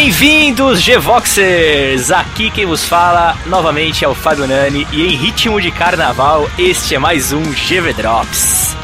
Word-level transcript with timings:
Bem-vindos, 0.00 0.80
G-Voxers! 0.80 2.12
Aqui 2.12 2.52
quem 2.52 2.64
vos 2.64 2.84
fala 2.84 3.36
novamente 3.46 4.04
é 4.04 4.08
o 4.08 4.14
Fábio 4.14 4.46
Nani 4.46 4.86
e 4.92 5.04
em 5.04 5.16
ritmo 5.16 5.60
de 5.60 5.72
carnaval, 5.72 6.48
este 6.56 6.94
é 6.94 7.00
mais 7.00 7.32
um 7.32 7.42
GV 7.42 7.94
Drops. 7.94 8.76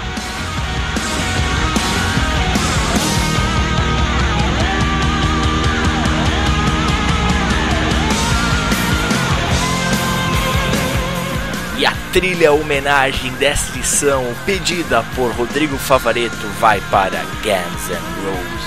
E 11.78 11.86
a 11.86 11.92
trilha 12.12 12.52
homenagem 12.52 13.30
desta 13.34 13.78
edição, 13.78 14.34
pedida 14.44 15.04
por 15.14 15.30
Rodrigo 15.30 15.78
Favareto, 15.78 16.48
vai 16.58 16.80
para 16.90 17.20
Guns 17.44 17.88
N' 17.88 18.02
Roses. 18.24 18.63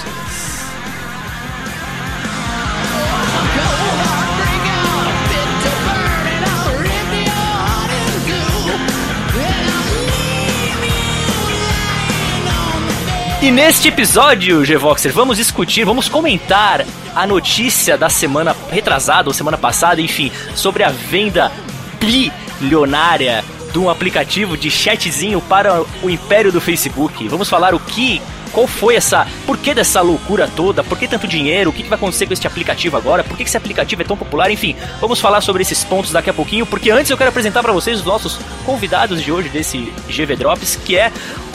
E 13.39 13.51
neste 13.51 13.87
episódio, 13.87 14.65
G-Voxer, 14.65 15.13
vamos 15.13 15.37
discutir, 15.37 15.85
vamos 15.85 16.09
comentar 16.09 16.83
a 17.15 17.27
notícia 17.27 17.95
da 17.95 18.09
semana 18.09 18.55
retrasada 18.71 19.29
ou 19.29 19.33
semana 19.33 19.59
passada, 19.59 20.01
enfim, 20.01 20.31
sobre 20.55 20.83
a 20.83 20.89
venda 20.89 21.51
bilionária 21.99 23.45
de 23.71 23.77
um 23.77 23.91
aplicativo 23.91 24.57
de 24.57 24.71
chatzinho 24.71 25.39
para 25.39 25.83
o 26.01 26.09
império 26.09 26.51
do 26.51 26.59
Facebook. 26.59 27.27
Vamos 27.27 27.47
falar 27.47 27.75
o 27.75 27.79
que 27.79 28.23
qual 28.49 28.67
foi 28.67 28.95
essa. 28.95 29.27
Por 29.45 29.57
que 29.57 29.73
dessa 29.73 30.01
loucura 30.01 30.47
toda? 30.47 30.83
Por 30.83 30.97
que 30.97 31.07
tanto 31.07 31.27
dinheiro? 31.27 31.69
O 31.69 31.73
que, 31.73 31.83
vai 31.83 31.97
acontecer 31.97 32.25
com 32.25 32.33
este 32.33 32.47
aplicativo 32.47 32.97
agora? 32.97 33.23
Por 33.23 33.37
que 33.37 33.43
esse 33.43 33.57
aplicativo 33.57 34.01
é 34.01 34.05
tão 34.05 34.17
popular? 34.17 34.51
Enfim, 34.51 34.75
vamos 34.99 35.19
falar 35.19 35.41
sobre 35.41 35.61
esses 35.61 35.83
pontos 35.83 36.11
daqui 36.11 36.29
a 36.29 36.33
pouquinho, 36.33 36.65
porque 36.65 36.89
antes 36.91 37.09
eu 37.09 37.17
quero 37.17 37.29
apresentar 37.29 37.61
para 37.61 37.71
vocês 37.73 37.99
os 37.99 38.05
nossos 38.05 38.39
convidados 38.65 39.21
de 39.21 39.31
hoje 39.31 39.49
desse 39.49 39.91
GV 40.09 40.35
Drops, 40.35 40.75
que 40.75 40.97
é 40.97 41.11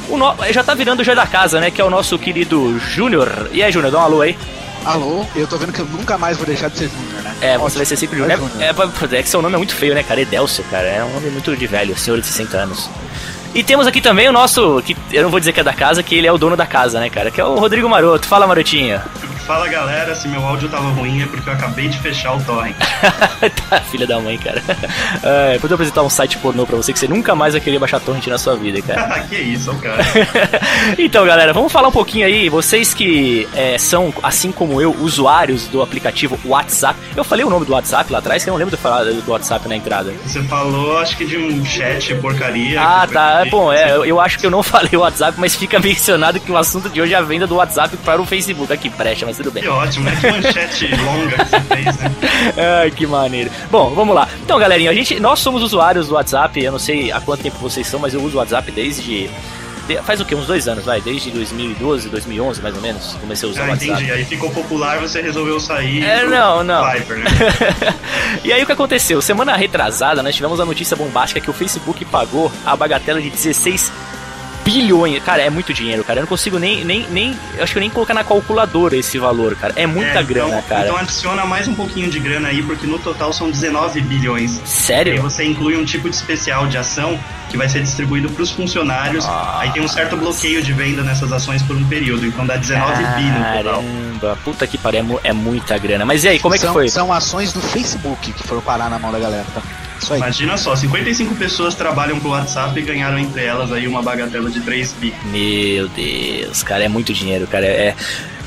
o 0.08 0.16
no... 0.16 0.34
já 0.50 0.62
tá 0.62 0.74
virando 0.74 1.00
o 1.00 1.04
já 1.04 1.14
da 1.14 1.26
casa, 1.26 1.60
né? 1.60 1.70
Que 1.70 1.80
é 1.80 1.84
o 1.84 1.90
nosso 1.90 2.18
querido 2.18 2.78
Júnior. 2.78 3.50
E 3.52 3.62
aí, 3.62 3.72
Júnior, 3.72 3.92
dá 3.92 3.98
um 4.00 4.02
alô 4.02 4.20
aí. 4.20 4.36
Alô, 4.84 5.24
eu 5.36 5.46
tô 5.46 5.56
vendo 5.58 5.72
que 5.72 5.80
eu 5.80 5.86
nunca 5.86 6.18
mais 6.18 6.36
vou 6.36 6.44
deixar 6.44 6.68
de 6.68 6.78
ser 6.78 6.88
Júnior, 6.88 7.22
né? 7.22 7.36
É, 7.40 7.58
você 7.58 7.76
vai 7.76 7.86
ser 7.86 7.96
sempre 7.96 8.18
Júnior. 8.18 8.40
É, 8.58 8.64
é, 8.64 9.18
é, 9.18 9.22
que 9.22 9.28
seu 9.28 9.40
nome 9.40 9.54
é 9.54 9.58
muito 9.58 9.74
feio, 9.74 9.94
né, 9.94 10.02
cara? 10.02 10.20
Edelcio, 10.20 10.64
cara. 10.70 10.88
É 10.88 11.04
um 11.04 11.12
nome 11.12 11.30
muito 11.30 11.56
de 11.56 11.66
velho, 11.66 11.96
senhor 11.96 12.20
de 12.20 12.26
60 12.26 12.56
anos. 12.56 12.90
E 13.54 13.62
temos 13.62 13.86
aqui 13.86 14.00
também 14.00 14.28
o 14.28 14.32
nosso, 14.32 14.82
que 14.84 14.96
eu 15.12 15.22
não 15.22 15.30
vou 15.30 15.38
dizer 15.38 15.52
que 15.52 15.60
é 15.60 15.62
da 15.62 15.74
casa, 15.74 16.02
que 16.02 16.14
ele 16.14 16.26
é 16.26 16.32
o 16.32 16.38
dono 16.38 16.56
da 16.56 16.66
casa, 16.66 16.98
né, 16.98 17.10
cara? 17.10 17.30
Que 17.30 17.40
é 17.40 17.44
o 17.44 17.54
Rodrigo 17.56 17.88
Maroto. 17.88 18.26
Fala, 18.26 18.46
Marotinho. 18.46 18.98
Fala 19.46 19.68
galera, 19.68 20.14
se 20.14 20.28
meu 20.28 20.40
áudio 20.46 20.68
tava 20.68 20.88
ruim 20.90 21.22
é 21.22 21.26
porque 21.26 21.48
eu 21.48 21.52
acabei 21.52 21.88
de 21.88 21.98
fechar 21.98 22.34
o 22.34 22.42
torrent. 22.42 22.76
filha 23.90 24.06
da 24.06 24.20
mãe, 24.20 24.38
cara. 24.38 24.62
É, 25.22 25.58
vou 25.58 25.72
apresentar 25.72 26.02
um 26.02 26.10
site 26.10 26.36
pornô 26.38 26.66
pra 26.66 26.76
você 26.76 26.92
que 26.92 26.98
você 26.98 27.06
nunca 27.06 27.34
mais 27.34 27.52
vai 27.54 27.60
querer 27.60 27.78
baixar 27.78 28.00
torrent 28.00 28.26
na 28.26 28.38
sua 28.38 28.56
vida, 28.56 28.80
cara. 28.82 29.20
que 29.28 29.36
isso, 29.36 29.72
cara. 29.76 30.02
então, 30.98 31.24
galera, 31.24 31.52
vamos 31.52 31.70
falar 31.70 31.88
um 31.88 31.92
pouquinho 31.92 32.26
aí. 32.26 32.48
Vocês 32.48 32.92
que 32.92 33.46
é, 33.54 33.78
são, 33.78 34.12
assim 34.22 34.50
como 34.50 34.80
eu, 34.80 34.94
usuários 35.00 35.68
do 35.68 35.80
aplicativo 35.80 36.38
WhatsApp. 36.44 36.98
Eu 37.16 37.24
falei 37.24 37.44
o 37.44 37.50
nome 37.50 37.66
do 37.66 37.72
WhatsApp 37.72 38.12
lá 38.12 38.18
atrás, 38.18 38.42
que 38.42 38.50
eu 38.50 38.52
não 38.52 38.58
lembro 38.58 38.74
de 38.74 38.82
falar 38.82 39.04
do 39.04 39.30
WhatsApp 39.30 39.68
na 39.68 39.76
entrada. 39.76 40.12
Você 40.24 40.42
falou, 40.42 40.98
acho 40.98 41.16
que 41.16 41.24
de 41.24 41.36
um 41.36 41.64
chat 41.64 42.14
porcaria. 42.16 42.80
Ah, 42.80 43.06
tá. 43.06 43.44
Bom, 43.50 43.72
é, 43.72 43.92
eu, 43.92 44.04
eu 44.04 44.20
acho 44.20 44.38
que 44.38 44.46
eu 44.46 44.50
não 44.50 44.62
falei 44.62 44.90
o 44.94 45.00
WhatsApp, 45.00 45.38
mas 45.38 45.54
fica 45.54 45.78
mencionado 45.78 46.40
que 46.40 46.50
o 46.50 46.56
assunto 46.56 46.88
de 46.88 47.00
hoje 47.00 47.14
é 47.14 47.16
a 47.16 47.22
venda 47.22 47.46
do 47.46 47.56
WhatsApp 47.56 47.96
para 47.98 48.20
o 48.20 48.26
Facebook. 48.26 48.72
Aqui, 48.72 48.90
presta, 48.90 49.26
mas 49.26 49.36
tudo 49.36 49.50
bem. 49.50 49.62
Que 49.62 49.68
ótimo, 49.68 50.04
né? 50.04 50.16
Que 50.20 50.30
manchete 50.30 50.88
longa 50.96 51.44
que 51.44 51.50
você 51.50 51.60
fez, 51.60 51.96
né? 51.98 52.12
Ai, 52.80 52.90
que 52.90 53.06
maneiro. 53.06 53.50
Bom, 53.70 53.94
vamos 53.94 54.14
lá. 54.14 54.28
Então, 54.42 54.58
galerinha, 54.58 54.90
a 54.90 54.94
gente, 54.94 55.18
nós 55.20 55.38
somos 55.38 55.62
usuários 55.62 56.08
do 56.08 56.14
WhatsApp. 56.14 56.62
Eu 56.62 56.72
não 56.72 56.78
sei 56.78 57.10
há 57.12 57.20
quanto 57.20 57.42
tempo 57.42 57.58
vocês 57.58 57.86
são, 57.86 58.00
mas 58.00 58.14
eu 58.14 58.22
uso 58.22 58.36
o 58.36 58.38
WhatsApp 58.38 58.70
desde 58.70 59.30
faz 60.04 60.20
o 60.20 60.24
que? 60.24 60.34
Uns 60.34 60.46
dois 60.46 60.68
anos, 60.68 60.84
vai? 60.84 61.00
Desde 61.00 61.30
2012, 61.30 62.08
2011, 62.08 62.62
mais 62.62 62.74
ou 62.74 62.80
menos, 62.80 63.14
comecei 63.20 63.48
a 63.48 63.52
usar 63.52 63.62
ah, 63.62 63.66
o 63.66 63.68
WhatsApp. 63.70 63.92
entendi. 63.92 64.12
Aí 64.12 64.24
ficou 64.24 64.50
popular, 64.50 64.98
você 65.00 65.20
resolveu 65.20 65.58
sair. 65.58 66.02
É, 66.02 66.24
não, 66.24 66.62
não. 66.62 66.84
Né? 66.84 67.02
e 68.44 68.52
aí 68.52 68.62
o 68.62 68.66
que 68.66 68.72
aconteceu? 68.72 69.20
Semana 69.20 69.56
retrasada, 69.56 70.22
nós 70.22 70.34
tivemos 70.34 70.60
a 70.60 70.64
notícia 70.64 70.96
bombástica 70.96 71.40
que 71.40 71.50
o 71.50 71.52
Facebook 71.52 72.04
pagou 72.04 72.50
a 72.64 72.76
bagatela 72.76 73.20
de 73.20 73.30
16 73.30 73.92
bilhões. 74.64 75.22
Cara, 75.22 75.42
é 75.42 75.50
muito 75.50 75.72
dinheiro, 75.72 76.04
cara. 76.04 76.20
Eu 76.20 76.22
não 76.22 76.28
consigo 76.28 76.58
nem. 76.58 76.84
nem, 76.84 77.06
nem 77.10 77.38
acho 77.60 77.72
que 77.72 77.78
eu 77.78 77.80
nem 77.80 77.90
colocar 77.90 78.14
na 78.14 78.24
calculadora 78.24 78.96
esse 78.96 79.18
valor, 79.18 79.56
cara. 79.56 79.72
É 79.76 79.86
muita 79.86 80.08
é, 80.08 80.12
então, 80.12 80.24
grana, 80.24 80.62
cara. 80.62 80.84
Então 80.84 80.96
adiciona 80.96 81.44
mais 81.44 81.68
um 81.68 81.74
pouquinho 81.74 82.10
de 82.10 82.18
grana 82.18 82.48
aí, 82.48 82.62
porque 82.62 82.86
no 82.86 82.98
total 82.98 83.32
são 83.32 83.50
19 83.50 84.00
bilhões. 84.02 84.60
Sério? 84.64 85.14
E 85.14 85.18
você 85.18 85.44
inclui 85.44 85.76
um 85.76 85.84
tipo 85.84 86.08
de 86.08 86.16
especial 86.16 86.66
de 86.66 86.76
ação 86.78 87.18
que 87.52 87.58
vai 87.58 87.68
ser 87.68 87.82
distribuído 87.82 88.30
para 88.30 88.42
os 88.42 88.50
funcionários. 88.50 89.26
Ah, 89.26 89.58
aí 89.60 89.70
tem 89.70 89.82
um 89.82 89.88
certo 89.88 90.16
bloqueio 90.16 90.62
de 90.62 90.72
venda 90.72 91.02
nessas 91.02 91.30
ações 91.30 91.62
por 91.62 91.76
um 91.76 91.84
período. 91.84 92.26
Então 92.26 92.46
dá 92.46 92.56
19 92.56 92.96
bi 92.96 93.24
no 93.24 93.44
total. 93.58 93.82
Caramba, 93.82 94.38
puta 94.42 94.66
que 94.66 94.78
pariu, 94.78 95.20
é, 95.22 95.28
é 95.28 95.32
muita 95.32 95.76
grana. 95.76 96.04
Mas 96.06 96.24
e 96.24 96.28
aí, 96.28 96.38
como 96.40 96.54
é 96.54 96.58
que 96.58 96.64
são, 96.64 96.72
foi? 96.72 96.88
São 96.88 97.12
ações 97.12 97.52
do 97.52 97.60
Facebook 97.60 98.32
que 98.32 98.42
foram 98.48 98.62
parar 98.62 98.88
na 98.88 98.98
mão 98.98 99.12
da 99.12 99.18
galera, 99.18 99.44
tá? 99.54 99.62
Imagina 100.16 100.56
só, 100.56 100.74
55 100.74 101.36
pessoas 101.36 101.76
trabalham 101.76 102.18
pro 102.18 102.30
WhatsApp 102.30 102.76
e 102.76 102.82
ganharam 102.82 103.18
entre 103.18 103.44
elas 103.44 103.70
aí 103.70 103.86
uma 103.86 104.02
bagatela 104.02 104.50
de 104.50 104.60
3 104.60 104.92
bi. 104.94 105.14
Meu 105.26 105.88
Deus, 105.88 106.62
cara, 106.64 106.82
é 106.82 106.88
muito 106.88 107.12
dinheiro, 107.12 107.46
cara. 107.46 107.66
É, 107.66 107.94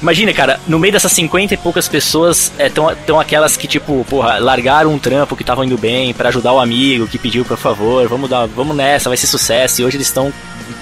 Imagina, 0.06 0.32
cara, 0.34 0.60
no 0.68 0.78
meio 0.78 0.94
dessas 0.94 1.12
50 1.14 1.56
e 1.56 1.58
poucas 1.58 1.88
pessoas 1.88 2.52
estão 2.60 2.92
é, 2.92 2.94
tão 2.94 3.20
aquelas 3.20 3.58
que, 3.58 3.68
tipo, 3.68 4.06
porra, 4.08 4.38
largaram 4.38 4.94
um 4.94 5.00
trampo 5.00 5.36
que 5.36 5.42
estavam 5.42 5.64
indo 5.64 5.80
bem 5.80 6.14
para 6.14 6.30
ajudar 6.30 6.54
o 6.54 6.60
amigo 6.60 7.08
que 7.08 7.18
pediu, 7.18 7.44
por 7.44 7.58
favor, 7.58 8.08
vamos 8.08 8.30
dar, 8.30 8.46
vamos 8.46 8.78
nessa, 8.78 9.10
vai 9.10 9.18
ser 9.18 9.26
sucesso. 9.26 9.82
E 9.82 9.84
hoje 9.84 9.98
eles 9.98 10.06
estão 10.06 10.32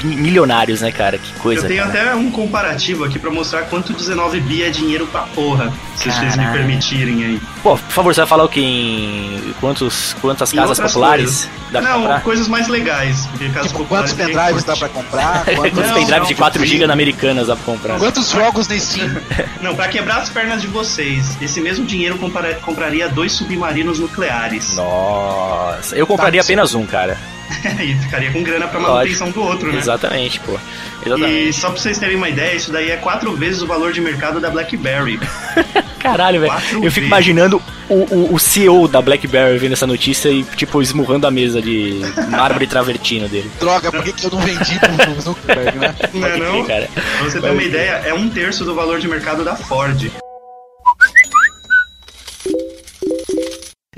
milionários, 0.03 0.81
né, 0.81 0.91
cara? 0.91 1.17
Que 1.17 1.33
coisa. 1.39 1.63
Eu 1.63 1.67
tenho 1.67 1.83
cara. 1.85 2.01
até 2.01 2.15
um 2.15 2.31
comparativo 2.31 3.03
aqui 3.03 3.19
para 3.19 3.31
mostrar 3.31 3.63
quanto 3.63 3.93
19 3.93 4.39
bi 4.41 4.63
é 4.63 4.69
dinheiro 4.69 5.07
pra 5.07 5.21
porra, 5.21 5.71
se 5.95 6.05
Caralho. 6.09 6.31
vocês 6.31 6.37
me 6.45 6.51
permitirem 6.51 7.23
aí. 7.23 7.41
Pô, 7.61 7.77
por 7.77 7.91
favor, 7.91 8.13
você 8.13 8.21
vai 8.21 8.27
falar 8.27 8.43
o 8.43 8.49
que 8.49 8.59
em 8.61 9.53
quantos, 9.59 10.15
quantas 10.21 10.51
casas 10.51 10.79
populares 10.79 11.25
coisas. 11.25 11.49
dá 11.71 11.81
pra 11.81 11.89
Não, 11.91 11.99
comprar? 12.01 12.21
coisas 12.21 12.47
mais 12.47 12.67
legais. 12.67 13.25
Porque 13.27 13.49
casas 13.49 13.67
tipo, 13.71 13.79
populares 13.83 14.11
quantos 14.13 14.25
pendrives 14.25 14.63
dá 14.63 14.75
pra 14.75 14.89
comprar? 14.89 15.45
Quantos 15.55 15.91
pendrives 15.91 16.27
de 16.27 16.35
4GB 16.35 16.85
na 16.87 16.93
Americanas 16.93 17.47
dá 17.47 17.55
pra 17.55 17.65
comprar? 17.65 17.99
Quantos 17.99 18.29
jogos 18.29 18.67
na 18.67 18.77
Steam? 18.79 19.15
Não, 19.61 19.75
pra 19.75 19.87
quebrar 19.87 20.17
as 20.17 20.29
pernas 20.29 20.61
de 20.61 20.67
vocês, 20.67 21.37
esse 21.41 21.61
mesmo 21.61 21.85
dinheiro 21.85 22.17
compraria 22.61 23.07
dois 23.09 23.31
submarinos 23.33 23.99
nucleares. 23.99 24.75
Nossa, 24.75 25.95
eu 25.95 26.05
compraria 26.05 26.41
tá, 26.41 26.45
apenas 26.45 26.73
um, 26.73 26.85
cara. 26.85 27.17
e 27.83 27.95
ficaria 27.95 28.31
com 28.31 28.43
grana 28.43 28.67
pra 28.67 28.79
manutenção 28.79 29.27
Lógico. 29.27 29.45
do 29.45 29.47
outro, 29.47 29.71
né? 29.71 29.79
Exatamente, 29.79 30.39
pô. 30.39 30.59
Exatamente. 31.05 31.49
E 31.49 31.53
só 31.53 31.69
pra 31.69 31.79
vocês 31.79 31.97
terem 31.97 32.15
uma 32.15 32.29
ideia, 32.29 32.55
isso 32.55 32.71
daí 32.71 32.91
é 32.91 32.97
quatro 32.97 33.35
vezes 33.35 33.61
o 33.61 33.67
valor 33.67 33.91
de 33.91 34.01
mercado 34.01 34.39
da 34.39 34.49
BlackBerry. 34.49 35.19
Caralho, 35.99 36.41
velho. 36.41 36.53
Eu 36.83 36.91
fico 36.91 37.07
imaginando 37.07 37.61
o, 37.87 37.93
o, 37.93 38.33
o, 38.33 38.39
CEO 38.39 38.89
da 38.89 39.01
BlackBerry 39.01 39.57
vendo 39.57 39.71
essa 39.71 39.87
notícia 39.87 40.29
e, 40.29 40.43
tipo, 40.43 40.81
esmurrando 40.81 41.25
a 41.25 41.31
mesa 41.31 41.61
de 41.61 42.01
mármore 42.29 42.67
travertino 42.67 43.29
dele. 43.29 43.49
Droga, 43.57 43.89
por 43.89 44.03
que, 44.03 44.11
que 44.11 44.25
eu 44.25 44.31
não 44.31 44.39
vendi 44.39 44.79
pro 44.79 45.21
Zuckerberg, 45.21 45.79
né? 45.79 45.95
Não 46.13 46.27
é 46.27 46.37
não? 46.37 46.65
Cara. 46.65 46.89
Pra 46.93 47.23
você 47.23 47.39
ter 47.39 47.49
uma 47.49 47.63
ideia, 47.63 48.01
é 48.05 48.13
um 48.13 48.29
terço 48.29 48.65
do 48.65 48.75
valor 48.75 48.99
de 48.99 49.07
mercado 49.07 49.45
da 49.45 49.55
Ford. 49.55 50.11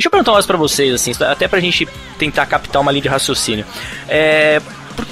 Deixa 0.06 0.10
eu 0.10 0.12
perguntar 0.12 0.31
uma 0.34 0.36
coisa 0.36 0.48
pra 0.48 0.57
vocês, 0.57 0.94
assim, 0.94 1.12
até 1.24 1.48
pra 1.48 1.60
gente 1.60 1.88
tentar 2.19 2.46
captar 2.46 2.80
uma 2.80 2.92
linha 2.92 3.02
de 3.02 3.07
raciocínio. 3.07 3.66
É, 4.07 4.62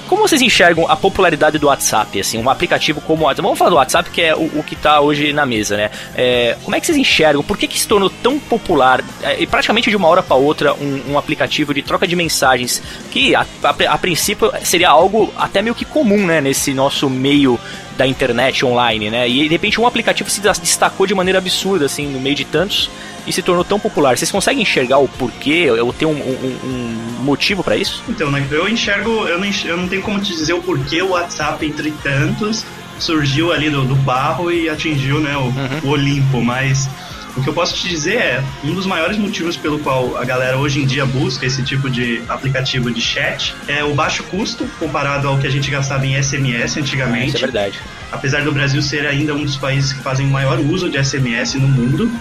como 0.08 0.22
vocês 0.22 0.40
enxergam 0.40 0.88
a 0.88 0.96
popularidade 0.96 1.58
do 1.58 1.66
WhatsApp, 1.66 2.20
assim, 2.20 2.38
um 2.38 2.48
aplicativo 2.48 3.02
como 3.02 3.24
o 3.24 3.26
WhatsApp? 3.26 3.42
Vamos 3.42 3.58
falar 3.58 3.72
do 3.72 3.76
WhatsApp, 3.78 4.12
que 4.12 4.22
é 4.22 4.36
o, 4.36 4.60
o 4.60 4.64
que 4.64 4.76
está 4.76 5.02
hoje 5.02 5.34
na 5.34 5.48
mesa, 5.48 5.76
né? 5.76 5.90
É, 6.16 6.56
como 6.64 6.76
é 6.76 6.80
que 6.80 6.86
vocês 6.86 6.96
enxergam? 6.96 7.42
Por 7.42 7.58
que, 7.58 7.68
que 7.68 7.80
se 7.80 7.88
tornou 7.88 8.08
tão 8.08 8.38
popular, 8.38 9.04
é, 9.24 9.44
praticamente 9.48 9.90
de 9.90 9.96
uma 9.96 10.08
hora 10.08 10.22
para 10.22 10.36
outra, 10.36 10.76
um, 10.76 11.14
um, 11.14 11.18
aplicativo 11.18 11.74
de 11.74 11.82
troca 11.82 12.08
de 12.08 12.16
mensagens, 12.16 12.80
que 13.10 13.34
a, 13.34 13.48
a, 13.64 13.70
a 13.94 13.98
princípio 13.98 14.52
seria 14.62 14.90
algo 14.90 15.34
até 15.36 15.64
meio 15.64 15.74
que 15.74 15.86
comum, 15.86 16.24
né, 16.24 16.40
nesse 16.40 16.72
nosso 16.72 17.10
meio 17.10 17.60
da 17.98 18.08
internet 18.08 18.66
online, 18.66 19.10
né? 19.10 19.28
E 19.28 19.44
de 19.44 19.50
repente 19.50 19.80
um 19.80 19.88
aplicativo 19.88 20.30
se 20.30 20.42
destacou 20.42 21.06
de 21.06 21.14
maneira 21.14 21.40
absurda, 21.40 21.86
assim, 21.86 22.08
no 22.08 22.20
meio 22.20 22.36
de 22.36 22.46
tantos 22.46 22.90
e 23.26 23.32
se 23.32 23.42
tornou 23.42 23.64
tão 23.64 23.80
popular. 23.80 24.18
Vocês 24.18 24.32
conseguem 24.32 24.64
enxergar 24.64 24.98
o 24.98 25.08
porquê? 25.08 25.70
Ou 25.70 25.94
ter 25.94 26.06
um, 26.06 26.12
um, 26.12 26.60
um 26.64 27.24
motivo 27.24 27.64
para 27.64 27.76
isso? 27.76 28.04
Então, 28.10 28.30
né, 28.32 28.46
eu 28.52 28.68
enxergo, 28.68 29.28
eu 29.28 29.40
não, 29.40 29.48
eu 29.66 29.78
não 29.78 29.88
tenho 29.88 30.02
como 30.02 30.20
te 30.20 30.34
dizer 30.34 30.54
o 30.54 30.62
porquê 30.62 31.02
o 31.02 31.12
WhatsApp, 31.12 31.66
entre 31.66 31.92
tantos, 32.04 32.66
surgiu 33.00 33.52
ali 33.52 33.70
do, 33.70 33.84
do 33.86 33.96
barro 33.96 34.52
e 34.52 34.70
atingiu 34.70 35.20
né, 35.20 35.36
o, 35.38 35.42
uhum. 35.42 35.80
o 35.84 35.90
Olimpo, 35.90 36.42
mas 36.42 36.90
o 37.36 37.42
que 37.42 37.50
eu 37.50 37.54
posso 37.54 37.76
te 37.76 37.88
dizer 37.88 38.18
é, 38.18 38.44
um 38.64 38.74
dos 38.74 38.86
maiores 38.86 39.18
motivos 39.18 39.58
pelo 39.58 39.80
qual 39.80 40.18
a 40.18 40.24
galera 40.24 40.58
hoje 40.58 40.80
em 40.82 40.86
dia 40.86 41.06
busca 41.06 41.46
esse 41.46 41.64
tipo 41.64 41.90
de 41.90 42.22
aplicativo 42.30 42.92
de 42.92 43.02
chat 43.02 43.56
é 43.68 43.84
o 43.84 43.94
baixo 43.94 44.24
custo 44.26 44.66
comparado 44.80 45.28
ao 45.28 45.38
que 45.40 45.48
a 45.48 45.50
gente 45.50 45.70
gastava 45.72 46.06
em 46.06 46.22
SMS 46.22 46.78
antigamente. 46.78 47.36
Isso 47.36 47.38
é 47.38 47.42
verdade. 47.42 47.80
Apesar 48.12 48.44
do 48.44 48.52
Brasil 48.52 48.82
ser 48.82 49.08
ainda 49.08 49.34
um 49.34 49.44
dos 49.44 49.58
países 49.58 49.94
que 49.94 50.02
fazem 50.02 50.28
o 50.28 50.30
maior 50.30 50.60
uso 50.60 50.90
de 50.90 51.04
SMS 51.04 51.56
no 51.56 51.68
mundo, 51.68 52.12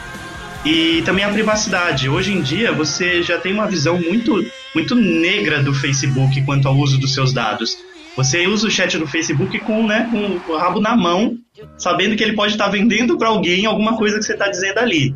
E 0.64 1.02
também 1.04 1.24
a 1.24 1.28
privacidade. 1.28 2.08
Hoje 2.08 2.32
em 2.32 2.40
dia, 2.40 2.72
você 2.72 3.22
já 3.22 3.36
tem 3.36 3.52
uma 3.52 3.66
visão 3.66 4.00
muito, 4.00 4.44
muito 4.74 4.94
negra 4.94 5.60
do 5.60 5.74
Facebook 5.74 6.40
quanto 6.42 6.68
ao 6.68 6.76
uso 6.76 6.98
dos 6.98 7.12
seus 7.12 7.32
dados. 7.32 7.76
Você 8.16 8.46
usa 8.46 8.68
o 8.68 8.70
chat 8.70 8.96
do 8.98 9.06
Facebook 9.06 9.58
com, 9.60 9.86
né, 9.86 10.08
com 10.10 10.52
o 10.52 10.56
rabo 10.56 10.80
na 10.80 10.94
mão, 10.94 11.36
sabendo 11.76 12.16
que 12.16 12.22
ele 12.22 12.34
pode 12.34 12.52
estar 12.52 12.68
vendendo 12.68 13.16
para 13.18 13.28
alguém 13.28 13.66
alguma 13.66 13.96
coisa 13.96 14.18
que 14.18 14.24
você 14.24 14.32
está 14.32 14.48
dizendo 14.48 14.78
ali. 14.78 15.14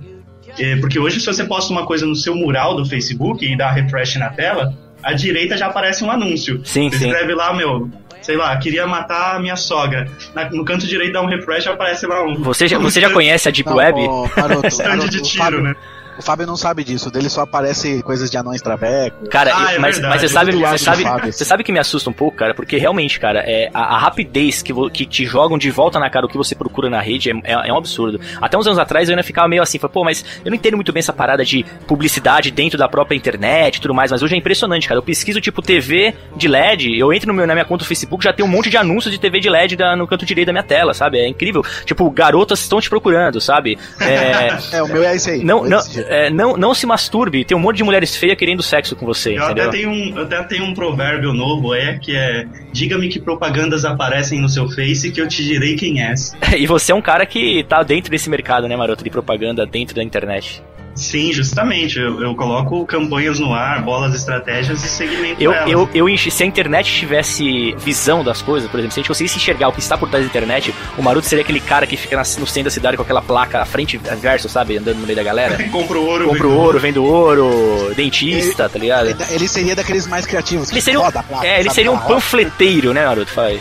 É, 0.59 0.77
porque 0.77 0.99
hoje, 0.99 1.21
se 1.21 1.27
você 1.27 1.45
posta 1.45 1.73
uma 1.73 1.85
coisa 1.85 2.07
no 2.07 2.15
seu 2.15 2.35
mural 2.35 2.77
do 2.77 2.85
Facebook 2.87 3.45
e 3.45 3.57
dá 3.57 3.71
refresh 3.71 4.17
na 4.17 4.31
tela, 4.31 4.73
à 5.03 5.13
direita 5.13 5.57
já 5.57 5.67
aparece 5.67 6.03
um 6.03 6.11
anúncio. 6.11 6.61
Sim, 6.65 6.91
você 6.91 6.99
sim. 6.99 7.09
escreve 7.11 7.35
lá, 7.35 7.53
meu, 7.53 7.91
sei 8.23 8.37
lá, 8.37 8.57
queria 8.57 8.87
matar 8.87 9.37
a 9.37 9.39
minha 9.39 9.57
sogra. 9.57 10.09
Na, 10.35 10.49
no 10.51 10.65
canto 10.65 10.87
direito 10.87 11.13
dá 11.13 11.21
um 11.21 11.27
refresh 11.27 11.67
aparece 11.67 12.07
lá 12.07 12.25
um. 12.25 12.37
Você 12.43 12.67
já, 12.67 12.79
você 12.79 13.01
já 13.01 13.11
conhece 13.13 13.49
a 13.49 13.53
Deep 13.53 13.69
Não, 13.69 13.77
Web? 13.77 14.01
garoto, 14.35 15.09
de 15.11 15.23
tiro, 15.23 15.45
Fábio- 15.45 15.63
né? 15.63 15.75
O 16.19 16.23
Fábio 16.23 16.47
não 16.47 16.57
sabe 16.57 16.83
disso, 16.85 17.11
dele 17.11 17.29
só 17.29 17.43
aparece 17.43 18.03
coisas 18.03 18.31
de 18.31 18.37
anões 18.37 18.61
traveco. 18.63 19.27
Cara, 19.29 19.53
Ah, 19.55 19.73
eu- 19.73 19.77
é 19.77 19.79
mas, 19.79 20.01
mas 20.01 20.21
você 20.21 20.29
sabe, 20.29 20.53
você 20.53 20.79
sabe, 20.79 21.33
você 21.33 21.45
sabe 21.45 21.65
que 21.65 21.73
me 21.73 21.79
assusta 21.79 22.09
um 22.11 22.13
pouco, 22.13 22.37
cara, 22.37 22.55
porque 22.55 22.77
realmente, 22.77 23.19
cara, 23.21 23.41
é 23.47 23.71
a, 23.73 23.97
a 23.97 23.99
rapidez 23.99 24.63
que, 24.63 24.73
vo- 24.73 24.91
que 24.91 25.05
te 25.07 25.25
jogam 25.27 25.57
de 25.59 25.71
volta 25.71 25.99
na 25.99 26.09
cara 26.11 26.27
o 26.27 26.29
que 26.29 26.37
você 26.37 26.55
procura 26.55 26.89
na 26.91 27.01
rede 27.01 27.31
é, 27.31 27.35
é- 27.45 27.69
é 27.69 27.73
um 27.73 27.77
absurdo. 27.77 28.21
Até 28.41 28.57
uns 28.57 28.67
anos 28.67 28.79
atrás 28.79 29.09
eu 29.09 29.13
ainda 29.13 29.23
ficava 29.23 29.49
meio 29.49 29.63
assim, 29.63 29.79
falei, 29.79 29.93
pô, 29.93 30.05
mas 30.05 30.25
eu 30.45 30.51
não 30.51 30.57
entendo 30.57 30.75
muito 30.77 30.93
bem 30.93 31.01
essa 31.01 31.13
parada 31.13 31.45
de 31.45 31.65
publicidade 31.87 32.51
dentro 32.51 32.79
da 32.79 32.89
própria 32.89 33.17
internet 33.17 33.77
e 33.77 33.81
tudo 33.81 33.95
mais, 33.95 34.11
mas 34.11 34.23
hoje 34.23 34.35
é 34.35 34.39
impressionante, 34.39 34.89
cara. 34.89 34.99
Eu 34.99 35.03
pesquiso 35.03 35.41
tipo 35.41 35.62
TV 35.62 36.15
de 36.37 36.49
LED, 36.49 36.99
eu 36.99 37.12
entro 37.12 37.29
no 37.29 37.35
meu, 37.35 37.47
na 37.47 37.55
minha 37.55 37.65
conta 37.65 37.85
do 37.85 37.89
Facebook, 37.89 38.23
já 38.25 38.33
tem 38.33 38.45
um 38.45 38.49
monte 38.49 38.69
de 38.71 38.77
anúncios 38.77 39.12
de 39.12 39.19
TV 39.21 39.41
de 39.41 39.49
LED 39.49 39.77
da- 39.77 39.97
no 39.97 40.07
canto 40.07 40.25
direito 40.27 40.47
da 40.47 40.53
minha 40.53 40.62
tela, 40.65 40.93
sabe? 40.95 41.19
É 41.19 41.29
incrível. 41.29 41.62
Tipo, 41.85 42.11
garotas 42.11 42.61
estão 42.61 42.81
te 42.81 42.89
procurando, 42.89 43.41
sabe? 43.41 43.79
É, 44.01 44.57
É, 44.77 44.83
o 44.83 44.89
meu 44.89 45.03
é 45.05 45.15
esse 45.17 45.31
aí. 45.31 45.45
não, 45.45 45.65
não. 45.65 45.79
É, 46.06 46.31
não, 46.31 46.56
não 46.56 46.75
se 46.75 46.87
masturbe, 46.87 47.44
tem 47.44 47.56
um 47.56 47.61
monte 47.61 47.76
de 47.76 47.85
mulheres 47.85 48.17
feias 48.17 48.37
querendo 48.37 48.62
sexo 48.62 48.97
com 48.97 49.05
você, 49.06 49.37
Eu 49.37 49.44
entendeu? 49.44 49.64
até, 49.64 49.79
tenho 49.79 49.91
um, 49.91 50.19
até 50.19 50.43
tenho 50.44 50.64
um 50.64 50.75
provérbio 50.75 51.32
novo, 51.32 51.75
é 51.75 51.99
que 51.99 52.17
é 52.17 52.47
Diga-me 52.73 53.08
que 53.08 53.19
propagandas 53.19 53.85
aparecem 53.85 54.41
no 54.41 54.49
seu 54.49 54.69
Face 54.69 55.11
que 55.11 55.20
eu 55.20 55.29
te 55.29 55.43
direi 55.43 55.76
quem 55.76 56.03
és. 56.03 56.35
E 56.56 56.67
você 56.67 56.93
é 56.93 56.94
um 56.94 57.03
cara 57.03 57.26
que 57.26 57.64
tá 57.64 57.82
dentro 57.82 58.11
desse 58.11 58.29
mercado, 58.31 58.67
né, 58.69 58.76
maroto, 58.76 59.05
de 59.05 59.11
propaganda 59.11 59.67
dentro 59.67 59.94
da 59.94 60.03
internet. 60.03 60.62
Sim, 60.97 61.33
justamente. 61.33 61.99
Eu, 61.99 62.21
eu 62.23 62.35
coloco 62.35 62.85
campanhas 62.87 63.39
no 63.39 63.53
ar, 63.55 63.83
bolas, 63.83 64.15
estratégias 64.15 64.83
e 64.85 64.89
segmento 64.89 65.43
Eu, 65.43 65.53
elas. 65.53 65.71
eu, 65.71 65.89
eu 65.95 66.17
se 66.17 66.43
a 66.43 66.47
internet 66.47 66.93
tivesse 66.93 67.75
visão 67.79 68.25
das 68.25 68.41
coisas, 68.43 68.71
por 68.71 68.79
exemplo, 68.79 68.95
se 68.95 69.01
a 69.01 69.03
gente 69.03 69.09
conseguisse 69.09 69.37
enxergar 69.37 69.69
o 69.69 69.73
que 69.73 69.81
está 69.81 69.97
por 69.99 70.09
trás 70.09 70.25
da 70.25 70.29
internet, 70.29 70.75
o 70.97 71.03
Maroto 71.03 71.27
seria 71.27 71.43
aquele 71.43 71.61
cara 71.61 71.87
que 71.87 71.97
fica 71.97 72.17
na- 72.17 72.23
no 72.23 72.47
centro 72.47 72.65
da 72.65 72.71
cidade 72.71 72.97
com 72.97 73.03
aquela 73.03 73.21
placa 73.23 73.61
à 73.61 73.65
frente 73.67 73.97
e 74.03 74.17
verso, 74.17 74.49
sabe? 74.49 74.79
Andando 74.79 74.99
no 74.99 75.07
meio 75.07 75.17
da 75.17 75.23
galera. 75.23 75.63
Compro 75.71 76.03
ouro. 76.03 76.29
Compra 76.29 76.47
o 76.47 76.51
vendo 76.51 76.59
ouro, 76.61 76.79
vende 76.81 76.99
ouro, 76.99 77.93
dentista, 77.95 78.69
tá 78.69 78.79
ligado? 78.79 79.09
Ele, 79.11 79.17
ele 79.31 79.49
seria 79.49 79.77
daqueles 79.77 80.07
mais 80.07 80.25
criativos. 80.27 80.71
Ele 80.71 80.81
seria 80.81 81.01
um, 81.01 81.11
placa, 81.11 81.47
é, 81.47 81.61
ele 81.61 81.71
seria 81.71 81.93
um 81.93 81.99
panfleteiro, 81.99 82.93
né, 82.93 83.05
Maroto? 83.07 83.31
Fala 83.31 83.49
aí. 83.49 83.61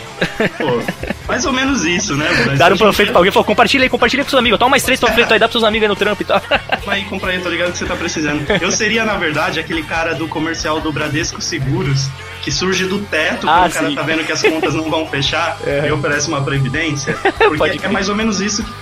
Pô, 0.58 0.80
mais 1.28 1.44
ou 1.44 1.52
menos 1.52 1.84
isso, 1.84 2.16
né? 2.16 2.26
Mas 2.46 2.58
Dar 2.58 2.72
um 2.72 2.76
panfleto 2.76 3.04
dia, 3.04 3.12
pra 3.12 3.18
alguém 3.20 3.30
e 3.30 3.32
falou, 3.32 3.44
compartilha 3.44 3.84
aí, 3.84 3.88
compartilha 3.90 4.24
com 4.24 4.30
seus 4.30 4.38
amigos. 4.40 4.58
Toma 4.58 4.70
mais 4.70 4.82
três 4.82 4.98
panfletos 5.00 5.32
aí, 5.32 5.38
dá 5.38 5.46
pros 5.48 5.60
seus 5.60 5.64
amigos 5.64 5.84
aí 5.84 5.88
no 5.88 5.96
trampo 5.96 6.22
e 6.22 6.24
tal. 6.24 6.40
Aí 6.86 7.04
compra 7.26 7.32
aí, 7.32 7.40
tô 7.40 7.48
ligado 7.48 7.72
que 7.72 7.78
você 7.78 7.86
tá 7.86 7.96
precisando. 7.96 8.46
Eu 8.60 8.70
seria, 8.70 9.04
na 9.04 9.16
verdade, 9.16 9.58
aquele 9.58 9.82
cara 9.82 10.14
do 10.14 10.28
comercial 10.28 10.80
do 10.80 10.92
Bradesco 10.92 11.40
Seguros 11.40 12.08
que 12.42 12.52
surge 12.52 12.86
do 12.86 13.00
teto 13.00 13.48
Ah, 13.48 13.62
quando 13.62 13.70
o 13.70 13.74
cara 13.74 13.88
sim. 13.88 13.94
tá 13.96 14.02
vendo 14.02 14.24
que 14.24 14.30
as 14.32 14.40
contas 14.40 14.74
não 14.74 14.88
vão 14.88 15.06
fechar 15.08 15.58
e 15.86 15.90
oferece 15.90 16.28
uma 16.28 16.42
previdência. 16.42 17.14
Porque 17.58 17.80
é 17.82 17.88
mais 17.88 18.08
ou 18.08 18.14
menos 18.14 18.40
isso 18.40 18.62
que 18.62 18.72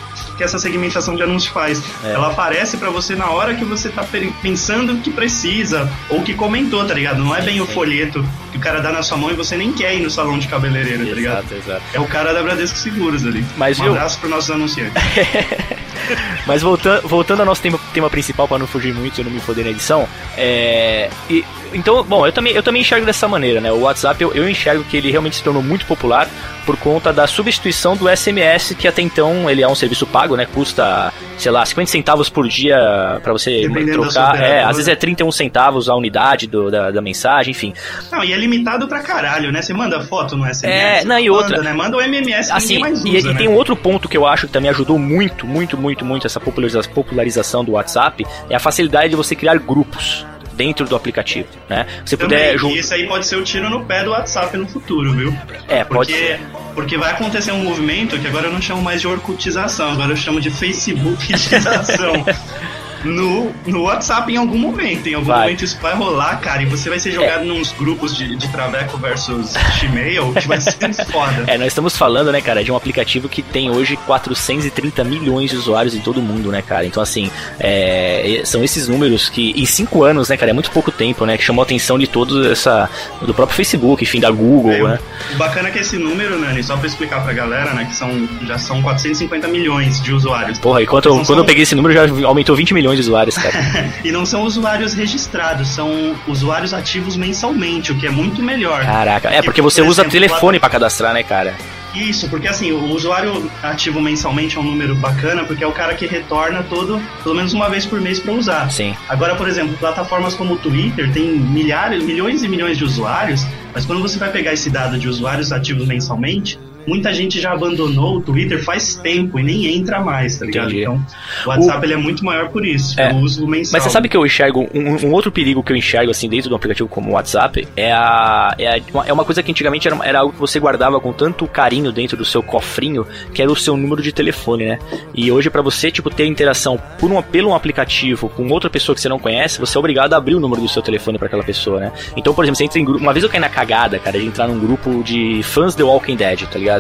essa 0.43 0.59
segmentação 0.59 1.15
de 1.17 1.23
anúncio 1.23 1.51
faz. 1.53 1.83
É. 2.05 2.13
Ela 2.13 2.29
aparece 2.29 2.77
pra 2.77 2.91
você 2.91 3.15
na 3.15 3.31
hora 3.31 3.55
que 3.55 3.65
você 3.65 3.89
tá 3.89 4.03
pe- 4.05 4.33
pensando 4.43 4.97
que 4.99 5.11
precisa 5.11 5.91
ou 6.09 6.23
que 6.23 6.35
comentou, 6.35 6.85
tá 6.85 6.95
ligado? 6.95 7.23
Não 7.23 7.35
é 7.35 7.41
bem 7.43 7.61
o 7.61 7.67
folheto 7.67 8.25
que 8.53 8.59
o 8.59 8.61
cara 8.61 8.81
dá 8.81 8.91
na 8.93 9.03
sua 9.03 9.17
mão 9.17 9.31
e 9.31 9.35
você 9.35 9.57
nem 9.57 9.73
quer 9.73 9.95
ir 9.97 10.01
no 10.03 10.11
salão 10.11 10.39
de 10.39 10.47
cabeleireiro, 10.49 11.07
tá 11.07 11.15
ligado? 11.15 11.39
Exato, 11.53 11.55
exato. 11.55 11.83
É 11.93 12.01
o 12.01 12.07
cara 12.07 12.33
da 12.33 12.43
Bradesco 12.43 12.77
Seguros 12.79 13.27
ali. 13.27 13.45
Mas, 13.57 13.79
um 13.81 13.85
viu? 13.85 13.93
abraço 13.93 14.19
pros 14.19 14.31
nossos 14.31 14.51
anunciantes. 14.51 14.95
Mas 16.47 16.63
voltando, 16.63 17.09
voltando 17.09 17.41
ao 17.41 17.47
nosso 17.47 17.63
tema, 17.63 17.79
tema 17.93 18.11
principal, 18.11 18.47
para 18.47 18.59
não 18.59 18.67
fugir 18.67 18.93
muito 18.95 19.21
e 19.21 19.25
não 19.25 19.31
me 19.31 19.41
foder 19.41 19.65
na 19.65 19.71
edição, 19.71 20.07
é. 20.37 21.09
E, 21.31 21.45
então, 21.73 22.03
bom, 22.05 22.27
eu 22.27 22.33
também, 22.33 22.53
eu 22.53 22.63
também 22.63 22.83
enxergo 22.83 23.07
dessa 23.07 23.27
maneira, 23.27 23.61
né? 23.61 23.73
O 23.73 23.81
WhatsApp 23.81 24.23
eu, 24.23 24.33
eu 24.35 24.49
enxergo 24.49 24.85
que 24.85 24.97
ele 24.97 25.11
realmente 25.11 25.37
se 25.37 25.43
tornou 25.43 25.63
muito 25.63 25.87
popular 25.87 26.29
por 26.65 26.77
conta 26.77 27.13
da 27.13 27.27
substituição 27.27 27.97
do 27.97 28.09
SMS, 28.09 28.75
que 28.75 28.89
até 28.89 29.03
então 29.03 29.49
ele 29.51 29.63
é 29.63 29.69
um 29.69 29.75
serviço 29.75 30.07
pago, 30.07 30.37
né? 30.37 30.47
Custa, 30.47 31.13
sei 31.39 31.53
lá, 31.53 31.65
50 31.65 31.91
centavos 31.91 32.29
por 32.29 32.49
dia 32.49 32.77
para 33.23 33.33
você 33.33 33.63
Dependendo 33.69 34.03
trocar. 34.03 34.41
É, 34.41 34.63
às 34.65 34.77
vezes 34.77 34.89
é 34.89 34.97
31 34.97 35.31
centavos 35.31 35.89
a 35.89 35.95
unidade 35.95 36.47
do, 36.47 36.71
da, 36.71 36.91
da 36.91 37.03
mensagem, 37.03 37.51
enfim. 37.53 37.73
Não, 38.11 38.25
e 38.25 38.33
é 38.33 38.37
limitado 38.37 38.89
pra 38.89 39.01
caralho, 39.01 39.53
né? 39.53 39.63
Você 39.63 39.73
manda 39.75 40.01
foto 40.03 40.37
no 40.37 40.45
SMS. 40.45 40.65
É, 40.65 41.05
não, 41.05 41.19
e 41.19 41.29
manda, 41.29 41.43
outra- 41.43 41.63
Né? 41.63 41.73
Manda 41.73 41.97
o 41.97 42.01
MMS 42.01 42.51
Assim, 42.53 42.79
mais 42.79 43.05
e, 43.05 43.17
usa, 43.17 43.29
e 43.31 43.33
né? 43.33 43.39
tem 43.39 43.49
um 43.49 43.55
outro 43.55 43.77
ponto 43.77 44.09
que 44.09 44.17
eu 44.17 44.27
acho 44.27 44.47
que 44.47 44.53
também 44.53 44.71
ajudou 44.71 44.99
muito, 44.99 45.47
muito, 45.47 45.77
muito, 45.77 46.05
muito 46.05 46.27
essa 46.27 46.41
populariza- 46.41 46.83
popularização 46.89 47.65
do 47.65 47.73
WhatsApp, 47.73 48.25
é 48.49 48.55
a 48.55 48.59
facilidade 48.59 49.11
de 49.11 49.17
você 49.17 49.35
criar 49.35 49.59
grupos 49.59 50.25
dentro 50.55 50.87
do 50.87 50.97
aplicativo, 50.97 51.49
né? 51.69 51.87
Você 52.05 52.17
Também, 52.17 52.39
puder 52.39 52.59
jun- 52.59 52.71
e 52.71 52.79
isso 52.79 52.95
aí 52.95 53.07
pode 53.07 53.27
ser 53.27 53.37
o 53.37 53.43
tiro 53.43 53.69
no 53.69 53.85
pé 53.85 54.05
do 54.05 54.11
WhatsApp 54.11 54.57
no 54.57 54.67
futuro, 54.67 55.13
viu? 55.13 55.37
É, 55.69 55.85
pode 55.85 56.13
Porque, 56.13 56.27
ser. 56.27 56.41
porque 56.75 56.97
vai 56.99 57.11
acontecer 57.13 57.53
um 57.53 57.63
movimento 57.65 58.19
que 58.19 58.27
agora 58.27 58.47
eu 58.47 58.53
não 58.53 58.61
chamo 58.63 58.81
mais 58.83 59.01
de 59.01 59.07
orcutização, 59.09 59.93
agora 59.93 60.13
eu 60.13 60.17
chamo 60.17 60.41
de 60.41 60.51
facebookização. 60.51 62.25
No, 63.05 63.53
no 63.67 63.83
WhatsApp 63.83 64.33
em 64.33 64.37
algum 64.37 64.59
momento, 64.59 65.07
em 65.09 65.15
algum 65.15 65.27
Vai. 65.29 65.41
momento 65.43 65.65
isso 65.65 65.79
vai 65.81 65.95
rolar, 65.95 66.37
cara, 66.41 66.63
e 66.63 66.67
você 66.67 66.89
vai 66.89 66.99
ser 66.99 67.13
jogado 67.13 67.45
nos 67.45 67.73
grupos 67.73 68.17
de, 68.17 68.35
de 68.37 68.49
Traveco 68.49 68.97
versus 68.99 69.53
Gmail, 69.81 70.33
que 70.35 70.49
vai 70.49 70.61
ser 70.61 70.73
foda. 71.07 71.45
É, 71.47 71.59
nós 71.59 71.69
estamos 71.69 71.97
falando, 71.97 72.33
né, 72.33 72.41
cara, 72.41 72.65
de 72.65 72.73
um 72.73 72.77
aplicativo 72.77 73.29
que 73.29 73.43
tem 73.43 73.71
hoje 73.71 73.97
430 74.07 75.05
milhões 75.05 75.51
de 75.51 75.57
usuários 75.57 75.95
em 75.95 76.01
todo 76.01 76.21
mundo, 76.23 76.51
né, 76.51 76.63
cara? 76.63 76.87
Então, 76.87 77.03
assim, 77.03 77.31
é, 77.61 78.43
são 78.45 78.63
esses 78.65 78.89
números 78.89 79.29
que, 79.29 79.51
em 79.57 79.67
cinco 79.67 80.03
anos, 80.05 80.29
né, 80.29 80.37
cara, 80.37 80.51
é 80.51 80.55
muito 80.55 80.71
pouco 80.71 80.91
tempo, 80.91 81.25
né, 81.27 81.37
que 81.37 81.45
chamou 81.45 81.63
a 81.63 81.65
atenção 81.65 81.99
de 81.99 82.07
todos 82.07 82.47
essa. 82.47 82.89
do 83.23 83.35
próprio 83.35 83.57
Facebook, 83.57 84.03
enfim, 84.03 84.21
da 84.21 84.31
Google, 84.31 84.73
É, 84.73 84.83
né? 84.83 84.99
o 85.35 85.37
bacana 85.37 85.69
é 85.69 85.73
que 85.73 85.79
esse 85.79 85.97
número, 85.99 86.39
Nani, 86.39 86.63
só 86.63 86.77
pra 86.77 86.87
explicar 86.87 87.23
pra 87.23 87.33
galera, 87.33 87.73
né, 87.75 87.85
que 87.85 87.95
são, 87.95 88.29
já 88.47 88.59
são 88.59 88.81
450 88.83 89.49
milhões 89.49 90.01
de 90.03 90.13
usuários. 90.13 90.59
Porra, 90.59 90.83
e 90.83 90.87
quando, 90.87 91.07
eu- 91.09 91.17
Não 91.17 91.25
quando 91.25 91.39
eu 91.41 91.45
peguei 91.45 91.63
esse 91.63 91.75
número 91.75 91.95
já 91.95 92.27
aumentou 92.27 92.55
20 92.57 92.73
milhões 92.75 92.94
de 92.95 93.01
usuários, 93.03 93.37
cara. 93.37 93.55
E 94.05 94.13
não 94.13 94.27
são 94.27 94.43
usuários 94.43 94.93
registrados, 94.93 95.69
são 95.69 96.15
usuários 96.27 96.75
ativos 96.75 97.17
mensalmente, 97.17 97.93
o 97.93 97.95
que 97.97 98.07
é 98.07 98.11
muito 98.11 98.43
melhor. 98.43 98.85
Caraca, 98.85 99.31
é 99.31 99.43
porque 99.43 99.63
você 99.63 99.83
por 99.83 99.89
usa 99.89 100.03
exemplo, 100.03 100.13
telefone 100.13 100.61
pra 100.61 100.69
cadastrar, 100.69 101.15
né, 101.15 101.23
cara? 101.23 101.55
Isso, 101.95 102.29
porque 102.29 102.49
assim, 102.49 102.73
o 102.73 102.93
usuário 102.93 103.49
ativo 103.63 104.01
mensalmente 104.01 104.57
é 104.57 104.61
um 104.61 104.65
número 104.65 104.97
bacana, 104.97 105.45
porque 105.45 105.63
é 105.63 105.67
o 105.67 105.73
cara 105.73 105.95
que 105.95 106.07
retorna 106.07 106.63
todo, 106.65 107.01
pelo 107.23 107.37
menos 107.37 107.53
uma 107.53 107.71
vez 107.71 107.87
por 107.87 108.01
mês 108.01 108.19
pra 108.19 108.33
usar. 108.33 108.69
Sim. 108.71 108.97
Agora, 109.09 109.37
por 109.37 109.49
exemplo, 109.49 109.77
plataformas 109.77 110.35
como 110.35 110.55
o 110.55 110.59
Twitter 110.59 111.13
tem 111.13 111.39
milhares, 111.39 112.03
milhões 112.03 112.43
e 112.43 112.49
milhões 112.49 112.77
de 112.77 112.85
usuários, 112.85 113.47
mas 113.73 113.87
quando 113.87 114.03
você 114.03 114.19
vai 114.19 114.31
pegar 114.31 114.53
esse 114.53 114.69
dado 114.71 114.99
de 114.99 115.09
usuários 115.09 115.53
ativos 115.53 115.87
mensalmente, 115.87 116.59
muita 116.87 117.13
gente 117.13 117.41
já 117.41 117.53
abandonou 117.53 118.17
o 118.17 118.21
Twitter 118.21 118.63
faz 118.65 118.95
tempo 118.97 119.39
e 119.39 119.43
nem 119.43 119.77
entra 119.77 120.01
mais, 120.01 120.39
tá 120.39 120.47
ligado? 120.47 120.67
Entendi. 120.69 120.83
Então, 120.83 121.05
o 121.47 121.49
WhatsApp 121.49 121.85
ele 121.87 121.95
é 121.95 121.97
muito 121.97 122.25
maior 122.25 122.49
por 122.51 122.65
isso, 122.65 122.99
É. 123.01 123.09
pelo 123.09 123.21
uso 123.21 123.47
mensal. 123.47 123.73
Mas 123.75 123.83
você 123.85 123.91
sabe 123.91 124.09
que 124.09 124.17
eu 124.17 124.25
enxergo 124.25 124.69
um, 124.75 125.07
um 125.09 125.13
outro 125.13 125.31
perigo 125.33 125.63
que 125.63 125.73
eu 125.73 125.77
enxergo 125.77 126.11
assim 126.11 126.29
dentro 126.29 126.49
de 126.49 126.53
um 126.53 126.57
aplicativo 126.57 126.89
como 126.89 127.11
o 127.11 127.13
WhatsApp 127.15 127.67
é 127.77 127.93
a 127.93 128.55
é, 128.59 128.77
a- 128.79 128.81
uma, 128.93 129.07
é 129.07 129.13
uma 129.13 129.25
coisa 129.25 129.43
que 129.43 129.51
antigamente 129.51 129.87
era, 129.89 129.99
era 130.05 130.19
algo 130.21 130.33
que 130.33 130.39
você 130.41 130.59
guardava 130.61 131.01
com 131.01 131.13
tanto 131.13 131.47
carinho 131.47 131.93
dentro 131.93 132.17
do 132.17 132.25
seu 132.25 132.43
cofrinho 132.43 133.07
que 133.33 133.41
era 133.43 133.51
o 133.51 133.57
seu 133.57 133.77
número 133.77 134.03
de 134.03 134.13
telefone, 134.13 134.65
né? 134.67 134.79
E 135.15 135.31
hoje 135.31 135.51
pra 135.51 135.63
você 135.63 135.91
tipo 135.91 136.11
ter 136.11 136.27
interação 136.27 136.81
por 136.99 137.11
uma, 137.11 137.23
pelo 137.23 137.51
um 137.51 137.55
aplicativo 137.55 138.29
com 138.29 138.49
outra 138.49 138.69
pessoa 138.71 138.95
que 138.95 139.01
você 139.01 139.09
não 139.09 139.19
conhece, 139.19 139.59
você 139.61 139.77
é 139.77 139.79
obrigado 139.79 140.13
a 140.15 140.17
abrir 140.17 140.35
o 140.35 140.41
número 140.41 140.61
do 140.61 140.69
seu 140.69 140.83
telefone 140.83 141.19
pra 141.19 141.27
aquela 141.27 141.43
pessoa, 141.45 141.81
né? 141.81 141.93
Então, 142.17 142.35
por 142.35 142.45
exemplo, 142.45 142.57
você 142.59 142.65
entra 142.65 142.79
em 142.79 142.85
grupo, 142.85 143.01
uma 143.01 143.13
vez 143.13 143.23
eu 143.25 143.31
caí 143.31 143.41
na 143.41 143.49
cagada, 143.49 143.99
cara, 143.99 144.19
de 144.19 144.27
entrar 144.27 144.47
num 144.49 144.59
grupo 144.59 145.03
de 145.05 145.41
fãs 145.43 145.75
The 145.75 145.83
Walking 145.83 146.17
Dead, 146.17 146.43
tá 146.49 146.59
ligado? 146.59 146.74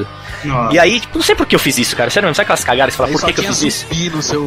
Nossa. 0.44 0.74
E 0.74 0.78
aí, 0.78 1.00
tipo, 1.00 1.16
não 1.18 1.24
sei 1.24 1.34
por 1.34 1.46
que 1.46 1.54
eu 1.54 1.58
fiz 1.58 1.78
isso, 1.78 1.96
cara. 1.96 2.10
Sério 2.10 2.26
mesmo, 2.26 2.34
sabe 2.34 2.44
aquelas 2.44 2.64
cagadas? 2.64 2.94
Você 2.94 2.98
fala, 2.98 3.08
Aí 3.08 3.14
por 3.14 3.24
que, 3.26 3.32
que 3.32 3.40
eu 3.40 3.44
fiz 3.44 3.62
isso? 3.62 3.86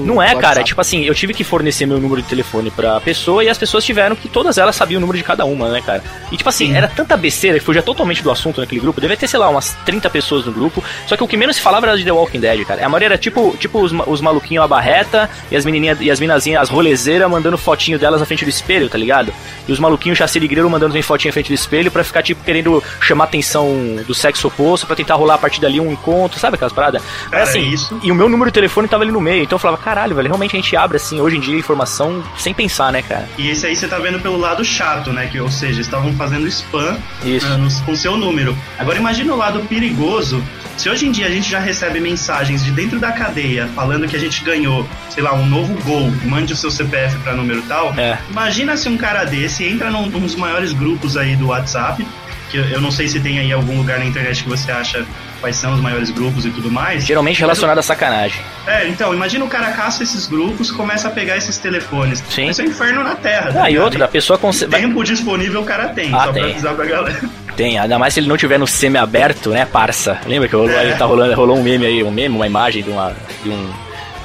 Não 0.06 0.22
é, 0.22 0.28
cara. 0.36 0.48
WhatsApp. 0.48 0.66
Tipo 0.66 0.82
assim, 0.82 1.04
eu 1.04 1.16
tive 1.16 1.34
que 1.34 1.44
fornecer 1.44 1.86
meu 1.86 2.00
número 2.00 2.22
de 2.22 2.28
telefone 2.28 2.70
pra 2.72 3.00
pessoa 3.02 3.44
e 3.44 3.50
as 3.50 3.58
pessoas 3.58 3.84
tiveram 3.84 4.16
que 4.16 4.28
todas 4.28 4.58
elas 4.58 4.76
sabiam 4.76 5.00
o 5.00 5.02
número 5.02 5.18
de 5.18 5.24
cada 5.24 5.46
uma, 5.46 5.70
né, 5.70 5.82
cara? 5.82 6.04
E 6.32 6.38
tipo 6.38 6.50
assim, 6.50 6.68
Sim. 6.68 6.76
era 6.76 6.88
tanta 6.88 7.16
besteira 7.18 7.60
que 7.60 7.66
fugia 7.66 7.82
totalmente 7.82 8.22
do 8.22 8.32
assunto 8.32 8.62
naquele 8.62 8.82
grupo. 8.82 9.02
Devia 9.02 9.18
ter, 9.18 9.28
sei 9.28 9.40
lá, 9.40 9.50
umas 9.50 9.76
30 9.86 10.10
pessoas 10.10 10.46
no 10.46 10.52
grupo. 10.52 10.84
Só 11.06 11.16
que 11.16 11.24
o 11.24 11.28
que 11.28 11.38
menos 11.38 11.56
se 11.56 11.62
falava 11.62 11.88
era 11.88 11.98
de 11.98 12.04
The 12.04 12.12
Walking 12.12 12.40
Dead, 12.40 12.66
cara. 12.66 12.86
A 12.86 12.90
maioria 12.90 13.08
era 13.08 13.18
tipo, 13.18 13.56
tipo 13.58 13.82
os, 13.82 13.92
os 14.06 14.22
maluquinhos 14.22 14.64
a 14.64 14.68
barreta 14.68 15.30
e 15.52 15.56
as 15.56 15.66
menininhas 15.66 16.00
e 16.02 16.12
as 16.12 16.20
minazinhas, 16.20 16.64
as 16.64 16.70
rolezeiras, 16.70 17.30
mandando 17.30 17.58
fotinho 17.58 17.98
delas 17.98 18.20
na 18.20 18.26
frente 18.26 18.44
do 18.44 18.50
espelho, 18.50 18.90
tá 18.90 18.98
ligado? 18.98 19.34
E 19.68 19.72
os 19.72 19.80
maluquinhos 19.80 20.18
chassi 20.18 20.40
de 20.40 20.48
grilo 20.48 20.70
mandando 20.70 20.92
também 20.92 21.02
fotinho 21.02 21.30
na 21.30 21.34
frente 21.34 21.48
do 21.48 21.54
espelho 21.54 21.92
pra 21.92 22.04
ficar, 22.04 22.24
tipo, 22.24 22.44
querendo 22.44 22.84
chamar 23.02 23.26
a 23.26 23.28
atenção 23.28 23.68
do 24.06 24.14
sexo 24.14 24.48
oposto 24.48 24.86
pra 24.86 24.96
tentar 24.96 25.16
rolar 25.16 25.37
a 25.38 25.42
partir 25.42 25.62
dali 25.62 25.80
um 25.80 25.92
encontro, 25.92 26.40
sabe 26.40 26.56
aquelas 26.56 26.74
paradas? 26.74 27.02
Cara, 27.30 27.46
Mas 27.46 27.50
assim, 27.50 27.70
isso- 27.70 28.00
e 28.04 28.12
o 28.12 28.16
meu 28.16 28.28
número 28.30 28.50
de 28.50 28.54
telefone 28.54 28.88
tava 28.88 29.04
ali 29.04 29.12
no 29.12 29.22
meio, 29.22 29.44
então 29.44 29.56
eu 29.56 29.60
falava, 29.60 29.82
caralho, 29.82 30.16
velho, 30.16 30.28
realmente 30.28 30.56
a 30.56 30.60
gente 30.60 30.76
abre 30.76 30.98
assim, 30.98 31.20
hoje 31.22 31.38
em 31.38 31.40
dia, 31.40 31.58
informação 31.58 32.24
sem 32.38 32.54
pensar, 32.54 32.92
né, 32.92 33.02
cara? 33.02 33.28
E 33.38 33.50
esse 33.50 33.66
aí 33.66 33.76
você 33.76 33.88
tá 33.88 33.98
vendo 34.00 34.20
pelo 34.20 34.38
lado 34.38 34.64
chato, 34.64 35.12
né? 35.12 35.28
Que, 35.28 35.40
ou 35.40 35.50
seja, 35.52 35.80
estavam 35.82 36.14
fazendo 36.14 36.48
spam 36.48 36.98
Isso. 37.24 37.48
nos- 37.58 37.80
com 37.82 37.96
seu 37.96 38.18
número. 38.18 38.58
Agora 38.78 38.98
imagina 38.98 39.34
o 39.34 39.38
lado 39.38 39.60
perigoso. 39.62 40.44
Se 40.76 40.90
hoje 40.90 41.08
em 41.08 41.12
dia 41.12 41.26
a 41.26 41.30
gente 41.32 41.50
já 41.50 41.60
recebe 41.60 42.00
mensagens 42.00 42.64
de 42.64 42.70
dentro 42.72 43.00
da 43.00 43.12
cadeia 43.12 43.68
falando 43.76 44.08
que 44.08 44.16
a 44.16 44.20
gente 44.20 44.44
ganhou, 44.44 44.88
sei 45.10 45.24
lá, 45.24 45.34
um 45.34 45.44
novo 45.46 45.74
gol, 45.84 46.12
mande 46.26 46.54
o 46.54 46.56
seu 46.56 46.70
CPF 46.70 47.18
pra 47.20 47.34
número 47.34 47.64
tal. 47.64 47.94
É. 47.98 48.18
Imagina 48.30 48.78
se 48.78 48.88
um 48.88 48.96
cara 48.96 49.24
desse 49.24 49.64
entra 49.66 49.90
num, 49.90 50.06
num 50.08 50.20
dos 50.20 50.36
maiores 50.36 50.74
grupos 50.74 51.18
aí 51.18 51.36
do 51.36 51.48
WhatsApp, 51.48 52.06
que 52.50 52.58
eu, 52.58 52.64
eu 52.66 52.82
não 52.82 52.92
sei 52.92 53.08
se 53.08 53.20
tem 53.20 53.40
aí 53.40 53.52
algum 53.52 53.78
lugar 53.78 54.00
na 54.00 54.06
internet 54.06 54.44
que 54.44 54.50
você 54.50 54.72
acha 54.72 55.06
quais 55.40 55.56
são 55.56 55.74
os 55.74 55.80
maiores 55.82 56.10
grupos 56.10 56.46
e 56.46 56.50
tudo 56.50 56.72
mais. 56.72 57.06
Geralmente 57.06 57.40
relacionado 57.40 57.78
a 57.78 57.82
sacanagem. 57.84 58.40
É, 58.66 58.88
então, 58.88 59.14
imagina 59.14 59.44
o 59.46 59.48
cara 59.48 59.72
caça 59.72 60.02
esses 60.04 60.26
grupos, 60.28 60.72
começa 60.72 61.08
a 61.08 61.12
pegar 61.12 61.38
esses 61.38 61.58
telefones. 61.58 62.24
Sim. 62.30 62.48
Isso 62.50 62.62
é 62.62 62.66
inferno 62.66 63.04
na 63.04 63.16
Terra. 63.16 63.52
tá 63.54 63.64
Ah, 63.64 63.70
e 63.70 63.74
ligado? 63.74 63.84
outra, 63.86 64.06
a 64.06 64.08
pessoa 64.08 64.38
consegue. 64.40 64.72
Tempo 64.72 65.04
disponível 65.04 65.62
o 65.62 65.66
cara 65.66 65.90
tem, 65.90 66.14
Ah, 66.14 66.24
só 66.26 66.32
tem. 66.34 66.42
pra 66.44 66.52
avisar 66.52 66.76
pra 66.76 66.86
galera. 66.86 67.22
Tem, 67.58 67.80
ainda 67.80 67.98
mais 67.98 68.14
se 68.14 68.20
ele 68.20 68.28
não 68.28 68.38
tiver 68.38 68.60
no 68.60 68.68
semi-aberto, 68.68 69.50
né, 69.50 69.66
parça? 69.66 70.20
Lembra 70.28 70.48
que 70.48 70.56
rolou, 70.56 70.70
É. 70.70 70.94
tá 70.94 71.06
rolando, 71.06 71.34
rolou 71.34 71.58
um 71.58 71.64
meme 71.64 71.88
aí, 71.88 72.04
um 72.04 72.12
meme, 72.12 72.36
uma 72.36 72.46
imagem 72.46 72.84
de, 72.84 72.90
uma, 72.92 73.16
de 73.44 73.50
um. 73.50 73.74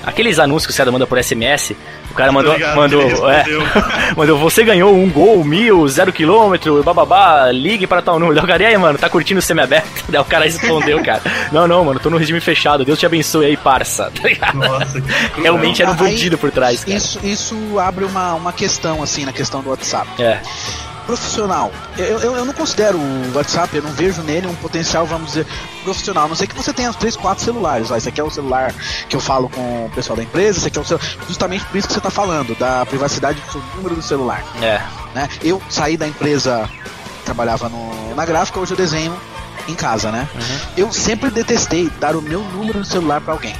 Aqueles 0.04 0.38
anúncios 0.38 0.66
que 0.66 0.72
você 0.74 0.84
manda 0.90 1.06
por 1.06 1.16
SMS. 1.18 1.74
O 2.12 2.14
cara 2.14 2.30
mandou. 2.30 2.52
ligado, 2.52 2.76
mandou, 2.76 3.30
é, 3.30 3.44
mandou, 4.14 4.38
você 4.38 4.62
ganhou 4.62 4.94
um 4.94 5.08
gol, 5.08 5.42
mil, 5.42 5.88
zero 5.88 6.12
quilômetro, 6.12 6.82
bababá, 6.82 7.50
ligue 7.50 7.86
para 7.86 8.02
tal 8.02 8.18
número. 8.18 8.34
Daí 8.34 8.44
o 8.44 8.46
cara, 8.46 8.62
e 8.62 8.66
aí, 8.66 8.76
mano, 8.76 8.98
tá 8.98 9.08
curtindo 9.08 9.38
o 9.38 9.42
semi-aberto? 9.42 9.88
Daí 10.10 10.20
o 10.20 10.24
cara 10.24 10.44
respondeu, 10.44 11.02
cara. 11.02 11.22
Não, 11.50 11.66
não, 11.66 11.82
mano, 11.86 11.98
tô 11.98 12.10
no 12.10 12.18
regime 12.18 12.38
fechado, 12.38 12.84
Deus 12.84 12.98
te 12.98 13.06
abençoe 13.06 13.46
aí, 13.46 13.56
parça. 13.56 14.12
Tá 14.22 14.28
ligado? 14.28 14.54
Nossa, 14.56 15.00
que. 15.00 15.40
Realmente 15.40 15.82
era 15.82 15.90
um 15.90 15.96
bandido 15.96 16.36
por 16.38 16.50
trás, 16.50 16.84
cara. 16.84 16.96
Isso, 16.96 17.18
isso 17.24 17.78
abre 17.78 18.04
uma, 18.04 18.34
uma 18.34 18.52
questão, 18.52 19.02
assim, 19.02 19.24
na 19.24 19.32
questão 19.32 19.62
do 19.62 19.70
WhatsApp. 19.70 20.06
É, 20.22 20.38
Profissional. 21.06 21.72
Eu, 21.96 22.18
eu, 22.20 22.36
eu 22.36 22.44
não 22.44 22.52
considero 22.52 22.98
o 22.98 23.32
WhatsApp, 23.34 23.76
eu 23.76 23.82
não 23.82 23.90
vejo 23.92 24.22
nele 24.22 24.46
um 24.46 24.54
potencial, 24.54 25.06
vamos 25.06 25.28
dizer, 25.28 25.46
profissional. 25.82 26.24
A 26.24 26.28
não 26.28 26.34
sei 26.36 26.46
que 26.46 26.54
você 26.54 26.72
tenha 26.72 26.90
os 26.90 26.96
três, 26.96 27.16
quatro 27.16 27.44
celulares. 27.44 27.90
Ó, 27.90 27.96
esse 27.96 28.08
aqui 28.08 28.20
é 28.20 28.24
o 28.24 28.30
celular 28.30 28.72
que 29.08 29.16
eu 29.16 29.20
falo 29.20 29.48
com 29.48 29.86
o 29.86 29.90
pessoal 29.90 30.16
da 30.16 30.22
empresa, 30.22 30.58
esse 30.58 30.68
aqui 30.68 30.78
é 30.78 30.80
o 30.80 30.84
celular. 30.84 31.06
Justamente 31.26 31.64
por 31.66 31.76
isso 31.76 31.88
que 31.88 31.94
você 31.94 31.98
está 32.00 32.10
falando, 32.10 32.56
da 32.58 32.86
privacidade 32.86 33.40
do 33.40 33.52
seu 33.52 33.62
número 33.76 33.94
do 33.96 34.02
celular. 34.02 34.44
é. 34.60 34.80
Né? 35.14 35.28
Eu 35.42 35.60
saí 35.68 35.98
da 35.98 36.08
empresa, 36.08 36.66
trabalhava 37.24 37.68
no, 37.68 38.14
na 38.14 38.24
gráfica, 38.24 38.58
hoje 38.58 38.72
eu 38.72 38.76
desenho 38.78 39.14
em 39.68 39.74
casa, 39.74 40.10
né? 40.10 40.26
Uhum. 40.34 40.58
Eu 40.74 40.92
sempre 40.92 41.30
detestei 41.30 41.90
dar 42.00 42.16
o 42.16 42.22
meu 42.22 42.40
número 42.40 42.80
do 42.80 42.84
celular 42.86 43.20
para 43.20 43.34
alguém. 43.34 43.54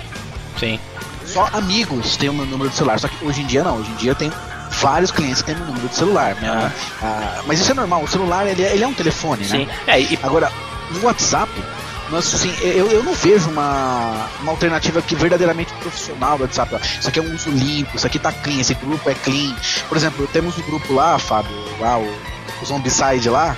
Sim. 0.59 0.81
Só 1.27 1.49
amigos 1.53 2.17
têm 2.17 2.29
o 2.29 2.33
meu 2.33 2.47
número 2.47 2.71
de 2.71 2.77
celular. 2.77 2.99
Só 2.99 3.09
que 3.09 3.25
hoje 3.25 3.43
em 3.43 3.47
dia 3.47 3.63
não. 3.63 3.77
Hoje 3.79 3.91
em 3.91 3.97
dia 3.97 4.15
tenho 4.15 4.33
vários 4.83 5.11
clientes 5.11 5.41
têm 5.43 5.55
meu 5.55 5.65
número 5.67 5.89
de 5.89 5.95
celular. 5.97 6.35
Minha- 6.39 6.53
Ah. 6.53 6.73
ah, 7.03 7.43
mas 7.47 7.61
isso 7.61 7.71
é 7.71 7.75
normal. 7.75 8.03
O 8.03 8.09
celular 8.09 8.47
ele 8.47 8.63
é, 8.63 8.75
ele 8.75 8.85
é 8.85 8.87
um 8.87 8.93
telefone, 8.93 9.45
Sim. 9.45 9.65
né? 9.67 9.75
É, 9.87 10.01
e 10.01 10.19
Agora, 10.23 10.53
no 10.91 11.03
WhatsApp, 11.05 11.51
nós, 12.11 12.35
assim, 12.35 12.53
eu, 12.61 12.91
eu 12.91 13.03
não 13.03 13.15
vejo 13.15 13.49
uma, 13.49 14.29
uma 14.41 14.53
alternativa 14.53 15.01
que 15.01 15.15
verdadeiramente 15.15 15.73
profissional 15.75 16.37
do 16.37 16.43
WhatsApp. 16.43 16.77
Isso 16.99 17.09
aqui 17.09 17.19
é 17.19 17.23
um 17.23 17.35
uso 17.35 17.49
limpo, 17.51 17.97
isso 17.97 18.07
aqui 18.07 18.19
tá 18.19 18.31
clean, 18.31 18.61
esse 18.61 18.75
grupo 18.75 19.09
é 19.09 19.15
clean. 19.15 19.55
Por 19.89 19.97
exemplo, 19.97 20.27
temos 20.33 20.59
um 20.59 20.63
grupo 20.63 20.93
lá, 20.93 21.19
Fábio, 21.19 21.51
lá, 21.81 21.99
o, 21.99 22.03
o 22.61 22.67
Zombicide 22.67 23.31
lá. 23.31 23.57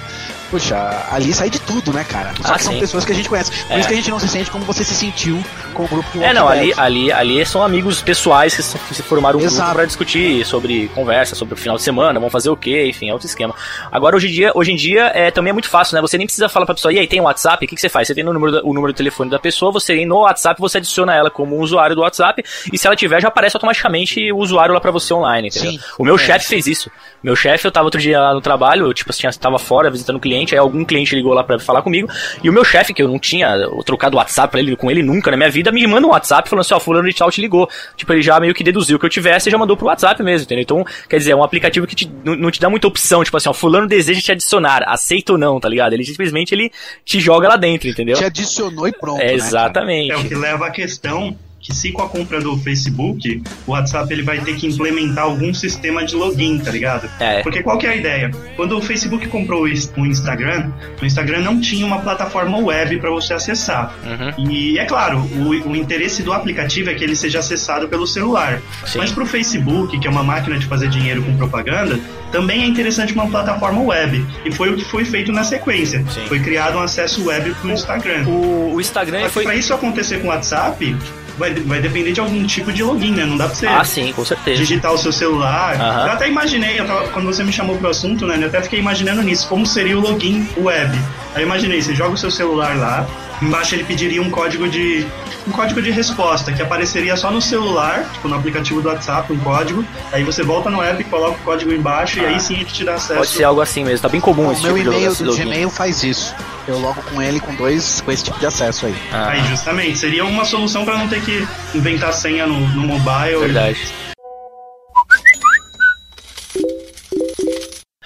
Puxa, 0.51 1.07
ali 1.11 1.33
sai 1.33 1.51
de 1.51 1.59
tudo, 1.59 1.93
né, 1.93 2.05
cara? 2.05 2.33
Só 2.43 2.55
Ah, 2.55 2.59
são 2.59 2.79
pessoas 2.79 3.05
que 3.05 3.13
a 3.13 3.15
gente 3.15 3.29
conhece. 3.29 3.51
Por 3.51 3.73
É. 3.73 3.79
isso 3.79 3.89
que 3.89 3.95
a 3.95 3.97
gente 3.97 4.11
não 4.11 4.19
se 4.21 4.29
sente 4.29 4.51
como 4.51 4.65
você 4.65 4.85
se 4.85 4.95
sentiu 4.95 5.43
com 5.73 5.85
o 5.85 5.89
grupo 5.89 6.09
do 6.13 6.23
É, 6.23 6.33
não, 6.33 6.49
ali, 6.49 6.67
Dead. 6.67 6.79
ali, 6.79 7.13
ali 7.13 7.45
são 7.47 7.63
amigos 7.63 8.01
pessoais 8.03 8.55
que 8.55 8.63
se, 8.63 8.79
formaram 9.03 9.39
um 9.39 9.43
grupo 9.43 9.57
pra 9.73 9.85
discutir 9.85 10.45
sobre 10.45 10.89
conversa, 10.95 11.35
sobre 11.35 11.55
o 11.55 11.57
final 11.57 11.77
de 11.77 11.83
semana, 11.83 12.21
vão 12.21 12.31
fazer 12.31 12.51
o 12.51 12.57
quê, 12.57 12.87
enfim, 12.87 13.09
é 13.09 13.13
outro 13.13 13.27
esquema. 13.27 13.55
Agora, 13.91 14.15
hoje 14.17 14.29
em 14.29 14.33
dia, 14.33 14.53
hoje 14.55 14.71
em 14.73 14.77
dia 14.77 15.11
é, 15.15 15.31
também 15.31 15.51
é 15.51 15.53
muito 15.53 15.69
fácil, 15.69 15.97
né? 15.97 16.01
Você 16.01 16.17
nem 16.17 16.27
precisa 16.27 16.49
falar 16.49 16.67
pra 16.67 16.75
pessoa, 16.75 16.93
e 16.93 16.99
aí, 16.99 17.07
tem 17.07 17.21
um 17.21 17.25
WhatsApp? 17.25 17.65
O 17.65 17.69
que, 17.69 17.75
que 17.75 17.81
você 17.81 17.89
faz? 17.89 18.07
Você 18.07 18.15
tem 18.15 18.25
o 18.27 18.33
número, 18.33 18.61
o 18.65 18.73
número 18.73 18.93
do 18.93 18.97
telefone 18.97 19.31
da 19.31 19.39
pessoa, 19.39 19.73
você 19.73 19.95
tem 19.95 20.07
no 20.07 20.19
WhatsApp, 20.21 20.61
você 20.61 20.79
adiciona 20.79 21.15
ela 21.15 21.31
como 21.31 21.57
um 21.57 21.61
usuário 21.61 21.97
do 21.97 22.03
WhatsApp, 22.03 22.45
e 22.73 22.79
se 22.79 22.87
ela 22.87 22.95
tiver, 22.95 23.21
já 23.21 23.29
aparece 23.29 23.57
automaticamente 23.57 24.31
o 24.31 24.37
usuário 24.39 24.73
lá 24.75 24.81
pra 24.81 24.91
você 24.91 25.13
online, 25.13 25.49
entendeu? 25.49 25.73
Sim. 25.73 25.81
O 25.99 26.05
meu 26.05 26.15
É, 26.15 26.19
chefe 26.19 26.47
fez 26.47 26.67
isso. 26.67 26.91
Meu 27.23 27.35
chefe, 27.35 27.67
eu 27.67 27.73
tava 27.73 27.87
outro 27.87 28.01
dia 28.01 28.21
lá 28.21 28.35
no 28.35 28.41
trabalho, 28.41 28.87
eu, 28.87 28.95
tipo, 28.95 29.11
assim, 29.11 29.27
tava 29.41 29.59
fora 29.59 29.91
visitando 29.91 30.17
um 30.17 30.21
cliente, 30.45 30.55
aí 30.55 30.59
algum 30.59 30.85
cliente 30.85 31.15
ligou 31.15 31.33
lá 31.33 31.43
pra 31.43 31.59
falar 31.59 31.83
comigo, 31.83 32.09
e 32.43 32.49
o 32.49 32.53
meu 32.53 32.65
chefe, 32.65 32.93
que 32.93 33.03
eu 33.03 33.09
não 33.09 33.19
tinha 33.19 33.49
trocado 33.85 34.17
WhatsApp 34.17 34.51
pra 34.51 34.61
ele, 34.61 34.77
com 34.77 34.91
ele 34.91 35.03
nunca 35.03 35.31
na 35.31 35.37
minha 35.37 35.51
vida, 35.51 35.73
me 35.73 35.87
manda 35.87 36.07
um 36.07 36.11
WhatsApp 36.11 36.49
falando 36.49 36.61
assim, 36.61 36.75
ó, 36.75 36.81
fulano 36.81 37.09
de 37.09 37.15
tal 37.15 37.31
te 37.31 37.41
ligou. 37.41 37.69
Tipo, 37.97 38.13
ele 38.13 38.23
já 38.23 38.39
meio 38.39 38.55
que 38.55 38.63
deduziu 38.63 38.99
que 38.99 39.07
eu 39.07 39.11
tivesse 39.11 39.49
e 39.49 39.53
já 39.53 39.59
mandou 39.59 39.77
pro 39.77 39.87
WhatsApp 39.87 40.23
mesmo, 40.23 40.45
entendeu? 40.45 40.63
Então, 40.63 40.85
quer 41.09 41.19
dizer, 41.19 41.33
é 41.33 41.37
um 41.37 41.43
aplicativo 41.43 41.87
que 41.87 41.95
te- 41.95 42.11
não, 42.25 42.37
não 42.37 42.51
te 42.51 42.61
dá 42.61 42.69
muita 42.69 42.87
opção, 42.87 43.25
tipo 43.25 43.37
assim, 43.37 43.49
ó, 43.49 43.53
fulano 43.53 43.87
deseja 43.87 44.21
te 44.21 44.33
adicionar, 44.33 44.83
aceita 44.87 45.33
ou 45.33 45.39
não, 45.39 45.59
tá 45.59 45.69
ligado? 45.69 45.93
Ele 45.93 46.05
simplesmente, 46.05 46.55
ele 46.55 46.71
te 47.05 47.21
joga 47.21 47.49
lá 47.49 47.57
dentro, 47.57 47.89
entendeu? 47.89 48.17
Te 48.17 48.25
adicionou 48.25 48.87
e 48.89 48.93
pronto. 48.93 49.21
É, 49.21 49.27
né, 49.27 49.35
exatamente. 49.35 50.13
É 50.13 50.17
o 50.17 50.25
que 50.25 50.35
leva 50.35 50.67
à 50.67 50.71
questão 50.71 51.37
que 51.65 51.75
se 51.75 51.91
com 51.93 52.03
a 52.03 52.09
compra 52.09 52.43
do 52.43 52.59
Facebook, 52.59 53.43
o 53.67 53.73
WhatsApp 53.73 54.13
ele 54.13 54.23
vai 54.23 54.39
ter 54.39 54.55
que 54.55 54.67
implementar 54.67 55.25
algum 55.25 55.53
sistema 55.55 56.05
de 56.05 56.15
login, 56.15 56.59
tá 56.59 56.71
ligado? 56.71 57.09
É. 57.19 57.43
Porque 57.43 57.63
qual 57.63 57.79
que 57.79 57.87
é 57.87 57.91
a 57.91 57.97
ideia? 57.97 58.31
Quando 58.55 58.77
o 58.77 58.83
Facebook 58.83 59.27
comprou 59.29 59.63
o 59.63 60.07
Instagram, 60.07 60.71
o 61.01 61.07
Instagram 61.07 61.41
não 61.41 61.59
tinha 61.59 61.87
uma 61.87 62.01
plataforma 62.01 62.59
web 62.59 62.99
para 62.99 63.09
você 63.09 63.33
acessar. 63.33 63.95
Uhum. 64.05 64.47
E 64.47 64.79
é 64.79 64.85
claro, 64.85 65.21
o, 65.21 65.71
o 65.71 65.75
interesse 65.75 66.23
do 66.23 66.35
aplicativo 66.35 66.91
é 66.91 66.95
que 66.95 67.03
ele 67.03 67.17
seja 67.17 67.39
acessado 67.39 67.89
pelo 67.89 68.07
celular. 68.07 68.61
Sim. 68.85 68.99
Mas 68.99 69.11
para 69.11 69.25
o 69.25 69.27
Facebook, 69.27 69.99
que 69.99 70.07
é 70.07 70.11
uma 70.11 70.23
máquina 70.23 70.59
de 70.59 70.67
fazer 70.67 70.91
dinheiro 70.91 71.23
com 71.23 71.35
propaganda, 71.39 71.99
também 72.31 72.63
é 72.63 72.67
interessante 72.67 73.15
uma 73.15 73.27
plataforma 73.27 73.81
web. 73.81 74.23
E 74.45 74.53
foi 74.53 74.69
o 74.71 74.77
que 74.77 74.85
foi 74.85 75.07
feito 75.07 75.33
na 75.33 75.43
sequência. 75.43 76.05
Sim. 76.11 76.27
Foi 76.27 76.41
criado 76.41 76.77
um 76.77 76.83
acesso 76.83 77.25
web 77.25 77.55
para 77.55 77.71
o 77.71 77.73
Instagram. 77.73 78.29
O, 78.29 78.79
Instagram 78.79 79.31
foi... 79.31 79.45
pra 79.45 79.55
isso 79.55 79.73
acontecer 79.73 80.19
com 80.19 80.27
o 80.27 80.31
WhatsApp, 80.31 80.95
vai, 81.39 81.53
vai 81.55 81.81
depender 81.81 82.13
de 82.13 82.21
algum 82.21 82.45
tipo 82.47 82.73
de 82.73 82.83
login, 82.83 83.13
né? 83.13 83.25
Não 83.25 83.37
dá 83.37 83.47
pra 83.47 83.55
você 83.55 83.67
Ah, 83.67 83.85
sim, 83.85 84.13
com 84.13 84.25
certeza. 84.25 84.59
digitar 84.59 84.93
o 84.93 84.99
seu 84.99 85.13
celular. 85.13 85.75
Aham. 85.81 86.07
Eu 86.07 86.13
até 86.13 86.29
imaginei, 86.29 86.79
eu 86.81 86.87
tava- 86.87 87.09
quando 87.09 87.27
você 87.27 87.43
me 87.45 87.53
chamou 87.53 87.77
pro 87.77 87.89
assunto, 87.91 88.27
né? 88.27 88.39
Eu 88.41 88.47
até 88.49 88.63
fiquei 88.63 88.79
imaginando 88.79 89.23
nisso, 89.23 89.47
como 89.49 89.67
seria 89.67 89.97
o 89.99 90.01
login 90.01 90.47
web. 90.57 90.97
Aí 91.35 91.43
eu 91.43 91.47
imaginei, 91.47 91.81
você 91.83 91.95
joga 91.95 92.15
o 92.15 92.17
seu 92.19 92.31
celular 92.31 92.77
lá, 92.77 93.07
embaixo 93.43 93.75
ele 93.75 93.85
pediria 93.85 94.23
um 94.23 94.31
código 94.31 94.69
de. 94.69 95.07
Um 95.47 95.51
código 95.53 95.83
de 95.83 95.91
resposta, 95.91 96.53
que 96.53 96.63
apareceria 96.63 97.17
só 97.17 97.31
no 97.31 97.41
celular, 97.41 98.09
tipo 98.13 98.29
no 98.29 98.35
aplicativo 98.37 98.81
do 98.81 98.89
WhatsApp, 98.89 99.31
um 99.33 99.39
código. 99.39 99.85
Aí 100.13 100.25
você 100.25 100.43
volta 100.43 100.71
no 100.71 100.83
app, 100.83 101.03
coloca 101.05 101.33
o 101.33 101.45
código 101.45 101.73
embaixo 101.73 102.19
e 102.19 102.25
Ah. 102.25 102.29
aí 102.29 102.41
sim 102.41 102.55
ele 102.55 102.65
te 102.65 102.83
dá 102.85 102.95
acesso. 102.95 103.19
Pode 103.19 103.31
ser 103.31 103.45
algo 103.45 103.61
assim 103.61 103.85
mesmo, 103.85 104.01
tá 104.01 104.09
bem 104.09 104.21
comum 104.21 104.49
O 104.49 104.53
esse 104.53 104.63
meu 104.63 104.75
tipo 104.77 104.91
de 104.91 104.97
e-mail 104.97 105.15
do 105.15 105.37
Gmail 105.37 105.71
faz 105.71 106.03
isso. 106.03 106.35
Eu 106.67 106.79
logo 106.79 107.03
com 107.03 107.21
ele 107.21 107.41
com 107.41 107.55
dois 107.55 108.01
com 108.01 108.11
esse 108.11 108.25
tipo 108.25 108.39
de 108.39 108.47
acesso 108.47 108.87
aí. 108.87 108.95
Ah, 109.13 109.29
Aí, 109.31 109.43
justamente, 109.49 109.99
seria 109.99 110.25
uma 110.25 110.45
solução 110.47 110.85
pra 110.85 110.97
não 110.97 111.09
ter 111.09 111.21
que 111.23 111.47
inventar 111.75 112.13
senha 112.15 112.47
no, 112.47 112.59
no 112.61 112.83
mobile. 112.87 113.39
verdade. 113.41 113.79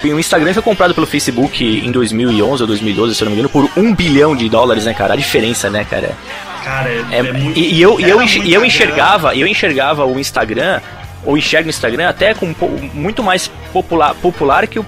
E 0.05 0.13
o 0.13 0.19
Instagram 0.19 0.55
foi 0.55 0.63
comprado 0.63 0.95
pelo 0.95 1.07
Facebook 1.07 1.63
em 1.85 1.91
2011 1.91 2.63
ou 2.63 2.67
2012, 2.69 3.15
se 3.17 3.23
eu 3.23 3.27
não 3.27 3.33
me 3.33 3.39
engano, 3.41 3.49
por 3.49 3.69
um 3.77 3.93
bilhão 3.95 4.35
de 4.35 4.49
dólares, 4.49 4.85
né, 4.85 4.95
cara? 4.95 5.15
A 5.15 5.17
diferença, 5.17 5.69
né, 5.69 5.85
cara? 5.85 6.17
Cara, 6.65 6.89
é, 6.89 7.05
É, 7.11 7.33
muito. 7.33 7.59
e, 7.59 7.75
e 7.75 7.83
eu, 7.83 8.01
e 8.01 8.09
eu, 8.09 8.23
e 8.23 8.55
eu 8.55 8.65
enxergava, 8.65 9.35
eu 9.35 9.47
enxergava 9.47 10.05
o 10.05 10.19
Instagram, 10.19 10.81
ou 11.25 11.37
enxergo 11.37 11.67
o 11.67 11.71
Instagram 11.71 12.09
até 12.09 12.35
com 12.35 12.55
muito 12.95 13.23
mais 13.23 13.49
popular, 13.73 14.15
popular 14.15 14.67
que 14.67 14.79
o 14.79 14.87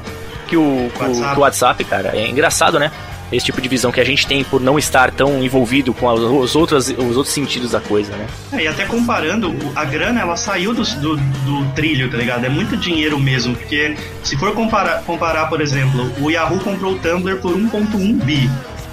que 0.50 0.56
o, 0.56 0.90
WhatsApp. 0.98 1.38
o 1.38 1.40
WhatsApp, 1.40 1.84
cara. 1.84 2.10
É 2.12 2.28
engraçado, 2.28 2.78
né? 2.78 2.90
Esse 3.32 3.46
tipo 3.46 3.60
de 3.60 3.68
visão 3.68 3.92
que 3.92 4.00
a 4.00 4.04
gente 4.04 4.26
tem 4.26 4.42
por 4.42 4.60
não 4.60 4.76
estar 4.76 5.12
tão 5.12 5.40
envolvido 5.40 5.94
com 5.94 6.08
os 6.08 6.56
outros, 6.56 6.88
os 6.88 7.16
outros 7.16 7.32
sentidos 7.32 7.70
da 7.70 7.80
coisa, 7.80 8.10
né? 8.16 8.26
É, 8.52 8.64
e 8.64 8.66
até 8.66 8.84
comparando, 8.84 9.54
a 9.76 9.84
grana 9.84 10.20
ela 10.20 10.36
saiu 10.36 10.74
do, 10.74 10.82
do, 10.82 11.16
do 11.16 11.72
trilho, 11.76 12.10
tá 12.10 12.16
ligado? 12.16 12.44
É 12.44 12.48
muito 12.48 12.76
dinheiro 12.76 13.16
mesmo, 13.20 13.54
porque 13.54 13.94
se 14.24 14.36
for 14.36 14.52
comparar, 14.52 15.04
comparar, 15.04 15.46
por 15.46 15.60
exemplo, 15.60 16.12
o 16.20 16.28
Yahoo 16.28 16.58
comprou 16.58 16.94
o 16.94 16.98
Tumblr 16.98 17.36
por 17.36 17.52
1.1 17.52 18.24
bi. 18.24 18.50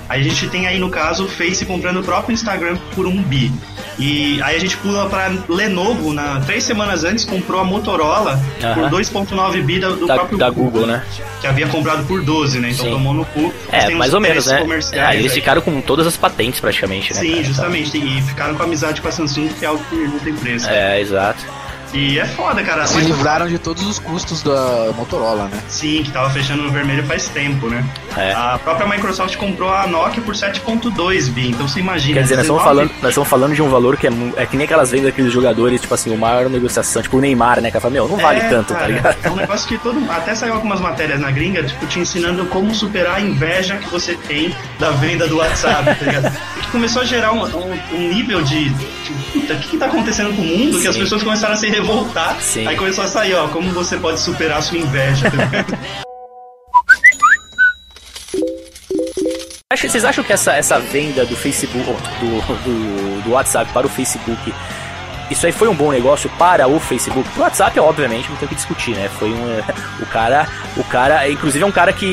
Aí 0.10 0.22
a 0.22 0.24
gente 0.24 0.48
tem 0.50 0.68
aí 0.68 0.80
no 0.80 0.90
caso 0.90 1.26
o 1.26 1.28
Face 1.28 1.66
comprando 1.66 2.00
o 2.00 2.04
próprio 2.04 2.34
Instagram 2.34 2.78
por 2.96 3.06
1 3.06 3.24
bi. 3.24 3.52
E 4.00 4.40
aí 4.44 4.56
a 4.56 4.60
gente 4.60 4.78
pula 4.78 5.10
pra 5.10 5.32
Lenovo, 5.50 6.14
na, 6.14 6.40
três 6.42 6.64
semanas 6.64 7.04
antes, 7.04 7.26
comprou 7.26 7.60
a 7.60 7.64
Motorola 7.64 8.40
Aham. 8.64 8.90
por 8.90 9.00
2.9 9.00 9.62
bi 9.64 9.80
do 9.80 10.06
Da, 10.06 10.16
próprio 10.16 10.38
da 10.38 10.50
Google, 10.50 10.86
né? 10.86 11.04
que 11.42 11.48
havia 11.48 11.68
comprado 11.68 12.06
por 12.06 12.22
12, 12.24 12.60
né? 12.60 12.70
Então 12.72 12.86
Sim. 12.86 12.92
tomou 12.92 13.14
no 13.14 13.26
cu. 13.26 13.54
É, 13.72 13.90
mais 13.92 14.14
ou 14.14 14.20
menos, 14.20 14.46
né? 14.48 14.66
É, 14.94 15.16
eles 15.16 15.34
ficaram 15.34 15.62
com 15.62 15.82
todas 15.82 16.08
as 16.08 16.18
patentes 16.18 16.60
praticamente, 16.60 17.14
né? 17.14 17.20
Sim, 17.20 17.32
cara? 17.32 17.44
justamente. 17.44 17.98
E 17.98 18.22
ficaram 18.22 18.56
com 18.56 18.64
amizade 18.64 19.02
com 19.02 19.08
a 19.08 19.12
Samsung, 19.12 19.50
que 19.50 19.66
é 19.66 19.68
algo 19.68 19.84
que 19.90 19.96
não 19.96 20.20
tem 20.20 20.34
preço. 20.36 20.70
É, 20.70 21.00
exato. 21.00 21.44
E 21.94 22.20
é 22.20 22.26
foda, 22.26 22.62
cara. 22.64 22.86
Se 22.86 23.00
livraram 23.00 23.48
de 23.48 23.58
todos 23.58 23.82
os 23.86 23.98
custos 23.98 24.44
da 24.44 24.92
Motorola, 24.96 25.46
né? 25.46 25.60
Sim, 25.68 26.04
que 26.04 26.12
tava 26.12 26.30
fechando 26.30 26.64
no 26.64 26.70
vermelho 26.72 27.04
faz 27.06 27.30
tempo, 27.30 27.68
né? 27.68 27.84
É. 28.16 28.34
A 28.34 28.60
própria 28.62 28.86
Microsoft 28.88 29.36
comprou 29.38 29.74
a 29.74 29.88
Nokia 29.88 30.22
por 30.22 30.36
7.2 30.36 31.30
bi, 31.30 31.50
então 31.50 31.68
você 31.68 31.80
imagina. 31.80 32.16
Quer 32.16 32.24
dizer, 32.24 32.36
nós 32.36 32.44
estamos, 32.46 32.62
19 32.64 32.64
falando, 32.64 33.02
nós 33.02 33.10
estamos 33.12 33.30
falando 33.30 33.56
de 33.56 33.62
um 33.62 33.70
valor 33.70 33.96
que 33.98 34.08
é, 34.08 34.12
é 34.36 34.46
que 34.46 34.58
nem 34.58 34.66
aquelas 34.66 34.92
vendas 34.92 35.08
daqueles 35.08 35.32
jogadores, 35.32 35.80
tipo 35.82 35.94
assim, 35.94 36.14
o 36.14 36.18
maior 36.18 36.50
negociação, 36.50 37.02
tipo 37.02 37.18
o 37.18 37.22
Neymar, 37.22 37.62
né? 37.62 37.72
Que 37.72 37.80
fala, 37.80 37.94
meu, 37.94 38.08
não 38.08 38.18
vale 38.18 38.40
É, 38.42 38.50
tanto, 38.50 38.74
tá 38.74 38.80
cara, 38.80 38.88
ligado? 38.92 39.18
É 39.24 39.30
um 39.30 39.36
negócio 39.36 39.68
que 39.68 39.78
todo 39.78 39.98
Até 40.12 40.36
saiu 40.36 40.54
algumas 40.54 40.80
matérias 40.82 41.20
na 41.20 41.32
gringa, 41.32 41.64
tipo, 41.64 41.86
te 41.88 42.00
ensinando 42.00 42.46
como 42.48 42.74
superar 42.76 43.16
a 43.16 43.22
inveja 43.22 43.78
que 43.78 43.90
você 43.90 44.16
tem 44.28 44.54
da 44.80 44.92
venda 44.92 45.28
do 45.28 45.38
WhatsApp, 45.38 45.86
tá 45.86 46.06
ligado? 46.06 46.38
Que 46.62 46.68
começou 46.72 47.02
a 47.02 47.06
gerar 47.06 47.32
um, 47.32 47.44
um- 47.46 47.80
um 47.94 48.10
nível 48.10 48.42
de. 48.42 48.72
Puta, 49.34 49.54
o 49.54 49.60
que, 49.60 49.70
que 49.70 49.78
tá 49.78 49.86
acontecendo 49.86 50.36
com 50.36 50.42
o 50.42 50.46
mundo? 50.46 50.80
Que 50.80 50.88
as 50.88 50.96
Sim. 50.96 51.02
pessoas 51.02 51.24
começaram 51.24 51.54
a 51.54 51.58
se 51.58 51.70
revoltar. 51.70 52.40
Sim. 52.42 52.68
Aí 52.68 52.76
começou 52.76 53.04
a 53.04 53.08
sair, 53.08 53.34
ó, 53.34 53.48
como 53.48 53.72
você 53.72 53.98
pode 53.98 54.20
superar 54.20 54.60
a 54.60 54.62
sua 54.62 54.78
inveja, 54.78 55.30
tá 55.32 56.08
Vocês 59.80 60.04
acham 60.04 60.24
que 60.24 60.34
essa, 60.34 60.54
essa 60.54 60.80
venda 60.80 61.24
do 61.24 61.36
Facebook, 61.36 61.86
do, 62.20 62.42
do, 62.64 63.22
do 63.24 63.32
WhatsApp 63.32 63.72
para 63.72 63.86
o 63.86 63.90
Facebook, 63.90 64.54
isso 65.30 65.46
aí 65.46 65.52
foi 65.52 65.68
um 65.68 65.76
bom 65.76 65.92
negócio 65.92 66.30
para 66.38 66.68
o 66.68 66.80
Facebook? 66.80 67.30
O 67.38 67.42
WhatsApp, 67.42 67.80
obviamente, 67.80 68.30
não 68.30 68.38
tem 68.38 68.46
o 68.46 68.50
que 68.50 68.56
discutir, 68.56 68.92
né? 68.92 69.10
Foi 69.10 69.30
um. 69.32 69.58
O 70.00 70.06
cara. 70.06 70.48
O 70.76 70.84
cara. 70.84 71.30
Inclusive 71.30 71.64
é 71.64 71.68
um 71.68 71.72
cara 71.72 71.92
que. 71.92 72.06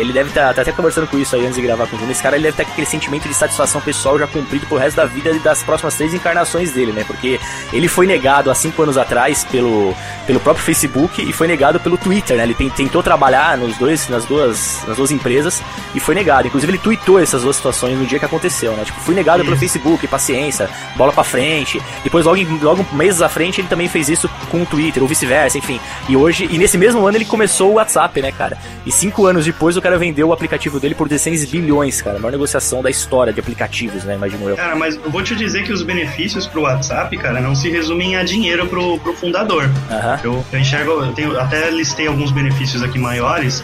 Ele 0.00 0.12
deve 0.12 0.28
estar 0.28 0.50
até 0.50 0.72
conversando 0.72 1.06
com 1.06 1.18
isso 1.18 1.34
aí 1.34 1.42
antes 1.42 1.56
de 1.56 1.62
gravar 1.62 1.86
com 1.86 1.96
o. 1.96 2.10
Esse 2.10 2.22
cara 2.22 2.36
ele 2.36 2.44
deve 2.44 2.54
estar 2.54 2.64
com 2.64 2.72
aquele 2.72 2.86
sentimento 2.86 3.28
de 3.28 3.34
satisfação 3.34 3.80
pessoal 3.80 4.18
já 4.18 4.26
cumprido 4.26 4.66
pro 4.66 4.78
resto 4.78 4.96
da 4.96 5.06
vida 5.06 5.30
e 5.30 5.38
das 5.38 5.62
próximas 5.62 5.94
três 5.96 6.14
encarnações 6.14 6.72
dele, 6.72 6.92
né? 6.92 7.04
Porque 7.04 7.40
ele 7.72 7.88
foi 7.88 8.06
negado 8.06 8.50
há 8.50 8.54
cinco 8.54 8.82
anos 8.82 8.96
atrás 8.96 9.44
pelo, 9.44 9.94
pelo 10.26 10.40
próprio 10.40 10.64
Facebook 10.64 11.20
e 11.22 11.32
foi 11.32 11.46
negado 11.46 11.80
pelo 11.80 11.98
Twitter, 11.98 12.36
né? 12.36 12.44
Ele 12.44 12.54
tentou 12.70 13.02
trabalhar 13.02 13.58
nos 13.58 13.76
dois, 13.76 14.08
nas, 14.08 14.24
duas, 14.24 14.82
nas 14.86 14.96
duas 14.96 15.10
empresas 15.10 15.62
e 15.94 16.00
foi 16.00 16.14
negado. 16.14 16.46
Inclusive, 16.46 16.72
ele 16.72 16.78
tweetou 16.78 17.18
essas 17.18 17.42
duas 17.42 17.56
situações 17.56 17.98
no 17.98 18.06
dia 18.06 18.18
que 18.18 18.24
aconteceu, 18.24 18.72
né? 18.72 18.84
Tipo, 18.84 19.00
fui 19.00 19.14
negado 19.14 19.42
pelo 19.42 19.54
Isso. 19.54 19.60
Facebook, 19.60 20.06
paciência, 20.06 20.70
bola 20.96 21.12
pra 21.12 21.24
frente. 21.24 21.80
Depois, 22.02 22.26
logo, 22.30 22.64
logo 22.64 22.86
meses 22.92 23.22
à 23.22 23.28
frente, 23.28 23.60
ele 23.60 23.68
também 23.68 23.88
fez 23.88 24.08
isso 24.08 24.28
com 24.50 24.62
o 24.62 24.66
Twitter, 24.66 25.02
ou 25.02 25.08
vice-versa, 25.08 25.58
enfim. 25.58 25.80
E 26.08 26.16
hoje, 26.16 26.48
e 26.50 26.58
nesse 26.58 26.78
mesmo 26.78 27.06
ano, 27.06 27.16
ele 27.16 27.24
começou 27.24 27.72
o 27.72 27.74
WhatsApp, 27.74 28.20
né, 28.20 28.32
cara? 28.32 28.56
E 28.86 28.92
cinco 28.92 29.26
anos 29.26 29.44
depois, 29.44 29.76
o 29.76 29.82
cara 29.82 29.98
vendeu 29.98 30.28
o 30.28 30.32
aplicativo 30.32 30.78
dele 30.80 30.94
por 30.94 31.08
16 31.08 31.44
bilhões, 31.46 32.00
cara. 32.00 32.16
A 32.16 32.20
maior 32.20 32.32
negociação 32.32 32.82
da 32.82 32.90
história 32.90 33.32
de 33.32 33.40
aplicativos, 33.40 34.04
né? 34.04 34.14
Imagino 34.14 34.48
eu. 34.48 34.56
Cara, 34.56 34.76
mas 34.76 34.96
eu 34.96 35.10
vou 35.10 35.22
te 35.22 35.34
dizer 35.34 35.64
que 35.64 35.72
os 35.72 35.82
benefícios 35.82 36.46
pro 36.46 36.62
WhatsApp, 36.62 37.16
cara, 37.18 37.40
não 37.40 37.54
se 37.54 37.70
resumem 37.70 38.16
a 38.16 38.22
dinheiro 38.22 38.66
pro, 38.66 38.98
pro 39.00 39.14
fundador. 39.14 39.70
Aham. 39.90 40.20
Eu, 40.22 40.44
eu 40.52 40.58
enxergo, 40.58 40.90
eu 40.92 41.12
tenho, 41.12 41.38
até 41.38 41.70
listei 41.70 42.06
alguns 42.06 42.30
benefícios 42.30 42.82
aqui 42.82 42.98
maiores. 42.98 43.62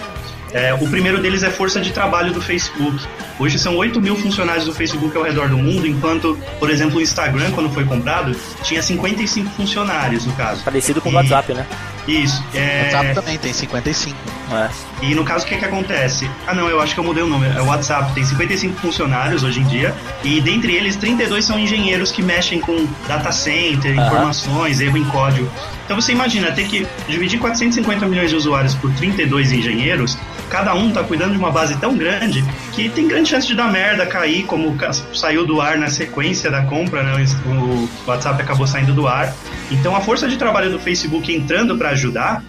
É, 0.56 0.72
o 0.72 0.88
primeiro 0.88 1.20
deles 1.20 1.42
é 1.42 1.50
força 1.50 1.80
de 1.82 1.92
trabalho 1.92 2.32
do 2.32 2.40
Facebook. 2.40 2.98
Hoje 3.38 3.58
são 3.58 3.76
8 3.76 4.00
mil 4.00 4.16
funcionários 4.16 4.64
do 4.64 4.72
Facebook 4.74 5.14
ao 5.14 5.22
redor 5.22 5.50
do 5.50 5.58
mundo, 5.58 5.86
enquanto, 5.86 6.38
por 6.58 6.70
exemplo, 6.70 6.96
o 6.98 7.02
Instagram, 7.02 7.50
quando 7.50 7.68
foi 7.70 7.84
comprado, 7.84 8.34
tinha 8.62 8.82
55 8.82 9.50
funcionários, 9.50 10.24
no 10.24 10.32
caso. 10.32 10.64
Parecido 10.64 11.00
com 11.02 11.10
o 11.10 11.12
E- 11.12 11.16
WhatsApp, 11.16 11.52
né? 11.52 11.66
Isso. 12.08 12.42
O 12.54 12.56
É, 12.56 12.84
WhatsApp 12.84 13.14
também 13.14 13.36
tem 13.38 13.52
55. 13.52 14.16
É. 14.50 14.68
e 15.02 15.14
no 15.14 15.24
caso, 15.24 15.44
o 15.44 15.48
que, 15.48 15.56
que 15.56 15.64
acontece? 15.64 16.30
Ah, 16.46 16.54
não, 16.54 16.68
eu 16.68 16.80
acho 16.80 16.94
que 16.94 17.00
eu 17.00 17.04
mudei 17.04 17.22
o 17.22 17.26
número. 17.26 17.58
É, 17.58 17.62
O 17.62 17.66
WhatsApp 17.66 18.12
tem 18.12 18.24
55 18.24 18.78
funcionários 18.80 19.42
hoje 19.42 19.60
em 19.60 19.64
dia, 19.64 19.94
e 20.22 20.40
dentre 20.40 20.74
eles, 20.74 20.96
32 20.96 21.44
são 21.44 21.58
engenheiros 21.58 22.12
que 22.12 22.22
mexem 22.22 22.60
com 22.60 22.86
data 23.08 23.32
center, 23.32 23.98
Aham. 23.98 24.06
informações, 24.06 24.80
erro 24.80 24.96
em 24.98 25.04
código. 25.04 25.50
Então 25.84 26.00
você 26.00 26.12
imagina, 26.12 26.50
ter 26.52 26.66
que 26.66 26.86
dividir 27.08 27.38
450 27.38 28.06
milhões 28.06 28.30
de 28.30 28.36
usuários 28.36 28.74
por 28.74 28.92
32 28.94 29.52
engenheiros, 29.52 30.18
cada 30.50 30.74
um 30.74 30.90
tá 30.90 31.02
cuidando 31.02 31.32
de 31.32 31.38
uma 31.38 31.50
base 31.50 31.76
tão 31.76 31.96
grande 31.96 32.44
que 32.72 32.88
tem 32.88 33.06
grande 33.06 33.28
chance 33.28 33.46
de 33.46 33.54
dar 33.54 33.70
merda, 33.70 34.06
cair, 34.06 34.44
como 34.46 34.76
saiu 35.14 35.46
do 35.46 35.60
ar 35.60 35.78
na 35.78 35.88
sequência 35.88 36.50
da 36.50 36.62
compra, 36.62 37.02
né? 37.02 37.24
O 37.46 37.88
WhatsApp 38.06 38.42
acabou 38.42 38.66
saindo 38.66 38.92
do 38.92 39.06
ar. 39.06 39.32
Então 39.70 39.94
a 39.94 40.00
força 40.00 40.28
de 40.28 40.36
trabalho 40.36 40.70
do 40.70 40.78
Facebook 40.78 41.32
entrando 41.34 41.76
para 41.76 41.90
ajudar 41.90 42.42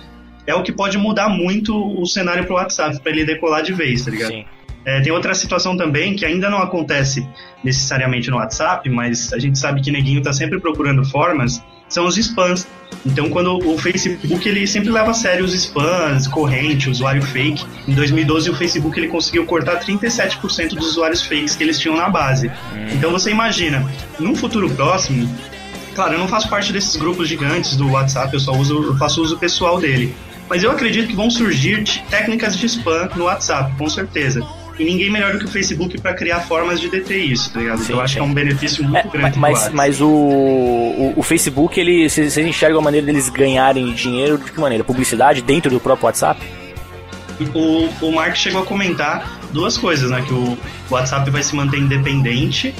é 0.48 0.56
o 0.56 0.64
que 0.64 0.72
pode 0.72 0.98
mudar 0.98 1.30
muito 1.30 1.76
o 1.76 2.06
cenário 2.06 2.46
pro 2.46 2.56
WhatsApp, 2.56 3.00
para 3.02 3.12
ele 3.12 3.26
decolar 3.26 3.62
de 3.62 3.74
vez, 3.74 4.04
tá 4.04 4.12
ligado? 4.12 4.32
Sim. 4.32 4.46
É, 4.86 5.02
tem 5.02 5.12
outra 5.12 5.36
situação 5.36 5.76
também 5.76 6.16
que 6.16 6.26
ainda 6.26 6.50
não 6.50 6.60
acontece 6.60 7.28
necessariamente 7.62 8.30
no 8.32 8.38
WhatsApp, 8.38 8.90
mas 8.90 9.34
a 9.34 9.40
gente 9.40 9.60
sabe 9.60 9.82
que 9.82 9.92
neguinho 9.92 10.22
tá 10.22 10.32
sempre 10.32 10.62
procurando 10.62 11.04
formas, 11.04 11.62
são 11.90 12.06
os 12.06 12.18
spams. 12.18 12.66
Então, 13.06 13.30
quando 13.30 13.58
o 13.58 13.78
Facebook 13.78 14.48
ele 14.48 14.66
sempre 14.66 14.90
leva 14.90 15.12
a 15.12 15.14
sério 15.14 15.44
os 15.44 15.54
spams, 15.54 16.26
corrente, 16.28 16.90
usuário 16.90 17.22
fake. 17.22 17.66
Em 17.86 17.94
2012, 17.94 18.50
o 18.50 18.56
Facebook 18.56 18.98
ele 18.98 19.10
conseguiu 19.10 19.46
cortar 19.46 19.78
37% 19.82 20.70
dos 20.70 20.92
usuários 20.92 21.22
fakes 21.22 21.58
que 21.58 21.64
eles 21.64 21.78
tinham 21.78 21.98
na 21.98 22.08
base. 22.08 22.50
Então, 22.94 23.12
você 23.12 23.30
imagina, 23.30 23.86
num 24.18 24.36
futuro 24.36 24.70
próximo, 24.70 25.30
Claro, 25.98 26.14
eu 26.14 26.20
não 26.20 26.28
faço 26.28 26.48
parte 26.48 26.72
desses 26.72 26.96
grupos 26.96 27.28
gigantes 27.28 27.76
do 27.76 27.90
WhatsApp, 27.90 28.32
eu 28.32 28.40
só 28.40 28.52
uso, 28.52 28.84
eu 28.84 28.96
faço 28.98 29.20
uso 29.20 29.36
pessoal 29.36 29.80
dele. 29.80 30.16
Mas 30.50 30.64
eu 30.64 30.72
acredito 30.72 31.08
que 31.08 31.16
vão 31.16 31.30
surgir 31.30 31.84
técnicas 32.10 32.58
de 32.58 32.66
spam 32.66 33.10
no 33.16 33.26
WhatsApp, 33.26 33.74
com 33.78 33.90
certeza. 33.90 34.46
E 34.80 34.86
ninguém 34.86 35.10
melhor 35.10 35.34
do 35.34 35.40
que 35.40 35.46
o 35.46 35.48
Facebook 35.48 36.00
para 36.00 36.14
criar 36.14 36.42
formas 36.42 36.80
de 36.80 36.88
deter 36.88 37.18
isso, 37.18 37.52
tá 37.52 37.60
ligado? 37.60 37.80
Sim, 37.80 37.84
então 37.86 37.96
eu 37.98 38.02
acho 38.02 38.14
sim. 38.14 38.20
que 38.20 38.26
é 38.26 38.30
um 38.30 38.34
benefício 38.34 38.84
muito 38.84 39.08
É, 39.08 39.10
grande. 39.10 39.40
mas, 39.40 39.70
mas, 39.74 40.00
o, 40.00 40.08
o, 40.08 41.14
o 41.18 41.24
Facebook, 41.24 41.80
ele, 41.80 42.08
vocês 42.08 42.32
vocês 42.34 42.46
enxergam 42.46 42.80
a 42.80 42.84
maneira 42.84 43.06
deles 43.06 43.28
ganharem 43.30 43.92
dinheiro 43.94 44.38
de 44.38 44.52
que 44.52 44.60
maneira? 44.60 44.84
Publicidade 44.84 45.42
dentro 45.42 45.72
do 45.72 45.80
próprio 45.80 46.06
WhatsApp? 46.06 46.40
o, 47.54 47.90
o 48.02 48.12
Mark 48.12 48.36
chegou 48.36 48.62
a 48.62 48.66
comentar 48.66 49.40
duas 49.52 49.78
coisas, 49.78 50.10
né? 50.10 50.24
Que 50.28 50.34
o 50.34 50.58
WhatsApp 50.90 51.30
vai 51.30 51.44
se 51.44 51.56
manter 51.56 51.80
independente 51.80 52.74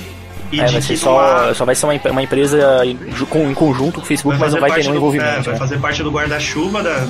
e 0.52 0.60
É, 0.62 0.66
vai 0.68 0.82
ser 0.82 0.98
só, 0.98 1.54
só 1.54 1.66
vai 1.66 1.76
ser 1.76 1.86
uma, 1.86 2.12
uma 2.12 2.24
empresa 2.24 2.86
em, 2.86 2.92
em 3.50 3.54
conjunto 3.54 3.96
com 4.00 4.02
o 4.02 4.06
Facebook, 4.06 4.40
mas 4.40 4.54
não 4.54 4.60
vai 4.62 4.72
ter 4.72 4.78
nenhum 4.82 4.92
do- 4.92 4.96
é, 4.96 4.98
envolvimento. 4.98 5.44
vai 5.44 5.54
né? 5.54 5.60
fazer 5.60 5.78
parte 5.80 6.02
do 6.04 6.12
guarda-chuva 6.12 6.82
da- 6.84 7.06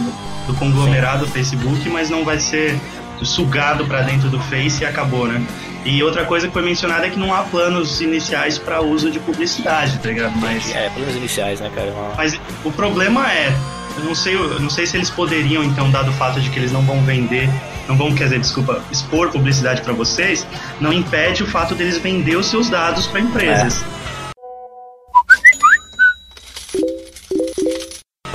do 0.48 0.54
conglomerado 0.56 1.28
Facebook, 1.28 1.88
mas 1.90 2.10
não 2.10 2.24
vai 2.24 2.40
ser 2.40 2.80
sugado 3.24 3.86
para 3.86 4.02
dentro 4.02 4.30
do 4.30 4.40
Face 4.40 4.84
e 4.84 4.86
acabou, 4.86 5.28
né? 5.28 5.42
E 5.86 6.04
outra 6.04 6.26
coisa 6.26 6.48
que 6.48 6.54
foi 6.54 6.62
mencionada 6.62 7.08
é 7.08 7.10
que 7.10 7.18
não 7.18 7.34
há 7.34 7.44
planos 7.44 8.02
iniciais 8.02 8.58
para 8.58 8.82
uso 8.82 9.10
de 9.10 9.20
publicidade, 9.20 9.98
tá 10.00 10.10
ligado? 10.10 10.34
Mas, 10.38 10.70
É, 10.76 10.90
planos 10.90 11.16
iniciais, 11.16 11.60
né, 11.60 11.72
cara? 11.74 11.92
Uma- 11.92 12.14
mas 12.16 12.40
o 12.64 12.72
problema 12.72 13.32
é, 13.32 13.54
eu 13.98 14.04
não 14.04 14.14
sei, 14.14 14.36
eu 14.36 14.60
não 14.60 14.70
sei 14.70 14.86
se 14.86 14.98
eles 14.98 15.10
poderiam 15.10 15.64
então, 15.64 15.90
dado 15.90 16.10
o 16.10 16.14
fato 16.14 16.40
de 16.42 16.50
que 16.50 16.60
eles 16.60 16.72
não 16.72 16.82
vão 16.82 17.02
vender, 17.04 17.50
não 17.88 17.96
vão, 17.96 18.14
quer 18.14 18.26
dizer, 18.26 18.40
desculpa, 18.40 18.82
expor 18.92 19.30
publicidade 19.32 19.82
para 19.82 19.94
vocês, 19.94 20.46
não 20.80 20.92
impede 20.92 21.44
o 21.44 21.48
fato 21.48 21.74
deles 21.76 21.98
vender 21.98 22.36
os 22.36 22.48
seus 22.48 22.70
dados 22.70 23.08
para 23.08 23.20
empresas. 23.20 23.82
É, 23.82 23.97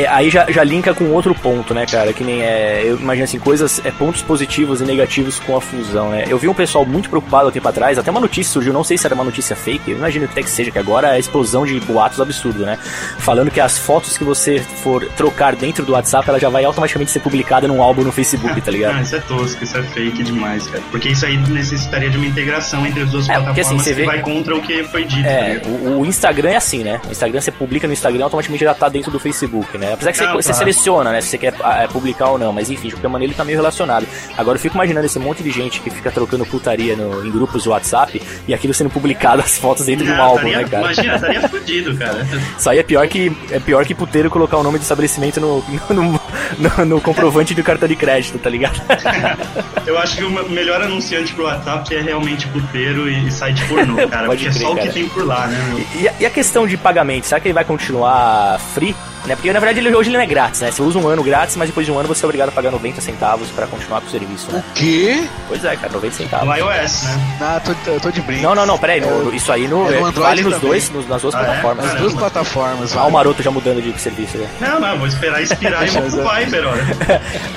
aí 0.08 0.30
já, 0.30 0.50
já 0.50 0.64
linka 0.64 0.94
com 0.94 1.04
outro 1.10 1.34
ponto, 1.34 1.74
né, 1.74 1.86
cara? 1.86 2.12
Que 2.12 2.24
nem 2.24 2.42
é. 2.42 2.82
Eu 2.84 2.96
imagino 2.98 3.24
assim, 3.24 3.38
coisas. 3.38 3.80
É, 3.84 3.90
pontos 3.90 4.22
positivos 4.22 4.80
e 4.80 4.84
negativos 4.84 5.38
com 5.40 5.56
a 5.56 5.60
fusão, 5.60 6.10
né? 6.10 6.24
Eu 6.28 6.38
vi 6.38 6.48
um 6.48 6.54
pessoal 6.54 6.84
muito 6.84 7.08
preocupado 7.08 7.48
há 7.48 7.52
tempo 7.52 7.68
atrás, 7.68 7.98
até 7.98 8.10
uma 8.10 8.20
notícia 8.20 8.52
surgiu, 8.52 8.72
não 8.72 8.84
sei 8.84 8.96
se 8.98 9.06
era 9.06 9.14
uma 9.14 9.24
notícia 9.24 9.54
fake, 9.54 9.90
eu 9.90 9.96
imagino 9.98 10.26
que 10.26 10.32
até 10.32 10.42
que 10.42 10.50
seja, 10.50 10.70
que 10.70 10.78
agora 10.78 11.08
é 11.08 11.12
a 11.12 11.18
explosão 11.18 11.64
de 11.66 11.78
boatos 11.80 12.20
absurdo, 12.20 12.64
né? 12.64 12.78
Falando 13.18 13.50
que 13.50 13.60
as 13.60 13.78
fotos 13.78 14.16
que 14.16 14.24
você 14.24 14.58
for 14.82 15.04
trocar 15.16 15.54
dentro 15.56 15.84
do 15.84 15.92
WhatsApp, 15.92 16.28
ela 16.28 16.38
já 16.40 16.48
vai 16.48 16.64
automaticamente 16.64 17.10
ser 17.10 17.20
publicada 17.20 17.66
num 17.68 17.82
álbum 17.82 18.02
no 18.02 18.12
Facebook, 18.12 18.60
tá 18.60 18.70
ligado? 18.70 18.92
Ah, 19.02 19.02
isso 19.02 19.16
é 19.16 19.20
tosco, 19.20 19.64
isso 19.64 19.76
é 19.76 19.82
fake 19.82 20.22
demais, 20.22 20.66
cara. 20.66 20.82
Porque 20.90 21.08
isso 21.08 21.24
aí 21.24 21.36
necessitaria 21.36 22.10
de 22.10 22.16
uma 22.18 22.26
integração 22.26 22.86
entre 22.86 23.02
as 23.02 23.10
duas 23.10 23.28
É, 23.28 23.32
porque, 23.34 23.44
plataformas 23.62 23.80
assim, 23.82 23.90
você 23.90 23.94
vê- 23.94 24.04
vai 24.04 24.20
contra 24.20 24.54
o 24.54 24.60
que 24.60 24.84
foi 24.84 25.04
dito. 25.04 25.26
É, 25.26 25.54
ligado? 25.54 25.68
o, 25.68 26.00
o 26.00 26.06
Instagram 26.06 26.50
é 26.50 26.56
assim, 26.56 26.82
né? 26.84 27.00
O 27.08 27.10
Instagram 27.10 27.40
você 27.40 27.50
publica 27.50 27.86
no 27.86 27.92
Instagram, 27.92 28.24
automaticamente 28.24 28.64
já 28.64 28.74
tá 28.74 28.88
dentro 28.88 29.10
do 29.10 29.18
Facebook, 29.18 29.78
né? 29.78 29.81
Apesar 29.92 30.12
que 30.12 30.18
você, 30.18 30.24
Não, 30.26 30.34
você 30.34 30.42
claro. 30.50 30.58
seleciona, 30.58 31.12
né? 31.12 31.20
Se 31.20 31.28
você 31.28 31.38
quer 31.38 31.54
ah, 31.62 31.88
publicar 31.90 32.28
ou 32.30 32.38
não, 32.38 32.52
mas 32.52 32.70
enfim, 32.70 32.88
de 32.88 32.94
qualquer 32.94 33.08
maneira 33.08 33.30
ele 33.32 33.36
tá 33.36 33.44
meio 33.44 33.56
relacionado. 33.56 34.06
Agora 34.36 34.56
eu 34.56 34.60
fico 34.60 34.74
imaginando 34.74 35.06
esse 35.06 35.18
monte 35.18 35.42
de 35.42 35.50
gente 35.50 35.80
que 35.80 35.90
fica 35.90 36.10
trocando 36.10 36.44
putaria 36.46 36.94
no- 36.96 37.24
em 37.24 37.30
grupos 37.30 37.64
do 37.64 37.70
WhatsApp 37.70 38.20
e 38.46 38.52
aquilo 38.54 38.74
sendo 38.74 38.90
publicado 38.90 39.40
as 39.42 39.56
fotos 39.58 39.86
dentro 39.86 40.04
de 40.04 40.10
um 40.12 40.16
Não, 40.16 40.22
álbum, 40.24 40.48
estaria- 40.48 40.58
né, 40.58 40.68
cara? 40.68 40.82
Imagina, 40.84 41.14
estaria 41.14 41.40
fudido, 41.48 41.96
cara. 41.96 42.26
Isso 42.58 42.68
aí 42.70 42.78
é 42.78 42.82
pior 42.82 43.06
que 43.08 43.32
é 43.50 43.58
pior 43.58 43.84
que 43.86 43.94
puteiro 43.94 44.30
colocar 44.30 44.56
o 44.58 44.62
nome 44.62 44.78
do 44.78 44.82
estabelecimento 44.82 45.40
no, 45.40 45.64
no, 45.90 46.20
no- 46.58 46.84
no 46.86 47.00
comprovante 47.00 47.54
do 47.54 47.62
cartão 47.62 47.88
de 47.88 47.96
crédito, 47.96 48.38
tá 48.38 48.50
ligado? 48.50 48.80
Eu 49.86 49.98
acho 49.98 50.16
que 50.16 50.24
o 50.24 50.30
me- 50.30 50.48
melhor 50.48 50.80
anunciante 50.82 51.32
pro 51.34 51.44
WhatsApp 51.44 51.94
é 51.94 52.00
realmente 52.00 52.46
puteiro 52.48 53.08
e 53.08 53.30
site 53.30 53.64
pornô, 53.66 53.96
cara. 54.08 54.26
Pode 54.26 54.44
porque 54.44 54.46
é 54.46 54.50
crer, 54.50 54.62
só 54.62 54.72
o 54.72 54.76
cara. 54.76 54.86
que 54.88 54.94
tem 54.94 55.08
por 55.08 55.24
lá, 55.26 55.46
né? 55.46 55.58
meu? 55.68 56.02
E, 56.02 56.08
a- 56.08 56.14
e 56.20 56.26
a 56.26 56.30
questão 56.30 56.66
de 56.66 56.76
pagamento, 56.76 57.26
será 57.26 57.40
que 57.40 57.48
ele 57.48 57.54
vai 57.54 57.64
continuar 57.64 58.58
free? 58.74 58.94
Né? 59.26 59.36
Porque 59.36 59.52
na 59.52 59.60
verdade 59.60 59.78
ele, 59.78 59.94
hoje 59.94 60.08
ele 60.10 60.16
não 60.16 60.24
é 60.24 60.26
grátis, 60.26 60.60
né? 60.60 60.70
Você 60.70 60.82
usa 60.82 60.98
um 60.98 61.06
ano 61.06 61.22
grátis, 61.22 61.54
mas 61.56 61.68
depois 61.68 61.86
de 61.86 61.92
um 61.92 61.98
ano 61.98 62.08
você 62.08 62.24
é 62.24 62.26
obrigado 62.26 62.48
a 62.48 62.52
pagar 62.52 62.70
90 62.72 63.00
centavos 63.00 63.48
pra 63.50 63.66
continuar 63.68 64.00
com 64.00 64.08
o 64.08 64.10
serviço, 64.10 64.50
né? 64.50 64.64
O 64.68 64.72
quê? 64.74 65.24
Pois 65.46 65.64
é, 65.64 65.76
cara, 65.76 65.92
90 65.92 66.14
centavos. 66.16 66.46
No 66.48 66.54
iOS, 66.56 67.02
né? 67.04 67.36
Não, 67.40 67.60
tô, 67.60 67.74
tô, 67.84 68.00
tô 68.00 68.10
de 68.10 68.20
brinco. 68.20 68.42
Não, 68.42 68.54
não, 68.54 68.66
não, 68.66 68.78
peraí, 68.78 69.00
no, 69.00 69.32
isso 69.34 69.52
aí 69.52 69.68
no, 69.68 69.88
É 69.92 70.00
no 70.00 70.08
é, 70.08 70.10
vale 70.12 70.42
nos 70.42 70.54
também. 70.54 70.68
dois, 70.70 70.90
nos- 70.90 71.08
nas 71.08 71.22
duas 71.22 71.34
Ah, 71.34 71.40
é? 71.40 71.44
plataformas. 71.44 71.84
As 71.84 71.90
Caramba. 71.92 72.08
duas 72.08 72.18
plataformas. 72.20 72.96
Ah, 72.96 73.04
o 73.06 73.10
maroto 73.12 73.42
já 73.42 73.50
mudando 73.50 73.80
de 73.80 74.00
serviço, 74.00 74.38
né? 74.38 74.48
Não, 74.60 74.80
não, 74.80 74.98
vou 74.98 75.06
esperar 75.06 75.40
expirar 75.42 75.86
e 75.86 75.90
vou 75.92 76.02
pro 76.02 76.28
Viber, 76.34 76.66
olha. 76.66 76.82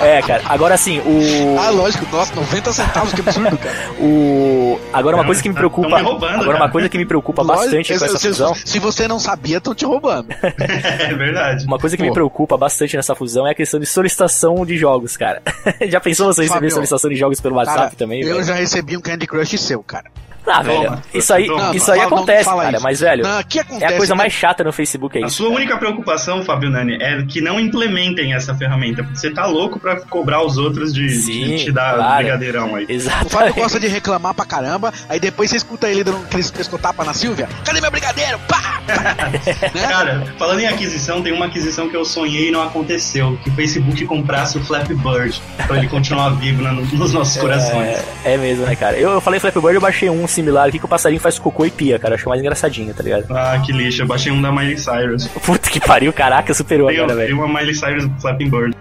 É, 0.00 0.22
cara, 0.22 0.42
agora 0.46 0.74
assim, 0.74 1.00
o. 1.00 1.56
Ah, 1.58 1.70
lógico, 1.70 2.06
nossa, 2.14 2.34
90 2.34 2.72
centavos, 2.72 3.12
que 3.12 3.20
absurdo, 3.20 3.56
cara. 3.58 3.74
o 3.98 4.78
agora 4.92 5.16
uma 5.16 5.22
Não, 5.22 5.26
coisa 5.26 5.42
que 5.42 5.48
me 5.48 5.54
tá- 5.54 5.58
preocupa. 5.60 5.96
me 5.96 6.02
roubando, 6.02 6.34
agora 6.34 6.46
cara. 6.52 6.64
uma 6.64 6.70
coisa 6.70 6.88
que 6.88 6.98
me 6.98 7.04
preocupa 7.06 7.42
Lógico, 7.42 7.64
bastante 7.64 7.92
com 7.92 7.98
se- 7.98 8.04
essa 8.04 8.18
se, 8.18 8.28
fusão. 8.28 8.54
se 8.54 8.78
você 8.78 9.08
não 9.08 9.18
sabia, 9.18 9.58
estão 9.58 9.74
te 9.74 9.84
roubando. 9.84 10.28
É 10.46 11.14
verdade. 11.14 11.55
Uma 11.64 11.78
coisa 11.78 11.96
que 11.96 12.02
me 12.02 12.08
Pô. 12.08 12.14
preocupa 12.14 12.56
bastante 12.56 12.96
nessa 12.96 13.14
fusão 13.14 13.46
é 13.46 13.52
a 13.52 13.54
questão 13.54 13.78
de 13.80 13.86
solicitação 13.86 14.66
de 14.66 14.76
jogos, 14.76 15.16
cara. 15.16 15.42
já 15.88 16.00
pensou 16.00 16.32
você 16.32 16.42
receber 16.42 16.70
solicitação 16.70 17.10
de 17.10 17.16
jogos 17.16 17.40
pelo 17.40 17.56
WhatsApp 17.56 17.78
Cara, 17.78 17.90
também? 17.96 18.22
eu 18.22 18.34
velho? 18.34 18.44
já 18.44 18.54
recebi 18.54 18.96
um 18.96 19.00
Candy 19.00 19.26
Crush 19.26 19.58
seu, 19.58 19.82
cara. 19.82 20.10
Ah, 20.48 20.62
Toma, 20.62 20.80
velho, 20.80 21.02
isso 21.14 21.34
aí, 21.34 21.46
toma. 21.46 21.74
isso 21.76 21.90
aí 21.92 21.98
Não, 22.00 22.08
não, 22.08 22.16
acontece, 22.16 22.44
fala 22.44 22.62
cara, 22.64 22.76
isso. 22.76 22.84
mas 22.84 23.00
velho, 23.00 23.22
Não, 23.24 23.42
que 23.42 23.58
é 23.58 23.62
acontece, 23.62 23.94
a 23.94 23.96
coisa 23.96 24.14
né? 24.14 24.18
mais 24.18 24.32
chata 24.32 24.62
no 24.64 24.72
Facebook 24.72 25.18
é 25.18 25.24
A 25.24 25.26
isso. 25.26 25.36
sua 25.38 25.48
única 25.48 25.76
preocupação, 25.76 26.44
Fábio 26.44 26.70
Nani, 26.70 26.96
é 27.00 27.22
que 27.24 27.40
não 27.40 27.58
implementem 27.58 28.32
essa 28.32 28.54
ferramenta, 28.54 29.02
porque 29.02 29.18
você 29.18 29.30
tá 29.30 29.44
louco 29.46 29.80
pra 29.80 29.96
cobrar 30.00 30.44
os 30.44 30.56
outros 30.56 30.92
de, 30.94 31.06
de 31.06 31.14
Sim, 31.16 31.56
te 31.56 31.72
dar 31.72 31.94
claro. 31.96 32.16
brigadeirão 32.22 32.74
aí. 32.76 32.86
O 33.24 33.28
Fábio 33.28 33.54
gosta 33.54 33.80
de 33.80 33.88
reclamar 33.88 34.34
pra 34.34 34.44
caramba, 34.44 34.92
aí 35.08 35.18
depois 35.18 35.50
você 35.50 35.56
escuta 35.56 35.88
ele 35.88 36.04
dando 36.04 36.18
aqueles 36.24 36.50
pescotapa 36.50 37.04
na 37.04 37.12
Silvia. 37.12 37.48
Cadê 37.64 37.80
meu 37.80 37.90
brigadeiro? 37.90 38.38
Pá! 38.48 38.80
né? 39.74 39.88
Cara, 39.88 40.24
falando 40.38 40.60
em 40.60 40.66
aquisição, 40.66 41.22
tem 41.22 41.32
uma 41.32 41.46
aquisição 41.46 41.88
que 41.88 41.96
eu 41.96 42.04
sonhei 42.04 42.48
e 42.48 42.50
não 42.52 42.62
aconteceu, 42.62 43.36
que 43.42 43.50
o 43.50 43.52
Facebook 43.54 44.04
comprasse 44.06 44.58
o 44.58 44.64
Flappy 44.64 44.94
Bird 44.94 45.40
pra 45.66 45.76
ele 45.78 45.88
continuar 45.88 46.30
vivo 46.30 46.62
na- 46.62 46.72
nos 46.72 47.12
nossos 47.12 47.36
corações. 47.40 47.98
É, 48.24 48.34
é 48.34 48.36
mesmo, 48.36 48.64
né, 48.66 48.76
cara? 48.76 48.96
Eu, 48.96 49.10
eu 49.12 49.20
falei 49.20 49.40
Flappy 49.40 49.60
Bird, 49.60 49.74
eu 49.74 49.80
baixei 49.80 50.08
um 50.10 50.26
similar 50.36 50.68
aqui 50.68 50.78
que 50.78 50.84
o 50.84 50.88
passarinho 50.88 51.20
faz 51.20 51.38
cocô 51.38 51.64
e 51.64 51.70
pia, 51.70 51.98
cara. 51.98 52.14
Acho 52.14 52.28
mais 52.28 52.40
engraçadinho, 52.40 52.92
tá 52.94 53.02
ligado? 53.02 53.26
Ah, 53.30 53.60
que 53.64 53.72
lixo, 53.72 54.02
eu 54.02 54.06
baixei 54.06 54.30
um 54.32 54.40
da 54.40 54.52
Miley 54.52 54.78
Cyrus. 54.78 55.26
Puta 55.44 55.68
que 55.70 55.80
pariu, 55.80 56.12
caraca, 56.12 56.52
superou 56.54 56.88
Tem, 56.88 56.96
agora, 56.98 57.14
tem 57.16 57.26
velho. 57.26 57.36
uma 57.44 57.48
Miley 57.48 57.74
Cyrus 57.74 58.08
Flapping 58.20 58.48
Bird. 58.50 58.76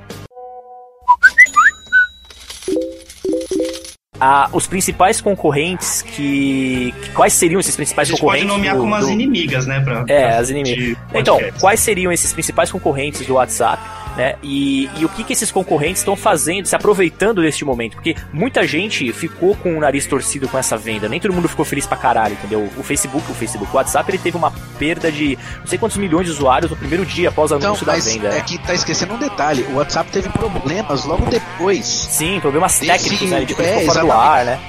Ah, 4.20 4.50
os 4.54 4.66
principais 4.66 5.20
concorrentes 5.20 6.02
que... 6.02 6.94
que- 7.04 7.10
Quais 7.12 7.34
seriam 7.34 7.60
esses 7.60 7.76
principais 7.76 8.08
gente 8.08 8.20
pode 8.22 8.42
concorrentes? 8.44 8.56
nomear 8.56 8.76
do- 8.76 8.82
como 8.82 8.96
as 8.96 9.06
do- 9.06 9.12
inimigas, 9.12 9.68
né? 9.68 9.82
Pra, 9.82 10.06
É, 10.08 10.28
pra 10.30 10.38
as 10.40 10.50
inimigas. 10.50 10.98
Então, 11.14 11.40
quais 11.60 11.80
seriam 11.82 12.12
esses 12.14 12.32
principais 12.32 12.72
concorrentes 12.72 13.26
do 13.28 13.34
WhatsApp, 13.34 13.82
né? 14.16 14.36
E, 14.42 14.90
e 14.98 15.06
o 15.06 15.10
que, 15.10 15.24
que 15.24 15.34
esses 15.34 15.52
concorrentes 15.52 16.02
estão 16.02 16.16
fazendo, 16.16 16.66
se 16.66 16.76
aproveitando 16.76 17.42
deste 17.42 17.66
momento? 17.66 17.94
Porque 17.94 18.16
muita 18.32 18.66
gente 18.66 19.12
ficou 19.14 19.56
com 19.56 19.78
o 19.78 19.80
nariz 19.80 20.06
torcido 20.06 20.48
com 20.48 20.58
essa 20.58 20.78
venda. 20.78 21.08
Nem 21.10 21.20
todo 21.20 21.34
mundo 21.34 21.48
ficou 21.50 21.66
feliz 21.66 21.86
pra 21.86 21.98
caralho, 21.98 22.34
entendeu? 22.34 22.70
O 22.78 22.84
Facebook, 22.84 23.30
o 23.30 23.34
Facebook, 23.36 23.72
o 23.74 23.78
WhatsApp, 23.78 24.10
ele 24.10 24.18
teve 24.18 24.38
uma 24.38 24.52
perda 24.80 25.12
de 25.12 25.38
não 25.60 25.68
sei 25.68 25.78
quantos 25.78 25.98
milhões 25.98 26.26
de 26.28 26.32
usuários 26.32 26.72
no 26.72 26.78
primeiro 26.78 27.06
dia 27.06 27.30
após 27.30 27.52
o 27.52 27.56
Então, 27.56 27.70
anúncio 27.70 27.86
da 27.86 27.94
venda. 27.94 28.28
é 28.30 28.32
né? 28.36 28.42
que 28.42 28.58
tá 28.60 28.74
esquecendo 28.74 29.14
um 29.14 29.20
detalhe: 29.20 29.64
o 29.72 29.76
WhatsApp 29.76 30.10
teve 30.12 30.30
problemas 30.30 31.06
logo 31.06 31.26
depois. 31.26 31.86
Sim, 31.86 32.40
problemas 32.40 32.80
técnicos, 32.80 33.30
né? 33.30 33.46
Tipo, 33.46 33.62
ele 33.62 33.70
é, 33.70 33.80
ficou 33.80 33.94
fora 33.94 34.00
do 34.02 34.06
exatamente. 34.08 34.40
ar, 34.40 34.46
né? 34.46 34.60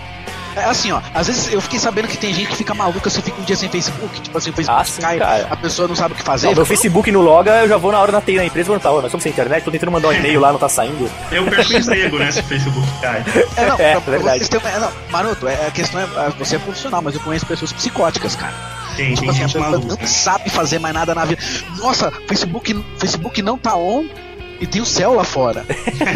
É 0.57 0.65
assim, 0.65 0.91
ó, 0.91 1.01
às 1.15 1.27
vezes 1.27 1.53
eu 1.53 1.61
fiquei 1.61 1.79
sabendo 1.79 2.09
que 2.09 2.17
tem 2.17 2.33
gente 2.33 2.49
que 2.49 2.57
fica 2.57 2.73
maluca 2.75 3.11
se 3.11 3.21
fica 3.21 3.41
um 3.41 3.45
dia 3.45 3.55
sem 3.57 3.69
Facebook. 3.69 4.21
Tipo 4.21 4.39
assim, 4.39 4.51
o 4.51 4.53
Facebook 4.55 4.81
Ah, 4.81 4.85
sim, 4.85 5.01
cai, 5.03 5.19
cara. 5.19 5.47
a 5.51 5.57
pessoa 5.57 5.87
não 5.87 5.95
sabe 5.95 6.15
o 6.15 6.17
que 6.17 6.23
fazer. 6.23 6.47
Não, 6.49 6.55
meu 6.55 6.65
Facebook 6.67 7.11
não 7.13 7.21
loga, 7.21 7.51
eu 7.63 7.69
já 7.69 7.77
vou 7.77 7.93
na 7.93 7.99
hora 8.01 8.11
na 8.11 8.21
TI 8.21 8.37
na 8.37 8.45
empresa 8.47 8.69
e 8.69 8.71
vou 8.71 8.81
tá, 8.81 8.91
nós 8.91 9.11
somos 9.11 9.23
sem 9.23 9.31
internet, 9.33 9.65
tô 9.65 9.71
tentando 9.71 9.93
mandar 9.93 10.09
um 10.09 10.13
e-mail 10.13 10.41
lá, 10.41 10.53
não 10.53 10.59
tá 10.59 10.69
saindo. 10.69 11.11
Eu 11.31 11.45
perco 11.45 11.73
o 11.73 11.77
emprego, 11.77 12.19
né? 12.19 12.31
Se 12.33 12.41
o 12.41 12.45
Facebook 12.45 12.89
cai. 13.03 13.23
É, 13.57 13.67
não, 13.67 13.75
É, 13.79 13.93
pra- 13.93 14.01
pra 14.01 14.11
verdade. 14.13 14.49
terem 14.49 14.67
é, 14.67 14.79
não, 14.79 14.91
Maroto, 15.11 15.47
é, 15.47 15.67
a 15.67 15.71
questão 15.71 16.01
é, 16.01 16.05
é, 16.05 16.31
você 16.39 16.57
é 16.57 16.59
profissional, 16.59 17.03
mas 17.03 17.15
eu 17.15 17.21
conheço 17.21 17.45
pessoas 17.47 17.73
psicóticas, 17.73 18.35
cara. 18.35 18.55
Tem, 18.97 19.11
Tipo 19.15 19.21
tem 19.21 19.31
assim, 19.31 19.39
a 19.43 19.47
gente 19.47 19.53
pessoa 19.53 19.71
maluca. 19.71 19.97
não 20.01 20.07
sabe 20.09 20.49
fazer 20.49 20.79
mais 20.79 20.95
nada 20.95 21.15
na 21.15 21.25
vida. 21.27 21.43
Nossa, 21.77 22.11
Facebook, 22.27 22.83
Facebook 22.99 23.43
não 23.43 23.59
tá 23.59 23.77
on 23.77 24.07
e 24.59 24.67
tem 24.67 24.81
o 24.81 24.87
céu 24.87 25.13
lá 25.15 25.23
fora. 25.25 25.67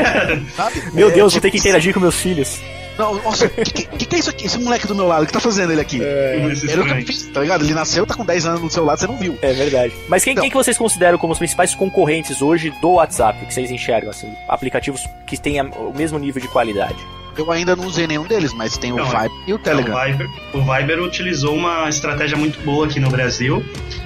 sabe? 0.57 0.83
Meu 0.95 1.09
É, 1.09 1.13
Deus, 1.13 1.33
vou 1.35 1.41
tipo, 1.41 1.43
ter 1.43 1.51
que 1.51 1.59
interagir 1.59 1.93
com 1.93 2.01
meus 2.01 2.15
filhos. 2.15 2.59
Não, 3.01 3.15
nossa, 3.23 3.47
o 3.47 3.51
que, 3.51 3.65
que, 3.85 4.07
que 4.07 4.17
é 4.17 4.19
isso 4.19 4.31
aqui? 4.31 4.47
Esse 4.47 4.59
moleque 4.59 4.87
do 4.87 4.95
meu 4.95 5.07
lado, 5.09 5.23
o 5.25 5.27
que 5.27 5.33
tá 5.33 5.41
fazendo 5.41 5.73
ele 5.73 5.81
aqui? 5.81 5.99
Que 5.99 6.05
eu 6.05 6.53
estranho. 6.53 7.07
fiz, 7.07 7.23
tá 7.29 7.41
ligado? 7.41 7.65
Ele 7.65 7.75
nasceu, 7.75 8.07
tá 8.07 8.15
com 8.15 8.25
10 8.25 8.47
anos 8.47 8.61
do 8.61 8.71
seu 8.71 8.85
lado, 8.85 8.99
você 9.01 9.07
não 9.07 9.17
viu. 9.17 9.39
É 9.43 9.53
verdade. 9.53 9.93
Mas 10.09 10.23
quem, 10.25 10.35
Não. 10.35 10.43
quem 10.43 10.51
que 10.51 10.57
vocês 10.57 10.77
consideram 10.77 11.19
como 11.19 11.33
os 11.33 11.39
principais 11.39 11.75
concorrentes 11.75 12.43
hoje 12.43 12.71
do 12.81 12.91
WhatsApp, 12.93 13.45
que 13.47 13.53
vocês 13.55 13.71
enxergam, 13.71 14.11
assim, 14.11 14.33
aplicativos 14.49 15.07
que 15.27 15.37
têm 15.39 15.61
o 15.61 15.93
mesmo 15.97 16.19
nível 16.19 16.41
de 16.43 16.49
qualidade? 16.49 16.97
Eu 17.39 17.51
ainda 17.53 17.75
não 17.77 17.87
usei 17.87 18.07
nenhum 18.07 18.25
deles, 18.27 18.53
mas 18.53 18.77
tem 18.77 18.93
o 18.93 18.97
Não, 18.97 19.07
Vibe 19.07 19.33
e 19.47 19.55
o 19.55 19.59
Telegram. 19.59 19.95
Então, 20.09 20.27
o, 20.27 20.27
Viber, 20.27 20.29
o 20.55 20.63
Viber 20.77 21.03
utilizou 21.03 21.55
uma 21.55 21.89
estratégia 21.89 22.37
muito 22.37 22.61
boa 22.65 22.85
aqui 22.87 22.99
no 23.01 23.09
Brasil, 23.09 23.65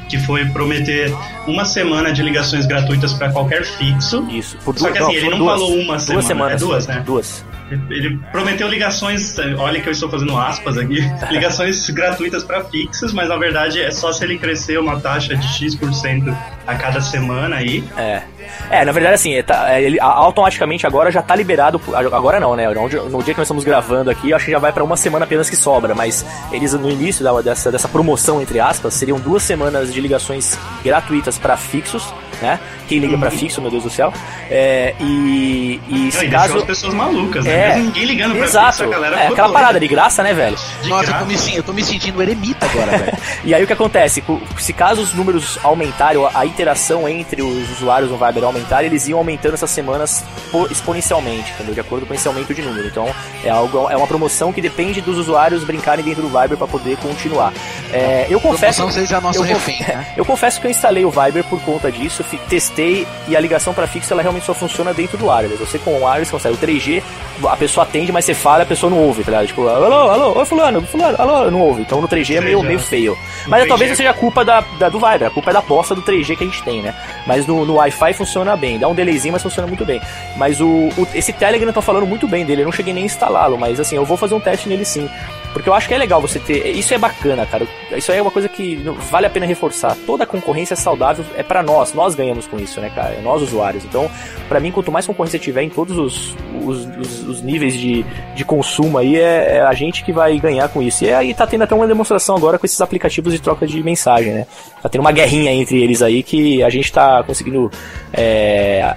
que 0.08 0.18
foi 0.18 0.44
prometer 0.50 1.12
uma 1.46 1.64
semana 1.64 2.12
de 2.12 2.22
ligações 2.22 2.64
gratuitas 2.66 3.12
para 3.14 3.32
qualquer 3.32 3.64
fixo. 3.64 4.24
Isso. 4.30 4.56
Por 4.58 4.78
Só 4.78 4.88
que 4.92 4.98
duas- 4.98 5.08
assim, 5.08 5.16
ele 5.16 5.24
foram 5.24 5.38
não 5.38 5.46
duas- 5.46 5.58
falou 5.60 5.74
uma 5.74 5.84
duas 5.94 6.02
semana, 6.04 6.22
semanas. 6.28 6.62
é 6.62 6.64
duas, 6.64 6.86
né? 6.86 7.02
Duas. 7.04 7.44
Ele 7.70 8.18
prometeu 8.30 8.68
ligações, 8.68 9.36
olha 9.58 9.80
que 9.80 9.88
eu 9.88 9.92
estou 9.92 10.08
fazendo 10.10 10.36
aspas 10.38 10.76
aqui, 10.76 10.98
ligações 11.30 11.88
gratuitas 11.90 12.44
para 12.44 12.62
fixos, 12.64 13.12
mas 13.12 13.28
na 13.28 13.36
verdade 13.36 13.80
é 13.80 13.90
só 13.90 14.12
se 14.12 14.22
ele 14.24 14.38
crescer 14.38 14.78
uma 14.78 15.00
taxa 15.00 15.34
de 15.34 15.46
X% 15.46 16.36
a 16.66 16.74
cada 16.74 17.00
semana 17.00 17.56
aí. 17.56 17.82
É. 17.96 18.22
É, 18.70 18.84
na 18.84 18.92
verdade, 18.92 19.14
assim, 19.14 19.42
tá- 19.42 19.72
é, 19.72 19.82
ele 19.82 19.98
automaticamente 20.00 20.86
agora 20.86 21.10
já 21.10 21.22
tá 21.22 21.34
liberado. 21.34 21.80
Agora 22.12 22.38
não, 22.38 22.54
né? 22.54 22.68
No 22.68 22.88
dia, 23.22 23.34
que 23.34 23.38
nós 23.40 23.46
estamos 23.46 23.64
gravando 23.64 24.10
aqui, 24.10 24.30
eu 24.30 24.36
acho 24.36 24.44
que 24.46 24.50
já 24.52 24.58
vai 24.58 24.72
pra 24.72 24.84
uma 24.84 24.96
semana 24.96 25.24
apenas 25.24 25.48
que 25.50 25.56
sobra. 25.56 25.94
Mas 25.94 26.24
eles, 26.52 26.72
no 26.74 26.90
início 26.90 27.24
da- 27.24 27.40
dessa, 27.40 27.72
dessa 27.72 27.88
promoção, 27.88 28.40
entre 28.40 28.60
aspas, 28.60 28.94
seriam 28.94 29.18
duas 29.18 29.42
semanas 29.42 29.92
de 29.92 30.00
ligações 30.00 30.58
gratuitas 30.84 31.38
pra 31.38 31.56
fixos, 31.56 32.12
né? 32.42 32.58
Quem 32.88 32.98
liga 32.98 33.16
pra 33.18 33.30
fixo, 33.30 33.60
meu 33.60 33.70
Deus 33.70 33.82
do 33.84 33.90
céu. 33.90 34.12
É, 34.50 34.94
e, 35.00 35.80
e 35.88 35.94
Não, 36.04 36.10
se 36.10 36.28
caso. 36.28 36.58
as 36.58 36.64
pessoas 36.64 36.94
malucas, 36.94 37.44
né? 37.44 37.52
É, 37.52 37.68
Mesmo 37.68 37.84
ninguém 37.84 38.04
ligando 38.04 38.34
pra 38.36 38.44
Exato. 38.44 38.66
fixo, 38.78 38.84
a 38.84 38.86
galera 38.86 39.16
É 39.16 39.26
aquela 39.28 39.48
doida. 39.48 39.52
parada 39.52 39.80
de 39.80 39.88
graça, 39.88 40.22
né, 40.22 40.34
velho? 40.34 40.56
De 40.82 40.88
Nossa, 40.88 41.10
eu 41.10 41.18
tô, 41.18 41.24
graça. 41.24 41.50
me, 41.50 41.56
eu 41.56 41.62
tô 41.62 41.72
me 41.72 41.82
sentindo 41.84 42.22
eremita 42.22 42.66
agora, 42.66 42.90
velho. 42.98 43.18
E 43.44 43.54
aí 43.54 43.62
o 43.62 43.66
que 43.66 43.72
acontece? 43.72 44.20
Co- 44.20 44.40
Se 44.58 44.72
caso 44.72 45.00
os 45.02 45.14
números 45.14 45.58
aumentarem, 45.62 46.20
a 46.34 46.44
interação 46.46 47.08
entre 47.08 47.42
os 47.42 47.70
usuários 47.72 48.10
no 48.10 48.16
Viber 48.18 48.44
aumentar, 48.44 48.84
eles 48.84 49.08
iam 49.08 49.18
aumentando 49.18 49.54
essas 49.54 49.70
semanas 49.70 50.24
po- 50.50 50.66
exponencialmente, 50.70 51.52
entendeu? 51.52 51.74
De 51.74 51.80
acordo 51.80 52.06
com 52.06 52.14
esse 52.14 52.26
aumento 52.28 52.52
de 52.54 52.62
número. 52.62 52.86
Então 52.86 53.08
é 53.44 53.50
algo, 53.50 53.88
é 53.90 53.96
uma 53.96 54.06
promoção 54.06 54.52
que 54.52 54.60
depende 54.60 55.00
dos 55.00 55.16
usuários 55.18 55.64
brincarem 55.64 56.04
dentro 56.04 56.22
do 56.22 56.28
Viber 56.28 56.56
para 56.58 56.66
poder 56.66 56.96
continuar. 56.98 57.52
É, 57.92 58.26
eu 58.28 58.40
confesso. 58.40 58.78
Promoção 58.78 59.00
seja 59.02 59.20
nosso 59.20 59.38
eu, 59.38 59.42
refém, 59.44 59.80
né? 59.80 60.06
eu 60.16 60.24
confesso 60.24 60.60
que 60.60 60.66
eu 60.66 60.70
instalei 60.70 61.04
o 61.04 61.10
Viber 61.10 61.44
por 61.44 61.60
conta 61.62 61.90
disso, 61.92 62.23
testei 62.48 63.06
e 63.28 63.36
a 63.36 63.40
ligação 63.40 63.72
para 63.74 63.86
fixo 63.86 64.12
ela 64.12 64.22
realmente 64.22 64.44
só 64.46 64.54
funciona 64.54 64.92
dentro 64.92 65.16
do 65.18 65.26
wireless. 65.28 65.58
Você 65.58 65.78
com 65.78 65.90
o 65.92 66.04
wireless 66.04 66.30
consegue 66.30 66.54
o 66.54 66.58
3G, 66.58 67.02
a 67.48 67.56
pessoa 67.56 67.84
atende, 67.84 68.10
mas 68.12 68.24
você 68.24 68.34
fala, 68.34 68.62
a 68.62 68.66
pessoa 68.66 68.90
não 68.90 68.98
ouve, 68.98 69.22
tá 69.24 69.30
ligado? 69.32 69.46
Tipo, 69.46 69.68
alô, 69.68 70.10
alô, 70.10 70.38
oi 70.38 70.44
fulano, 70.44 70.82
fulano, 70.82 71.16
alô, 71.20 71.50
não 71.50 71.60
ouve. 71.60 71.82
Então 71.82 72.00
no 72.00 72.08
3G 72.08 72.36
é 72.36 72.40
meio, 72.40 72.58
3G. 72.60 72.66
meio 72.66 72.78
feio. 72.78 73.12
No 73.44 73.50
Mas 73.50 73.62
3G. 73.64 73.68
talvez 73.68 73.90
não 73.90 73.96
seja 73.96 74.12
culpa 74.14 74.44
da, 74.44 74.60
da- 74.78 74.88
do 74.88 74.98
Viber, 74.98 75.28
a 75.28 75.30
culpa 75.30 75.50
é 75.50 75.52
da 75.52 75.62
posta 75.62 75.94
do 75.94 76.02
3G 76.02 76.36
que 76.36 76.44
a 76.44 76.46
gente 76.46 76.62
tem, 76.62 76.82
né? 76.82 76.94
Mas 77.26 77.46
no, 77.46 77.64
no 77.64 77.74
Wi-Fi 77.74 78.12
funciona 78.14 78.56
bem, 78.56 78.78
dá 78.78 78.88
um 78.88 78.94
delayzinho, 78.94 79.32
mas 79.32 79.42
funciona 79.42 79.66
muito 79.66 79.84
bem. 79.84 80.00
Mas 80.36 80.60
o, 80.60 80.66
o- 80.66 81.08
esse 81.14 81.32
Telegram 81.32 81.72
tá 81.72 81.82
falando 81.82 82.06
muito 82.06 82.26
bem 82.28 82.44
dele, 82.44 82.62
eu 82.62 82.66
não 82.66 82.72
cheguei 82.72 82.92
nem 82.92 83.02
a 83.02 83.06
instalá-lo, 83.06 83.58
mas 83.58 83.78
assim, 83.80 83.96
eu 83.96 84.04
vou 84.04 84.16
fazer 84.16 84.34
um 84.34 84.40
teste 84.40 84.68
nele 84.68 84.84
sim. 84.84 85.08
Porque 85.54 85.68
eu 85.68 85.72
acho 85.74 85.88
que 85.88 85.94
é 85.94 85.98
legal 85.98 86.20
você 86.20 86.38
ter. 86.38 86.66
Isso 86.72 86.92
é 86.92 86.98
bacana, 86.98 87.46
cara. 87.46 87.66
Isso 87.96 88.10
aí 88.12 88.18
é 88.18 88.20
uma 88.22 88.30
coisa 88.30 88.48
que 88.48 88.76
vale 89.10 89.24
a 89.26 89.30
pena 89.30 89.46
reforçar. 89.46 89.96
Toda 90.04 90.26
concorrência 90.26 90.74
saudável 90.76 91.24
é 91.36 91.42
pra 91.44 91.62
nós. 91.62 91.94
Nós 91.94 92.14
ganhamos 92.14 92.46
com 92.46 92.58
isso, 92.58 92.80
né, 92.80 92.90
cara? 92.94 93.18
Nós 93.22 93.40
usuários. 93.40 93.84
Então, 93.84 94.10
pra 94.48 94.58
mim, 94.60 94.70
quanto 94.72 94.90
mais 94.92 95.06
concorrência 95.06 95.38
tiver 95.38 95.62
em 95.62 95.70
todos 95.70 95.96
os, 95.96 96.36
os, 96.62 96.84
os- 96.98 97.20
os 97.28 97.40
níveis 97.42 97.74
de, 97.78 98.04
de 98.34 98.44
consumo 98.44 98.98
aí, 98.98 99.16
é, 99.16 99.58
é 99.58 99.60
a 99.62 99.72
gente 99.72 100.02
que 100.04 100.12
vai 100.12 100.36
ganhar 100.40 100.68
com 100.68 100.82
isso. 100.82 101.04
E 101.04 101.14
aí 101.14 101.32
tá 101.32 101.46
tendo 101.46 101.62
até 101.62 101.74
uma 101.74 101.86
demonstração 101.86 102.36
agora 102.36 102.58
com 102.58 102.66
esses 102.66 102.80
aplicativos 102.80 103.32
de 103.32 103.38
troca 103.40 103.64
de 103.66 103.80
mensagem, 103.82 104.32
né? 104.32 104.46
Tá 104.82 104.88
tendo 104.88 105.02
uma 105.02 105.12
guerrinha 105.12 105.52
entre 105.52 105.80
eles 105.80 106.02
aí 106.02 106.22
que 106.24 106.62
a 106.64 106.68
gente 106.68 106.92
tá 106.92 107.22
conseguindo 107.22 107.70
é, 108.12 108.94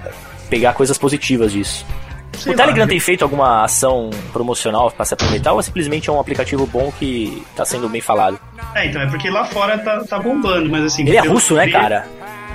pegar 0.50 0.72
coisas 0.74 0.98
positivas 0.98 1.52
disso. 1.52 1.86
Sei 2.38 2.52
o 2.52 2.56
lá, 2.56 2.62
Telegram 2.62 2.84
né? 2.86 2.90
tem 2.90 3.00
feito 3.00 3.22
alguma 3.22 3.64
ação 3.64 4.10
promocional 4.32 4.90
pra 4.90 5.04
se 5.04 5.14
aproveitar 5.14 5.52
ou 5.52 5.60
é 5.60 5.62
simplesmente 5.62 6.10
um 6.10 6.20
aplicativo 6.20 6.66
bom 6.66 6.92
que 6.98 7.42
tá 7.56 7.64
sendo 7.64 7.88
bem 7.88 8.00
falado? 8.00 8.38
É, 8.74 8.86
então, 8.86 9.02
é 9.02 9.06
porque 9.06 9.28
lá 9.28 9.44
fora 9.44 9.78
tá, 9.78 10.04
tá 10.04 10.18
bombando, 10.18 10.68
mas 10.70 10.84
assim. 10.84 11.02
Ele 11.06 11.16
é 11.16 11.20
russo, 11.20 11.54
né, 11.54 11.68
cara? 11.70 12.06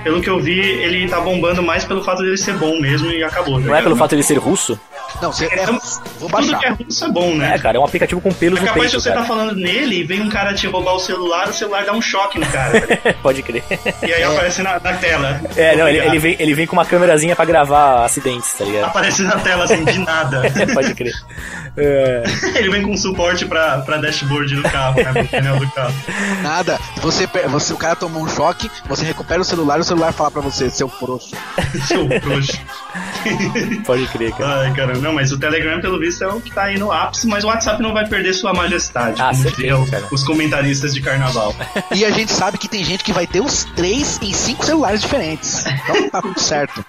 Pelo 0.04 0.20
que 0.20 0.28
eu 0.30 0.38
vi, 0.38 0.60
ele 0.60 1.08
tá 1.08 1.18
bombando 1.20 1.62
mais 1.62 1.84
pelo 1.84 2.04
fato 2.04 2.22
dele 2.22 2.36
ser 2.36 2.54
bom 2.54 2.78
mesmo 2.78 3.10
e 3.10 3.24
acabou. 3.24 3.54
tá 3.54 3.60
Não 3.60 3.60
é 3.60 3.66
ligado? 3.66 3.82
pelo 3.84 3.96
fato 3.96 4.10
de 4.10 4.16
ele 4.16 4.22
ser 4.22 4.38
russo? 4.38 4.78
Não, 5.22 5.32
você 5.32 5.46
é, 5.46 5.64
russo, 5.64 6.02
vou 6.20 6.28
baixar. 6.28 6.58
Tudo 6.58 6.58
que 6.60 6.66
é 6.82 6.84
russo 6.84 7.04
é 7.04 7.08
bom, 7.08 7.34
né? 7.34 7.54
É, 7.54 7.58
cara, 7.58 7.76
é 7.78 7.80
um 7.80 7.84
aplicativo 7.84 8.20
com 8.20 8.32
pelos 8.32 8.58
é 8.58 8.62
no 8.62 8.68
capaz 8.68 8.90
peito, 8.90 9.00
você 9.02 9.08
cara. 9.08 9.22
tá 9.22 9.26
falando 9.26 9.54
nele 9.54 10.00
e 10.00 10.04
vem 10.04 10.20
um 10.20 10.28
cara 10.28 10.52
te 10.52 10.66
roubar 10.66 10.94
o 10.94 10.98
celular, 10.98 11.48
o 11.48 11.52
celular 11.52 11.84
dá 11.84 11.92
um 11.92 12.02
choque 12.02 12.38
no 12.38 12.46
cara. 12.46 12.82
Pode 13.22 13.42
crer. 13.42 13.62
E 14.02 14.12
aí 14.12 14.22
aparece 14.22 14.62
na, 14.62 14.78
na 14.78 14.92
tela. 14.94 15.40
É, 15.56 15.74
não, 15.76 15.88
ele, 15.88 15.98
ele, 15.98 16.18
vem, 16.18 16.36
ele 16.38 16.54
vem 16.54 16.66
com 16.66 16.74
uma 16.74 16.84
câmerazinha 16.84 17.34
pra 17.34 17.44
gravar 17.44 18.04
acidentes, 18.04 18.52
tá 18.54 18.64
ligado? 18.64 18.84
Aparece 18.86 19.22
na 19.22 19.38
tela 19.38 19.64
assim, 19.64 19.84
de 19.84 19.98
nada. 20.00 20.42
Pode 20.74 20.94
crer. 20.94 21.14
É, 21.76 22.22
Ele 22.54 22.70
vem 22.70 22.82
com 22.82 22.96
suporte 22.96 23.46
pra, 23.46 23.78
pra 23.78 23.96
dashboard 23.96 24.54
do 24.54 24.62
carro, 24.62 24.96
né? 24.96 25.12
Pro 25.12 25.26
pneu 25.26 25.58
do 25.58 25.68
carro. 25.72 25.94
Nada. 26.42 26.78
Você, 27.02 27.26
você, 27.48 27.72
o 27.72 27.76
cara 27.76 27.96
tomou 27.96 28.22
um 28.22 28.28
choque, 28.28 28.70
você 28.86 29.04
recupera 29.04 29.40
o 29.40 29.44
celular 29.44 29.78
e 29.78 29.80
o 29.80 29.84
celular 29.84 29.93
fala 30.12 30.30
pra 30.30 30.40
você, 30.40 30.68
seu 30.70 30.88
frouxo. 30.88 31.34
Seu 31.86 32.08
trouxa. 32.20 32.58
pode 33.84 34.06
crer, 34.08 34.32
cara. 34.32 34.60
Ai, 34.60 34.72
cara, 34.74 34.96
não, 34.98 35.12
mas 35.12 35.32
o 35.32 35.38
Telegram, 35.38 35.80
pelo 35.80 35.98
visto, 35.98 36.22
é 36.22 36.28
o 36.28 36.40
que 36.40 36.52
tá 36.52 36.64
aí 36.64 36.78
no 36.78 36.92
ápice, 36.92 37.26
mas 37.26 37.42
o 37.44 37.48
WhatsApp 37.48 37.82
não 37.82 37.92
vai 37.92 38.06
perder 38.06 38.32
sua 38.32 38.52
majestade, 38.54 39.20
Ah, 39.20 39.30
como 39.30 39.42
certeza, 39.42 39.90
cara. 39.90 40.06
os 40.12 40.22
comentaristas 40.24 40.94
de 40.94 41.00
carnaval. 41.00 41.54
E 41.92 42.04
a 42.04 42.10
gente 42.10 42.32
sabe 42.32 42.58
que 42.58 42.68
tem 42.68 42.84
gente 42.84 43.02
que 43.02 43.12
vai 43.12 43.26
ter 43.26 43.40
os 43.40 43.64
três 43.76 44.18
em 44.22 44.32
cinco 44.32 44.64
celulares 44.64 45.00
diferentes. 45.00 45.64
Então 45.66 46.08
tá 46.10 46.22
tudo 46.22 46.38
certo. 46.40 46.84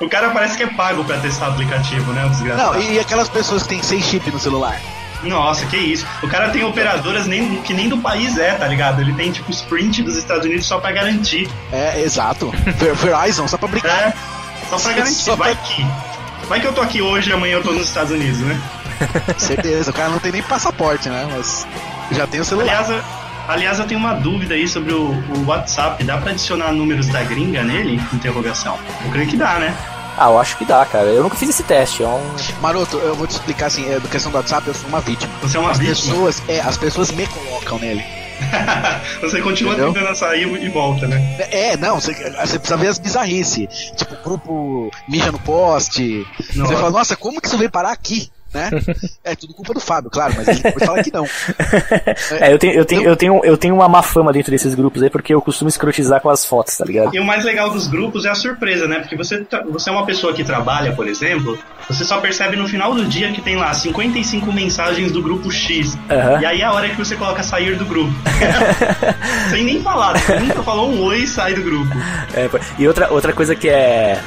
O 0.00 0.08
cara 0.08 0.30
parece 0.30 0.56
que 0.56 0.62
é 0.62 0.66
pago 0.68 1.04
pra 1.04 1.18
testar 1.18 1.48
o 1.48 1.52
aplicativo, 1.52 2.12
né? 2.12 2.28
Desgraçado. 2.28 2.74
Não, 2.78 2.80
e 2.82 2.98
aquelas 2.98 3.28
pessoas 3.28 3.62
que 3.64 3.68
tem 3.70 3.82
seis 3.82 4.04
chips 4.04 4.32
no 4.32 4.38
celular? 4.38 4.80
Nossa, 5.22 5.66
que 5.66 5.76
isso. 5.76 6.06
O 6.22 6.28
cara 6.28 6.48
tem 6.50 6.64
operadoras 6.64 7.26
nem, 7.26 7.56
que 7.62 7.74
nem 7.74 7.88
do 7.88 7.98
país 7.98 8.38
é, 8.38 8.52
tá 8.54 8.66
ligado? 8.66 9.00
Ele 9.02 9.12
tem, 9.12 9.30
tipo, 9.30 9.50
Sprint 9.50 10.02
dos 10.02 10.16
Estados 10.16 10.46
Unidos 10.46 10.66
só 10.66 10.78
pra 10.78 10.92
garantir. 10.92 11.48
É, 11.72 12.00
exato. 12.02 12.50
Ver- 12.78 12.94
Verizon, 12.94 13.46
só 13.46 13.58
pra 13.58 13.68
brincar. 13.68 13.88
É, 13.90 14.14
só 14.70 14.78
pra 14.78 14.92
garantir. 14.92 15.14
Só 15.14 15.36
pra- 15.36 15.46
Vai 15.46 15.56
que. 15.64 15.86
Vai 16.48 16.60
que 16.60 16.66
eu 16.66 16.72
tô 16.72 16.80
aqui 16.80 17.00
hoje 17.02 17.30
e 17.30 17.32
amanhã 17.32 17.54
eu 17.56 17.62
tô 17.62 17.72
nos 17.72 17.86
Estados 17.86 18.10
Unidos, 18.10 18.38
né? 18.40 18.60
Certeza, 19.38 19.90
o 19.90 19.94
cara 19.94 20.08
não 20.10 20.18
tem 20.18 20.32
nem 20.32 20.42
passaporte, 20.42 21.08
né? 21.08 21.28
Mas 21.30 21.66
já 22.12 22.26
tem 22.26 22.40
o 22.40 22.44
celular. 22.44 22.66
Aliás, 22.68 22.90
eu, 22.90 23.00
aliás, 23.48 23.78
eu 23.78 23.86
tenho 23.86 24.00
uma 24.00 24.14
dúvida 24.14 24.54
aí 24.54 24.66
sobre 24.66 24.92
o, 24.92 25.10
o 25.10 25.44
WhatsApp. 25.46 26.02
Dá 26.04 26.18
pra 26.18 26.30
adicionar 26.32 26.72
números 26.72 27.06
da 27.06 27.22
gringa 27.22 27.62
nele? 27.62 28.00
Interrogação. 28.12 28.78
Eu 29.04 29.10
creio 29.10 29.28
que 29.28 29.36
dá, 29.36 29.58
né? 29.58 29.74
Ah, 30.20 30.26
eu 30.26 30.38
acho 30.38 30.58
que 30.58 30.66
dá, 30.66 30.84
cara. 30.84 31.06
Eu 31.06 31.22
nunca 31.22 31.34
fiz 31.34 31.48
esse 31.48 31.62
teste. 31.62 32.02
É 32.02 32.06
um. 32.06 32.20
Maroto, 32.60 32.98
eu 32.98 33.14
vou 33.14 33.26
te 33.26 33.30
explicar 33.30 33.66
assim, 33.66 33.90
é, 33.90 33.98
da 33.98 34.06
questão 34.06 34.30
do 34.30 34.36
WhatsApp, 34.36 34.68
eu 34.68 34.74
sou 34.74 34.86
uma 34.88 35.00
vítima. 35.00 35.32
Você 35.40 35.56
é 35.56 35.60
uma 35.60 35.70
As 35.70 35.78
vítima. 35.78 35.96
pessoas, 35.96 36.42
é, 36.46 36.60
as 36.60 36.76
pessoas 36.76 37.10
me 37.10 37.26
colocam 37.26 37.78
nele. 37.78 38.04
Você 39.20 39.40
continua 39.40 39.74
Entendeu? 39.74 39.92
tentando 39.92 40.14
sair 40.14 40.46
e 40.62 40.68
volta, 40.70 41.06
né? 41.06 41.36
É, 41.50 41.76
não, 41.76 42.00
você, 42.00 42.14
você 42.14 42.58
precisa 42.58 42.76
ver 42.78 42.86
as 42.88 42.98
bizarrices. 42.98 43.92
Tipo, 43.94 44.16
grupo 44.24 44.90
mija 45.06 45.30
no 45.30 45.38
poste. 45.38 46.26
Nossa. 46.54 46.72
Você 46.72 46.76
fala, 46.80 46.90
nossa, 46.90 47.16
como 47.16 47.38
que 47.40 47.46
isso 47.46 47.58
veio 47.58 47.70
parar 47.70 47.92
aqui? 47.92 48.30
Né? 48.52 48.68
É 49.22 49.36
tudo 49.36 49.54
culpa 49.54 49.72
do 49.74 49.80
Fábio, 49.80 50.10
claro, 50.10 50.34
mas 50.36 50.48
ele 50.48 50.60
depois 50.60 50.84
fala 50.84 51.02
que 51.02 51.12
não. 51.12 51.24
É, 52.40 52.52
eu 52.52 52.58
tenho, 52.58 52.72
eu, 52.74 52.84
tenho, 52.84 53.02
eu, 53.02 53.16
tenho, 53.16 53.40
eu 53.44 53.56
tenho 53.56 53.74
uma 53.74 53.88
má 53.88 54.02
fama 54.02 54.32
dentro 54.32 54.50
desses 54.50 54.74
grupos 54.74 55.02
aí, 55.02 55.10
porque 55.10 55.32
eu 55.34 55.40
costumo 55.40 55.68
escrotizar 55.68 56.20
com 56.20 56.28
as 56.30 56.44
fotos, 56.44 56.76
tá 56.76 56.84
ligado? 56.84 57.14
E 57.14 57.20
o 57.20 57.24
mais 57.24 57.44
legal 57.44 57.70
dos 57.70 57.86
grupos 57.86 58.24
é 58.24 58.30
a 58.30 58.34
surpresa, 58.34 58.86
né? 58.88 58.98
Porque 59.00 59.16
você, 59.16 59.38
tá- 59.44 59.62
você 59.68 59.88
é 59.90 59.92
uma 59.92 60.04
pessoa 60.06 60.32
que 60.32 60.42
trabalha, 60.44 60.92
por 60.92 61.06
exemplo, 61.06 61.58
você 61.88 62.04
só 62.04 62.20
percebe 62.20 62.56
no 62.56 62.68
final 62.68 62.94
do 62.94 63.04
dia 63.04 63.32
que 63.32 63.40
tem 63.40 63.56
lá 63.56 63.72
55 63.72 64.52
mensagens 64.52 65.12
do 65.12 65.22
grupo 65.22 65.50
X. 65.50 65.96
Aham. 66.10 66.40
E 66.40 66.46
aí 66.46 66.60
é 66.60 66.64
a 66.64 66.72
hora 66.72 66.88
que 66.88 66.96
você 66.96 67.16
coloca 67.16 67.42
sair 67.42 67.76
do 67.76 67.84
grupo. 67.84 68.12
Sem 69.50 69.64
nem 69.64 69.82
falar, 69.82 70.18
você 70.18 70.38
nunca 70.38 70.62
falou 70.62 70.90
um 70.90 71.02
oi 71.02 71.20
e 71.20 71.26
sai 71.26 71.54
do 71.54 71.62
grupo. 71.62 71.90
É, 72.34 72.48
e 72.78 72.86
outra, 72.86 73.12
outra 73.12 73.32
coisa 73.32 73.54
que 73.54 73.68
é 73.68 74.20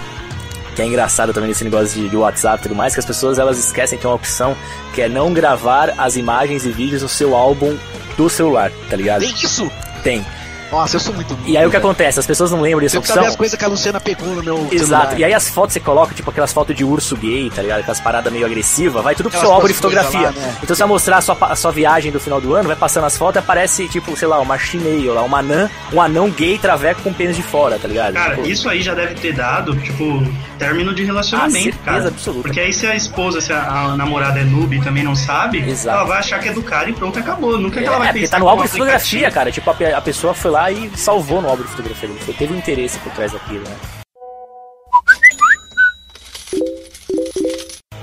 que 0.76 0.82
é 0.82 0.86
engraçado 0.86 1.34
também 1.34 1.50
nesse 1.50 1.64
negócio 1.64 2.02
de, 2.02 2.10
de 2.10 2.18
WhatsApp 2.18 2.60
e 2.60 2.64
tudo 2.64 2.76
mais, 2.76 2.94
que 2.94 3.00
as 3.00 3.06
pessoas 3.06 3.38
elas 3.38 3.58
esquecem 3.58 3.98
que 3.98 4.06
é 4.06 4.10
uma 4.10 4.16
opção 4.16 4.56
que 4.94 5.02
é 5.02 5.10
não 5.10 5.34
gravar 5.34 5.94
as 5.98 6.16
imagens 6.16 6.66
e 6.66 6.72
vídeos 6.72 7.02
no 7.02 7.10
seu 7.10 7.36
álbum 7.36 7.78
do 8.18 8.30
celular, 8.30 8.72
tá 8.90 8.96
ligado? 8.96 9.22
Tem 9.22 9.34
isso? 9.34 9.72
Tem. 10.04 10.26
Nossa, 10.74 10.96
eu 10.96 11.00
sou 11.00 11.14
muito 11.14 11.38
E 11.46 11.56
aí 11.56 11.66
o 11.66 11.70
que 11.70 11.78
acontece? 11.78 12.20
As 12.20 12.26
pessoas 12.26 12.52
não 12.52 12.60
lembram 12.62 12.82
dessa 12.82 12.94
ver 12.94 13.00
opção. 13.00 13.24
as 13.26 13.36
coisas 13.36 13.58
que 13.58 13.64
a 13.64 13.68
Luciana 13.68 14.00
pegou 14.00 14.28
no 14.28 14.44
meu 14.44 14.58
Exato. 14.72 14.78
celular. 14.80 15.20
E 15.20 15.24
aí 15.24 15.34
as 15.34 15.48
fotos 15.50 15.74
você 15.74 15.80
coloca, 15.80 16.14
tipo 16.14 16.30
aquelas 16.30 16.52
fotos 16.52 16.76
de 16.76 16.84
urso 16.84 17.16
gay, 17.16 17.50
tá 17.54 17.62
ligado? 17.62 17.82
Aquelas 17.82 18.00
paradas 18.00 18.34
meio 18.34 18.46
agressivas, 18.46 19.04
vai 19.04 19.14
tudo 19.16 19.30
pro 19.30 19.38
Aquelas 19.38 19.48
seu 19.48 19.54
álbum 19.54 19.68
de 19.68 19.74
fotografia. 19.74 20.22
lá, 20.22 20.32
né? 20.32 20.56
Então 20.64 20.76
você 20.76 20.82
vai 20.82 20.88
mostrar 20.90 21.18
a 21.18 21.22
sua, 21.22 21.38
a 21.42 21.56
sua 21.56 21.72
viagem 21.72 22.12
do 22.12 22.20
final 22.20 22.42
do 22.42 22.54
ano, 22.56 22.68
vai 22.68 22.76
passando 22.76 23.06
as 23.06 23.16
fotos 23.18 23.36
e 23.36 23.40
aparece, 23.40 23.88
tipo, 23.88 24.18
sei 24.18 24.28
lá, 24.28 24.40
uma 24.40 24.58
chineio 24.58 25.14
lá, 25.14 25.22
uma 25.22 25.40
anã, 25.40 25.70
um 25.94 26.02
anão 26.02 26.30
gay 26.30 26.58
traveco 26.58 27.02
com 27.04 27.14
pênis 27.14 27.36
de 27.36 27.44
fora, 27.44 27.78
tá 27.78 27.88
ligado? 27.88 28.14
Cara, 28.16 28.36
Tipo, 28.36 28.48
isso 28.48 28.68
aí 28.68 28.82
já 28.82 28.94
deve 28.96 29.14
ter 29.16 29.34
dado, 29.34 29.76
tipo, 29.78 30.24
término 30.58 30.94
de 30.94 31.04
relacionamento, 31.04 31.58
Ah, 31.58 31.62
certeza 31.62 31.82
cara. 32.00 32.08
absoluta. 32.08 32.42
Porque 32.44 32.60
aí 32.60 32.74
se 32.74 32.88
a 32.88 32.96
esposa, 32.96 33.40
se 33.42 33.54
a, 33.54 33.62
a 33.62 33.96
namorada 33.98 34.40
é 34.40 34.44
noob 34.44 34.76
e 34.76 34.82
também 34.82 35.04
não 35.04 35.16
sabe, 35.16 35.60
Exato. 35.70 35.98
ela 35.98 36.08
vai 36.08 36.18
achar 36.20 36.40
que 36.40 36.50
é 36.50 36.54
do 36.54 36.64
cara 36.64 36.90
e 36.90 36.94
pronto, 36.94 37.20
acabou. 37.20 37.58
Nunca 37.60 37.80
que 37.80 37.86
ela 37.86 38.00
vai 38.00 38.10
É, 38.10 38.14
pensar 38.14 38.32
tá 38.32 38.40
no 38.40 38.46
que 38.46 38.48
é 38.48 38.48
um 38.48 38.50
álbum 38.50 38.64
de 38.64 38.70
fotografia, 38.70 39.28
aplicativo. 39.28 39.34
cara. 39.36 39.52
Tipo, 39.52 39.70
a, 39.96 39.98
a 39.98 40.02
pessoa 40.02 40.34
foi 40.34 40.52
lá 40.52 40.63
e 40.72 40.92
salvou 40.98 41.42
no 41.42 41.50
álbum 41.50 41.64
de 41.64 41.70
fotografia 41.70 42.08
dele. 42.10 42.20
Foi, 42.24 42.34
teve 42.34 42.54
um 42.54 42.58
interesse 42.58 42.98
por 43.00 43.12
trás 43.14 43.32
daquilo, 43.32 43.64
né? 43.68 43.76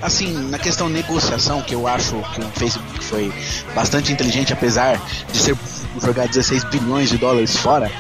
Assim, 0.02 0.32
na 0.48 0.58
questão 0.58 0.88
negociação, 0.88 1.60
que 1.60 1.74
eu 1.74 1.86
acho 1.86 2.14
que 2.34 2.40
o 2.40 2.50
Facebook 2.52 3.04
foi 3.04 3.30
bastante 3.74 4.10
inteligente, 4.12 4.50
apesar 4.52 4.98
de 5.30 5.38
ser 5.38 5.54
jogar 6.02 6.26
16 6.26 6.64
bilhões 6.64 7.10
de 7.10 7.18
dólares 7.18 7.54
fora. 7.56 7.90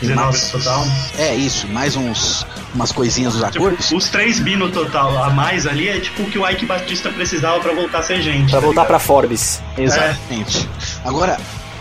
19 0.00 0.26
Mas- 0.38 0.50
total. 0.52 0.84
É 1.18 1.34
isso, 1.34 1.66
mais 1.68 1.96
uns 1.96 2.46
umas 2.72 2.92
coisinhas 2.92 3.32
dos 3.34 3.42
Tipo, 3.50 3.66
acordos. 3.66 3.90
os 3.90 4.08
3 4.08 4.38
bi 4.38 4.54
no 4.54 4.70
total 4.70 5.24
a 5.24 5.30
mais 5.30 5.66
ali 5.66 5.88
é 5.88 5.98
tipo 5.98 6.22
o 6.22 6.30
que 6.30 6.38
o 6.38 6.48
Ike 6.48 6.64
Batista 6.66 7.10
precisava 7.10 7.58
pra 7.58 7.72
voltar 7.74 7.98
a 7.98 8.02
ser 8.04 8.22
gente. 8.22 8.48
Pra 8.50 8.60
tá 8.60 8.60
voltar 8.60 8.82
ligado? 8.82 8.86
pra 8.86 8.98
Forbes. 9.00 9.60
Exatamente. 9.76 10.68
Agora, 11.04 11.36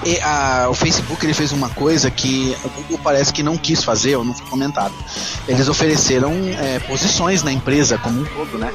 e 0.05 0.19
a- 0.21 0.67
o 0.69 0.73
Facebook 0.73 1.25
ele 1.25 1.33
fez 1.33 1.51
uma 1.51 1.69
coisa 1.69 2.09
que 2.09 2.55
o 2.63 2.69
Google 2.69 2.99
parece 3.03 3.31
que 3.33 3.43
não 3.43 3.57
quis 3.57 3.83
fazer, 3.83 4.15
ou 4.15 4.23
não 4.23 4.33
foi 4.33 4.45
comentado. 4.47 4.93
Eles 5.47 5.67
ofereceram 5.67 6.31
é, 6.59 6.79
posições 6.79 7.43
na 7.43 7.51
empresa 7.51 7.97
como 7.97 8.21
um 8.21 8.25
todo, 8.25 8.57
né? 8.57 8.71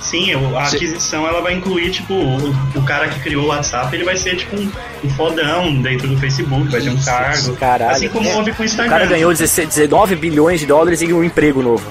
Sim, 0.00 0.34
o- 0.36 0.56
a 0.56 0.64
aquisição 0.64 1.26
ela 1.26 1.40
vai 1.42 1.54
incluir, 1.54 1.90
tipo, 1.90 2.14
o, 2.14 2.50
o 2.76 2.82
cara 2.84 3.08
que 3.08 3.20
criou 3.20 3.44
o 3.44 3.48
WhatsApp, 3.48 3.94
ele 3.94 4.04
vai 4.04 4.16
ser 4.16 4.36
tipo 4.36 4.56
um, 4.56 4.70
um 5.04 5.10
fodão 5.10 5.74
dentro 5.82 6.08
do 6.08 6.16
Facebook, 6.18 6.68
vai 6.68 6.80
ter 6.80 6.90
um 6.90 6.96
cargo. 7.02 7.56
Caralho. 7.56 7.90
Assim 7.92 8.08
como 8.08 8.26
É, 8.28 8.34
houve 8.34 8.52
com 8.52 8.62
o 8.62 8.62
O 8.62 8.64
Instagram. 8.64 8.90
cara 8.90 9.06
ganhou 9.06 9.30
16 9.32 9.68
19 9.68 10.16
bilhões 10.16 10.60
de 10.60 10.66
dólares 10.66 11.02
e 11.02 11.12
um 11.12 11.22
emprego 11.22 11.62
novo. 11.62 11.84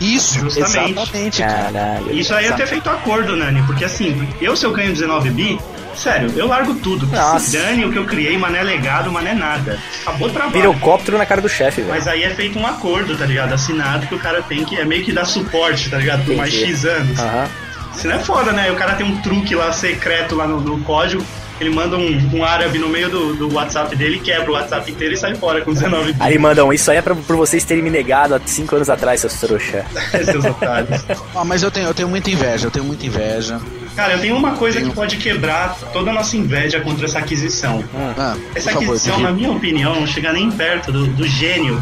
Isso, 0.00 0.40
Justamente. 0.40 0.92
exatamente, 0.92 1.38
cara. 1.42 1.62
Caralho. 1.72 2.12
Isso 2.14 2.34
aí 2.34 2.46
é 2.46 2.52
ter 2.52 2.66
feito 2.66 2.90
acordo, 2.90 3.36
Nani, 3.36 3.62
porque 3.62 3.84
assim, 3.84 4.28
eu 4.40 4.56
se 4.56 4.66
eu 4.66 4.72
ganho 4.72 4.92
19 4.92 5.30
bi, 5.30 5.58
sério, 5.96 6.32
eu 6.36 6.46
largo 6.46 6.74
tudo. 6.76 7.06
Nossa. 7.06 7.58
Dane 7.58 7.84
o 7.84 7.92
que 7.92 7.98
eu 7.98 8.04
criei, 8.04 8.36
mané 8.36 8.62
legado, 8.62 9.10
mané 9.10 9.34
nada. 9.34 9.78
Acabou 10.02 10.28
o 10.28 10.30
trabalho. 10.30 10.52
Pirocóptero 10.52 11.18
na 11.18 11.26
cara 11.26 11.40
do 11.40 11.48
chefe, 11.48 11.80
velho. 11.82 11.92
Mas 11.92 12.06
aí 12.08 12.22
é 12.22 12.30
feito 12.30 12.58
um 12.58 12.66
acordo, 12.66 13.16
tá 13.16 13.24
ligado? 13.26 13.52
Assinado 13.52 14.06
que 14.06 14.14
o 14.14 14.18
cara 14.18 14.42
tem 14.42 14.64
que. 14.64 14.76
É 14.76 14.84
meio 14.84 15.04
que 15.04 15.12
dar 15.12 15.24
suporte, 15.24 15.90
tá 15.90 15.98
ligado? 15.98 16.24
Por 16.24 16.36
mais. 16.36 16.52
X 16.52 16.84
anos. 16.84 17.18
Aham. 17.18 17.48
Isso 17.96 18.08
não 18.08 18.16
é 18.16 18.18
foda, 18.18 18.52
né? 18.52 18.70
O 18.72 18.76
cara 18.76 18.94
tem 18.94 19.06
um 19.06 19.20
truque 19.22 19.54
lá 19.54 19.72
secreto 19.72 20.34
lá 20.34 20.46
no, 20.46 20.60
no 20.60 20.80
código. 20.82 21.24
Ele 21.60 21.70
manda 21.70 21.96
um, 21.96 22.36
um 22.36 22.44
árabe 22.44 22.78
no 22.78 22.88
meio 22.88 23.08
do, 23.08 23.34
do 23.34 23.54
WhatsApp 23.54 23.94
dele, 23.94 24.18
quebra 24.18 24.50
o 24.50 24.54
WhatsApp 24.54 24.90
inteiro 24.90 25.14
e 25.14 25.16
sai 25.16 25.34
fora 25.36 25.60
com 25.62 25.72
19 25.72 26.12
bi. 26.12 26.18
Aí 26.20 26.36
mandam, 26.38 26.72
isso 26.72 26.90
aí 26.90 26.96
é 26.96 27.02
pra, 27.02 27.14
por 27.14 27.36
vocês 27.36 27.64
terem 27.64 27.82
me 27.82 27.90
negado 27.90 28.34
há 28.34 28.40
5 28.44 28.74
anos 28.74 28.90
atrás, 28.90 29.20
seus 29.20 29.34
trouxa. 29.34 29.84
Seus 30.24 30.44
otários. 30.44 31.04
Ah, 31.34 31.44
mas 31.44 31.62
eu 31.62 31.70
tenho, 31.70 31.86
eu 31.86 31.94
tenho 31.94 32.08
muita 32.08 32.30
inveja, 32.30 32.66
eu 32.66 32.70
tenho 32.70 32.84
muita 32.84 33.06
inveja. 33.06 33.60
Cara, 33.94 34.14
eu 34.14 34.20
tenho 34.20 34.36
uma 34.36 34.52
coisa 34.56 34.80
que 34.80 34.90
pode 34.90 35.16
quebrar 35.18 35.76
toda 35.92 36.10
a 36.10 36.14
nossa 36.14 36.36
inveja 36.36 36.80
contra 36.80 37.04
essa 37.06 37.20
aquisição. 37.20 37.84
Ah, 38.18 38.36
Essa 38.54 38.70
por 38.70 38.74
favor, 38.80 38.88
aquisição, 38.94 39.12
Didi. 39.16 39.22
na 39.26 39.32
minha 39.32 39.50
opinião, 39.52 39.94
não 40.00 40.06
chega 40.06 40.32
nem 40.32 40.50
perto 40.50 40.90
do, 40.90 41.06
do 41.06 41.26
gênio 41.28 41.80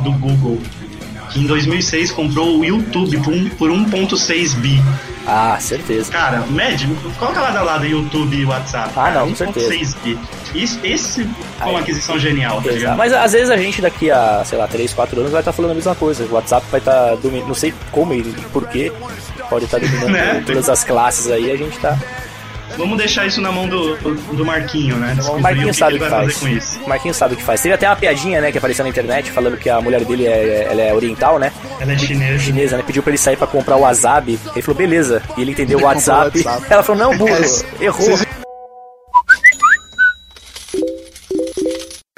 do 0.00 0.12
Google, 0.12 0.60
que 1.30 1.40
em 1.40 1.46
2006 1.46 2.10
comprou 2.12 2.58
o 2.58 2.64
YouTube 2.64 3.16
por, 3.22 3.32
um- 3.32 3.48
por 3.48 3.70
1.6 3.70 4.54
bi. 4.56 4.82
Ah, 5.26 5.58
certeza. 5.60 6.12
Cara, 6.12 6.44
médio, 6.46 6.96
coloca 7.18 7.40
lado 7.40 7.58
a 7.58 7.62
lado 7.62 7.84
YouTube 7.84 8.36
e 8.36 8.44
WhatsApp. 8.44 8.90
Ah, 8.96 9.04
cara, 9.06 9.20
não, 9.20 9.28
com 9.30 9.34
certeza. 9.34 9.68
1.6 9.74 9.96
bi. 10.04 10.18
Isso, 10.54 10.78
esse 10.84 11.24
foi 11.58 11.70
uma 11.70 11.80
aquisição 11.80 12.18
genial, 12.18 12.62
tá 12.62 12.70
ligado? 12.70 12.96
Mas 12.96 13.12
às 13.12 13.32
vezes 13.32 13.50
a 13.50 13.56
gente 13.56 13.82
daqui 13.82 14.10
a, 14.10 14.42
sei 14.44 14.56
lá, 14.56 14.68
3, 14.68 14.92
4 14.92 15.18
anos 15.20 15.32
vai 15.32 15.40
estar 15.40 15.52
falando 15.52 15.72
a 15.72 15.74
mesma 15.74 15.94
coisa. 15.94 16.24
O 16.24 16.32
WhatsApp 16.34 16.64
vai 16.70 16.80
estar 16.80 17.16
dominando, 17.16 17.48
não 17.48 17.54
sei 17.54 17.74
como 17.90 18.14
e 18.14 18.22
porquê, 18.52 18.92
pode 19.50 19.64
estar 19.64 19.78
dominando 19.80 20.10
Né? 20.12 20.42
todas 20.46 20.68
as 20.68 20.84
classes 20.84 21.30
aí, 21.30 21.50
a 21.50 21.56
gente 21.56 21.78
tá. 21.78 21.98
Vamos 22.76 22.98
deixar 22.98 23.26
isso 23.26 23.40
na 23.40 23.50
mão 23.50 23.68
do, 23.68 23.96
do 23.96 24.44
Marquinho, 24.44 24.96
né? 24.96 25.12
O 25.12 25.16
Descobrir 25.16 25.42
Marquinhos 25.42 25.76
sabe 25.76 25.96
o 25.96 25.98
que 26.00 26.08
faz. 26.08 26.34
fazer 26.34 26.40
com 26.40 26.48
isso. 26.56 26.80
Marquinhos 26.88 27.16
sabe 27.16 27.34
o 27.34 27.36
que 27.36 27.42
faz. 27.42 27.60
Teve 27.60 27.74
até 27.74 27.88
uma 27.88 27.96
piadinha, 27.96 28.40
né, 28.40 28.52
que 28.52 28.58
apareceu 28.58 28.84
na 28.84 28.88
internet 28.90 29.30
falando 29.30 29.56
que 29.56 29.68
a 29.70 29.80
mulher 29.80 30.04
dele 30.04 30.26
é, 30.26 30.68
ela 30.70 30.82
é 30.82 30.94
oriental, 30.94 31.38
né? 31.38 31.52
Ela 31.80 31.92
é 31.92 31.98
chinesa. 31.98 32.38
Chinesa, 32.38 32.76
né? 32.76 32.82
Pediu 32.86 33.02
pra 33.02 33.10
ele 33.10 33.18
sair 33.18 33.36
pra 33.36 33.46
comprar 33.46 33.76
o 33.76 33.80
wasabi. 33.80 34.38
Ele 34.52 34.62
falou, 34.62 34.76
beleza. 34.78 35.22
E 35.36 35.42
ele 35.42 35.52
entendeu 35.52 35.78
o 35.78 35.80
Ele 35.82 35.94
comprou 35.94 36.14
o 36.14 36.18
WhatsApp. 36.20 36.38
WhatsApp. 36.44 36.66
Ela 36.72 36.82
falou, 36.82 37.02
não, 37.02 37.16
burro, 37.18 37.34
É, 37.34 37.84
errou. 37.84 38.18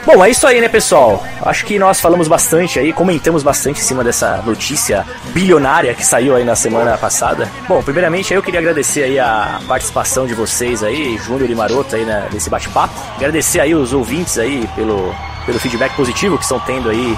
Bom, 0.09 0.25
é 0.25 0.31
isso 0.31 0.47
aí, 0.47 0.59
né, 0.59 0.71
pessoal? 0.71 1.23
Acho 1.42 1.66
que 1.66 1.79
nós 1.79 2.01
falamos 2.01 2.29
bastante 2.29 2.79
aí, 2.79 2.94
comentamos 2.94 3.42
bastante 3.42 3.79
em 3.79 3.83
cima 3.83 4.03
dessa 4.03 4.38
notícia 4.38 5.05
bilionária 5.35 5.92
que 5.92 6.03
saiu 6.03 6.35
aí 6.35 6.44
na 6.44 6.57
semana 6.57 6.97
passada. 6.97 7.47
Bom, 7.68 7.83
primeiramente 7.83 8.33
eu 8.33 8.42
queria 8.42 8.59
agradecer 8.59 9.03
aí 9.03 9.18
a 9.18 9.61
participação 9.68 10.27
de 10.27 10.33
vocês 10.33 10.83
aí, 10.83 11.18
Júnior 11.18 11.51
e 11.51 11.55
Maroto 11.55 11.94
aí 11.94 12.07
né, 12.07 12.27
nesse 12.33 12.49
bate-papo. 12.49 12.94
Agradecer 13.16 13.61
aí 13.61 13.75
os 13.75 13.92
ouvintes 13.92 14.38
aí 14.38 14.66
pelo, 14.75 15.14
pelo 15.44 15.61
feedback 15.61 15.94
positivo 15.94 16.38
que 16.38 16.44
estão 16.44 16.59
tendo 16.59 16.88
aí 16.88 17.14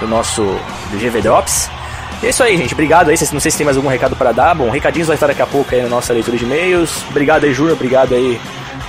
no 0.00 0.08
nosso 0.08 0.42
do 0.42 0.98
GV 0.98 1.20
Drops. 1.20 1.68
É 2.22 2.30
isso 2.30 2.42
aí, 2.42 2.56
gente. 2.56 2.72
Obrigado 2.72 3.10
aí. 3.10 3.16
Não 3.34 3.40
sei 3.40 3.50
se 3.50 3.58
tem 3.58 3.66
mais 3.66 3.76
algum 3.76 3.90
recado 3.90 4.16
para 4.16 4.32
dar. 4.32 4.54
Bom, 4.54 4.70
recadinhos 4.70 5.08
vai 5.08 5.16
estar 5.16 5.26
daqui 5.26 5.42
a 5.42 5.46
pouco 5.46 5.74
aí 5.74 5.82
na 5.82 5.90
nossa 5.90 6.14
leitura 6.14 6.38
de 6.38 6.44
e-mails. 6.44 7.04
Obrigado 7.10 7.44
aí, 7.44 7.52
Júnior. 7.52 7.74
Obrigado 7.76 8.14
aí, 8.14 8.40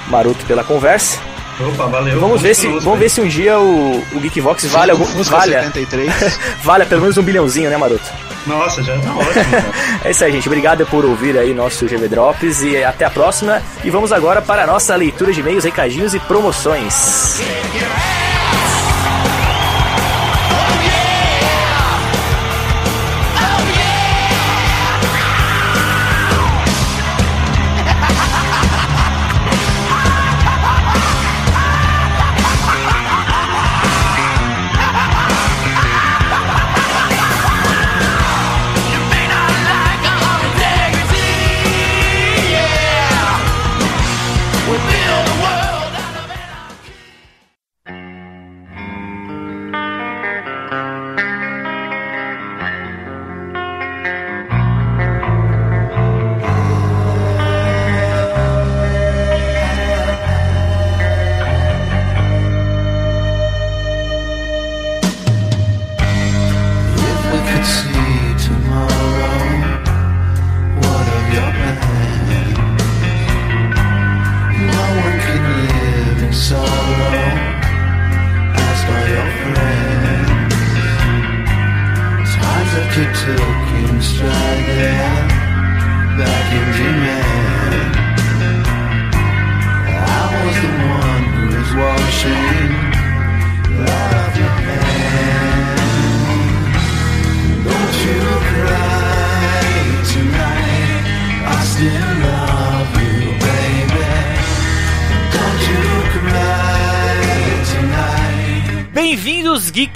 Maroto, 0.07 0.45
pela 0.45 0.63
conversa. 0.63 1.30
Opa, 1.59 1.85
valeu. 1.87 2.19
Vamos 2.19 2.41
ver 2.41 2.55
se, 2.55 2.67
vamos 2.67 2.99
ver 2.99 3.09
se 3.09 3.21
um 3.21 3.27
dia 3.27 3.59
o, 3.59 4.03
o 4.13 4.19
Geekvox 4.19 4.65
vale 4.65 4.91
algum. 4.91 5.05
Vale, 5.05 5.55
vale 6.63 6.85
pelo 6.85 7.01
menos 7.01 7.17
um 7.17 7.23
bilhãozinho, 7.23 7.69
né, 7.69 7.77
Maroto? 7.77 8.09
Nossa, 8.47 8.81
já 8.81 8.97
tá 8.97 9.13
ótimo. 9.13 9.45
é 10.03 10.11
isso 10.11 10.23
aí, 10.23 10.31
gente. 10.31 10.47
Obrigado 10.47 10.85
por 10.87 11.05
ouvir 11.05 11.37
aí 11.37 11.53
nosso 11.53 11.85
GV 11.85 12.07
Drops 12.07 12.63
e 12.63 12.83
até 12.83 13.05
a 13.05 13.09
próxima. 13.09 13.61
E 13.83 13.89
vamos 13.89 14.11
agora 14.11 14.41
para 14.41 14.63
a 14.63 14.67
nossa 14.67 14.95
leitura 14.95 15.31
de 15.31 15.41
e-mails, 15.41 15.63
recadinhos 15.63 16.13
e 16.13 16.19
promoções. 16.19 17.39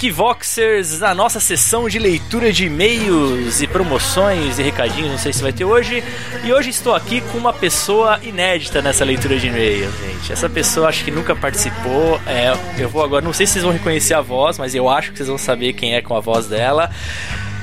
Geekvoxers, 0.06 1.02
a 1.02 1.12
nossa 1.12 1.40
sessão 1.40 1.88
de 1.88 1.98
leitura 1.98 2.52
de 2.52 2.66
e-mails 2.66 3.60
e 3.60 3.66
promoções 3.66 4.56
e 4.56 4.62
recadinhos, 4.62 5.10
não 5.10 5.18
sei 5.18 5.32
se 5.32 5.42
vai 5.42 5.52
ter 5.52 5.64
hoje. 5.64 6.02
E 6.44 6.52
hoje 6.52 6.70
estou 6.70 6.94
aqui 6.94 7.20
com 7.20 7.38
uma 7.38 7.52
pessoa 7.52 8.20
inédita 8.22 8.80
nessa 8.80 9.04
leitura 9.04 9.36
de 9.36 9.48
e-mails, 9.48 9.92
gente. 9.98 10.32
Essa 10.32 10.48
pessoa 10.48 10.88
acho 10.88 11.04
que 11.04 11.10
nunca 11.10 11.34
participou. 11.34 12.20
É, 12.24 12.56
eu 12.78 12.88
vou 12.88 13.02
agora, 13.02 13.24
não 13.24 13.32
sei 13.32 13.46
se 13.46 13.54
vocês 13.54 13.64
vão 13.64 13.72
reconhecer 13.72 14.14
a 14.14 14.20
voz, 14.20 14.58
mas 14.58 14.76
eu 14.76 14.88
acho 14.88 15.10
que 15.10 15.16
vocês 15.16 15.28
vão 15.28 15.38
saber 15.38 15.72
quem 15.72 15.96
é 15.96 16.00
com 16.00 16.14
a 16.14 16.20
voz 16.20 16.46
dela. 16.46 16.88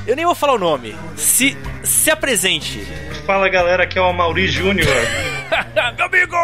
Eu 0.06 0.14
nem 0.14 0.26
vou 0.26 0.34
falar 0.34 0.52
o 0.52 0.58
nome. 0.58 0.94
Se, 1.16 1.56
se 1.82 2.10
apresente. 2.10 2.86
Fala 3.24 3.48
galera, 3.48 3.84
aqui 3.84 3.98
é 3.98 4.02
o 4.02 4.12
Mauri 4.12 4.48
Júnior. 4.48 4.86
Meu 5.96 6.06
amigo! 6.06 6.36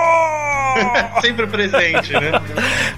Sempre 1.20 1.46
presente, 1.46 2.12
né? 2.12 2.32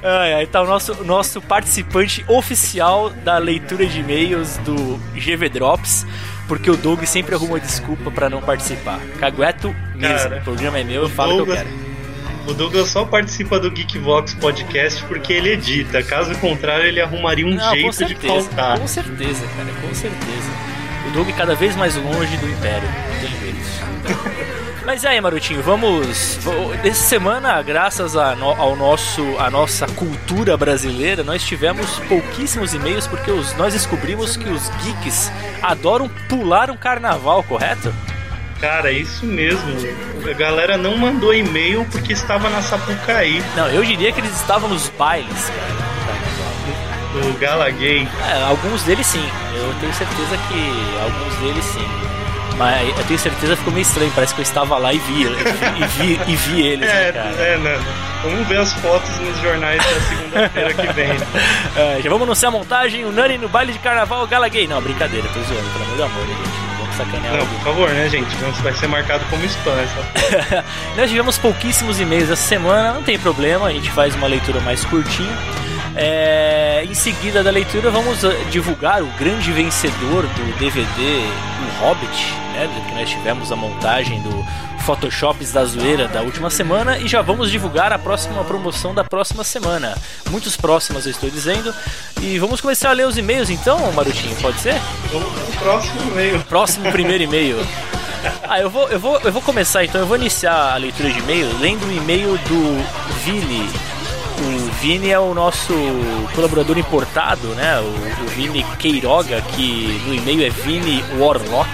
Ai, 0.03 0.35
ai, 0.35 0.46
tá 0.46 0.62
o 0.62 0.66
nosso, 0.66 1.05
nosso 1.05 1.40
participante 1.40 2.25
oficial 2.29 3.11
da 3.11 3.38
leitura 3.38 3.87
de 3.87 4.01
e-mails 4.01 4.57
do 4.59 4.98
GV 5.14 5.48
Drops, 5.48 6.07
porque 6.48 6.70
o 6.70 6.77
Doug 6.77 7.03
sempre 7.05 7.35
arruma 7.35 7.59
desculpa 7.59 8.11
para 8.11 8.29
não 8.29 8.40
participar. 8.40 9.01
Cagueto 9.18 9.75
mesmo, 9.94 10.18
Cara, 10.18 10.38
o 10.38 10.44
programa 10.44 10.79
é 10.79 10.85
meu, 10.85 11.03
eu 11.03 11.09
falo 11.09 11.42
o 11.42 11.44
que 11.44 11.51
eu 11.51 11.55
quero. 11.55 11.92
O 12.46 12.55
Douglas 12.55 12.88
só 12.88 13.05
participa 13.05 13.61
do 13.61 13.70
Geekvox 13.70 14.35
Podcast 14.35 15.03
porque 15.05 15.33
ele 15.33 15.51
edita. 15.51 16.03
Caso 16.03 16.37
contrário, 16.38 16.87
ele 16.87 17.01
arrumaria 17.01 17.46
um 17.46 17.55
não, 17.55 17.70
jeito 17.70 17.92
certeza, 17.92 18.20
de 18.20 18.27
faltar. 18.27 18.81
Com 18.81 18.88
certeza, 18.88 19.46
cara, 19.57 19.72
com 19.81 19.94
certeza. 19.94 20.51
O 21.09 21.11
Doug 21.12 21.29
cada 21.37 21.55
vez 21.55 21.77
mais 21.77 21.94
longe 21.94 22.37
do 22.38 22.51
Império. 22.51 22.88
Tem 23.20 23.31
jeito. 23.38 24.42
Mas 24.85 25.05
aí, 25.05 25.21
Marotinho, 25.21 25.62
vamos. 25.62 26.38
Essa 26.85 27.05
semana, 27.05 27.62
graças 27.62 28.16
a 28.16 28.35
no, 28.35 28.51
ao 28.51 28.75
nosso, 28.75 29.23
a 29.38 29.51
nossa 29.51 29.87
cultura 29.87 30.57
brasileira, 30.57 31.23
nós 31.23 31.42
tivemos 31.45 31.99
pouquíssimos 32.09 32.75
e-mails 32.75 33.07
porque 33.07 33.31
os, 33.31 33.55
nós 33.57 33.73
descobrimos 33.73 34.37
que 34.37 34.49
os 34.49 34.68
geeks 34.83 35.31
adoram 35.62 36.09
pular 36.29 36.71
um 36.71 36.77
carnaval, 36.77 37.42
correto? 37.45 37.95
Cara, 38.61 38.90
é 38.90 38.95
isso 38.95 39.25
mesmo. 39.25 39.73
A 40.29 40.33
galera 40.35 40.77
não 40.77 40.97
mandou 40.97 41.35
e-mail 41.35 41.87
porque 41.90 42.12
estava 42.12 42.49
na 42.49 42.62
Sapucaí. 42.62 43.42
Não, 43.57 43.68
eu 43.68 43.85
diria 43.85 44.12
que 44.12 44.21
eles 44.21 44.35
estavam 44.35 44.68
nos 44.68 44.88
bailes, 44.90 45.51
cara. 45.51 45.83
Do 47.12 47.38
Gala 47.38 47.71
Gay. 47.71 48.09
É, 48.31 48.42
alguns 48.45 48.83
deles 48.85 49.07
sim. 49.07 49.25
Eu 49.55 49.75
tenho 49.81 49.92
certeza 49.92 50.37
que 50.49 51.03
alguns 51.03 51.37
deles 51.37 51.64
sim. 51.64 52.02
Mas 52.57 52.88
eu 52.97 53.05
tenho 53.05 53.19
certeza 53.19 53.53
que 53.53 53.59
ficou 53.59 53.73
meio 53.73 53.83
estranho, 53.83 54.12
parece 54.15 54.35
que 54.35 54.41
eu 54.41 54.45
estava 54.45 54.77
lá 54.79 54.93
e 54.93 54.99
vi, 54.99 55.23
e 55.25 55.85
vi, 55.87 56.21
e 56.27 56.37
vi 56.37 56.62
eles, 56.62 56.87
né, 56.87 57.09
é, 57.09 57.12
né, 57.12 57.12
cara? 57.12 57.43
É, 57.43 57.57
né? 57.59 57.79
Vamos 58.23 58.47
ver 58.47 58.59
as 58.59 58.73
fotos 58.75 59.11
nos 59.19 59.41
jornais 59.41 59.83
da 59.85 60.01
segunda-feira 60.01 60.75
que 60.75 60.93
vem. 60.93 61.11
é, 61.77 62.01
já 62.03 62.09
vamos 62.09 62.23
anunciar 62.23 62.53
a 62.53 62.57
montagem, 62.57 63.05
o 63.05 63.12
Nani 63.12 63.38
no 63.38 63.49
baile 63.49 63.73
de 63.73 63.79
carnaval 63.79 64.27
Gala 64.27 64.49
Gay. 64.49 64.67
Não, 64.67 64.81
brincadeira, 64.81 65.27
tô 65.29 65.41
zoando, 65.43 65.69
pelo 65.71 65.85
amor 65.85 65.97
de 65.97 66.03
amor, 66.03 66.27
né, 66.27 66.35
gente? 66.35 66.97
Sacanear. 66.97 67.37
Não, 67.38 67.47
por 67.47 67.61
favor, 67.61 67.88
né, 67.91 68.09
gente? 68.09 68.37
Vai 68.62 68.75
ser 68.75 68.87
marcado 68.87 69.25
como 69.31 69.43
spam 69.47 69.73
essa 69.81 70.65
Nós 70.95 71.09
tivemos 71.09 71.38
pouquíssimos 71.38 71.99
e-mails 71.99 72.31
essa 72.31 72.43
semana, 72.43 72.93
não 72.93 73.03
tem 73.03 73.19
problema, 73.19 73.69
a 73.69 73.73
gente 73.73 73.91
faz 73.91 74.15
uma 74.15 74.27
leitura 74.27 74.61
mais 74.61 74.85
curtinha. 74.85 75.33
É, 75.95 76.85
em 76.89 76.95
seguida 76.95 77.43
da 77.43 77.51
leitura, 77.51 77.91
vamos 77.91 78.25
ah, 78.25 78.31
divulgar 78.51 79.03
o 79.03 79.07
grande 79.19 79.53
vencedor 79.53 80.23
do 80.23 80.59
DVD 80.59 81.21
O 81.61 81.85
Hobbit, 81.85 82.35
né? 82.55 82.69
Que 82.89 82.95
nós 82.95 83.11
tivemos 83.11 83.53
a 83.53 83.57
montagem 83.57 84.21
do 84.23 84.45
Photoshops 84.83 85.53
da 85.53 85.65
zoeira 85.65 86.09
da 86.09 86.23
última 86.23 86.49
semana 86.51 86.99
e 86.99 87.07
já 87.07 87.21
vamos 87.21 87.51
divulgar 87.51 87.93
a 87.93 87.99
próxima 87.99 88.43
promoção 88.43 88.95
da 88.95 89.05
próxima 89.05 89.45
semana. 89.45 89.97
Muitos 90.31 90.57
próximos 90.57 91.05
eu 91.05 91.11
estou 91.11 91.31
dizendo. 91.31 91.75
E 92.21 92.39
vamos 92.39 92.61
começar 92.61 92.91
a 92.91 92.93
ler 92.93 93.07
os 93.07 93.19
e-mails 93.19 93.51
então, 93.51 93.93
Marutinho, 93.93 94.35
pode 94.37 94.61
ser? 94.61 94.75
Vamos 95.13 95.29
pro 95.31 95.61
próximo 95.61 96.01
e-mail. 96.11 96.41
Próximo 96.45 96.91
primeiro 96.91 97.25
e-mail. 97.25 97.57
Ah, 98.49 98.61
eu 98.61 98.71
vou, 98.71 98.89
eu, 98.89 99.01
vou, 99.01 99.21
eu 99.21 99.33
vou 99.33 99.43
começar 99.43 99.85
então, 99.85 100.01
eu 100.01 100.07
vou 100.07 100.17
iniciar 100.17 100.75
a 100.75 100.77
leitura 100.77 101.11
de 101.11 101.19
e-mail 101.19 101.49
lendo 101.59 101.85
o 101.85 101.93
e-mail 101.93 102.38
do 102.38 102.85
Vini 103.25 103.69
o 104.41 104.71
Vini 104.81 105.11
é 105.11 105.19
o 105.19 105.35
nosso 105.35 105.75
colaborador 106.35 106.79
importado, 106.79 107.49
né? 107.49 107.79
O, 107.81 108.25
o 108.25 108.27
Vini 108.29 108.65
Queiroga, 108.79 109.41
que 109.43 110.01
no 110.07 110.15
e-mail 110.15 110.45
é 110.45 110.51
Vini 110.51 111.05
Warlock. 111.19 111.71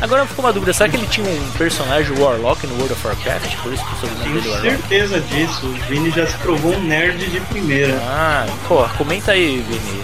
Agora 0.00 0.24
ficou 0.24 0.44
uma 0.44 0.52
dúvida, 0.52 0.72
será 0.72 0.88
que 0.88 0.96
ele 0.96 1.06
tinha 1.06 1.28
um 1.28 1.50
personagem 1.58 2.18
Warlock 2.18 2.66
no 2.66 2.74
World 2.76 2.94
of 2.94 3.06
Warcraft? 3.06 3.56
Por 3.56 3.72
isso 3.72 3.84
que 3.84 3.92
o 3.92 3.96
sobrenome 3.96 4.40
dele 4.40 4.54
é 4.54 4.60
certeza 4.60 5.20
disso, 5.20 5.66
o 5.66 5.72
Vini 5.88 6.10
já 6.10 6.26
se 6.26 6.36
provou 6.38 6.72
um 6.72 6.80
nerd 6.80 7.18
de 7.26 7.40
primeira. 7.40 7.98
Ah, 8.02 8.46
pô, 8.66 8.82
comenta 8.96 9.32
aí, 9.32 9.62
Vini. 9.68 10.02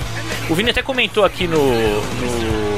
O 0.51 0.55
Vini 0.55 0.70
até 0.70 0.82
comentou 0.82 1.24
aqui 1.24 1.49
no, 1.49 1.57
no 1.57 2.75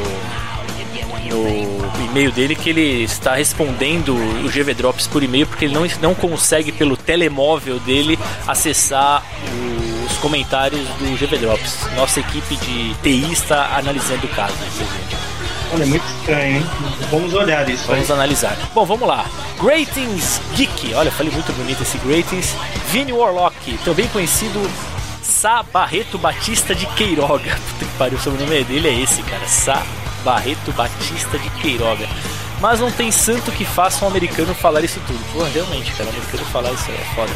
no 1.28 2.04
e-mail 2.04 2.32
dele 2.32 2.54
que 2.54 2.70
ele 2.70 3.04
está 3.04 3.34
respondendo 3.34 4.14
o 4.14 4.48
GV 4.48 4.74
Drops 4.74 5.06
por 5.06 5.22
e-mail 5.22 5.46
porque 5.46 5.66
ele 5.66 5.74
não, 5.74 5.86
não 6.00 6.14
consegue 6.14 6.72
pelo 6.72 6.96
telemóvel 6.96 7.78
dele 7.80 8.18
acessar 8.46 9.22
os 10.06 10.16
comentários 10.18 10.80
do 10.80 11.16
GV 11.16 11.38
Drops. 11.38 11.88
Nossa 11.94 12.20
equipe 12.20 12.56
de 12.56 12.94
TI 13.02 13.32
está 13.32 13.76
analisando 13.76 14.26
o 14.26 14.28
caso, 14.30 14.54
Olha, 15.70 15.82
é 15.82 15.86
muito 15.86 16.04
estranho, 16.06 16.56
hein? 16.56 16.66
Vamos 17.10 17.34
olhar 17.34 17.68
isso. 17.68 17.86
Vamos 17.86 18.10
aí. 18.10 18.16
analisar. 18.16 18.56
Bom, 18.74 18.86
vamos 18.86 19.06
lá. 19.06 19.26
Greetings 19.62 20.40
Geek. 20.54 20.94
Olha, 20.94 21.10
falei 21.10 21.30
muito 21.30 21.52
bonito 21.52 21.82
esse 21.82 21.98
Greetings. 21.98 22.56
Vini 22.90 23.12
Warlock, 23.12 23.78
também 23.84 24.08
conhecido 24.08 24.58
Sá 25.22 25.62
Barreto 25.62 26.16
Batista 26.16 26.74
de 26.74 26.86
Queiroga. 26.86 27.50
Puta 27.72 27.84
que 27.84 27.98
pariu, 27.98 28.18
o 28.18 28.20
sobrenome 28.20 28.64
dele 28.64 28.88
é 28.88 29.02
esse, 29.02 29.22
cara. 29.22 29.46
Sá 29.46 29.84
Barreto 30.28 30.70
Batista 30.72 31.38
de 31.38 31.48
Queiroga. 31.62 32.06
Mas 32.60 32.80
não 32.80 32.92
tem 32.92 33.10
santo 33.10 33.50
que 33.50 33.64
faça 33.64 34.04
um 34.04 34.08
americano 34.08 34.54
falar 34.54 34.84
isso 34.84 35.00
tudo. 35.06 35.18
Pô, 35.32 35.42
realmente, 35.42 35.90
cara, 35.92 36.04
um 36.04 36.12
americano 36.12 36.44
falar 36.52 36.70
isso 36.72 36.90
é 36.90 37.14
foda 37.14 37.32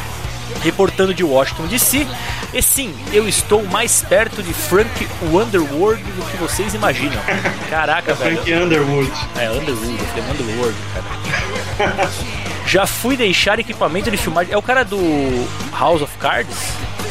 reportando 0.61 1.13
de 1.13 1.23
Washington 1.23 1.65
DC. 1.65 2.05
E 2.53 2.61
sim, 2.61 2.93
eu 3.11 3.27
estou 3.27 3.63
mais 3.63 4.03
perto 4.03 4.43
de 4.43 4.53
Frank 4.53 5.07
Underwood 5.23 6.03
do 6.03 6.25
que 6.29 6.37
vocês 6.37 6.75
imaginam. 6.75 7.19
Caraca, 7.71 8.11
é 8.11 8.13
velho. 8.13 8.35
Frank 8.35 8.53
Underwood. 8.53 9.11
É, 9.39 9.49
Underwood, 9.49 9.97
eu 9.99 10.05
falei 10.05 10.23
Underwood, 10.29 10.75
cara. 10.93 12.09
Já 12.65 12.85
fui 12.85 13.15
deixar 13.17 13.59
equipamento 13.59 14.09
de 14.09 14.17
filmagem. 14.17 14.53
É 14.53 14.57
o 14.57 14.61
cara 14.61 14.83
do 14.83 14.97
House 15.77 16.01
of 16.01 16.17
Cards? 16.17 16.57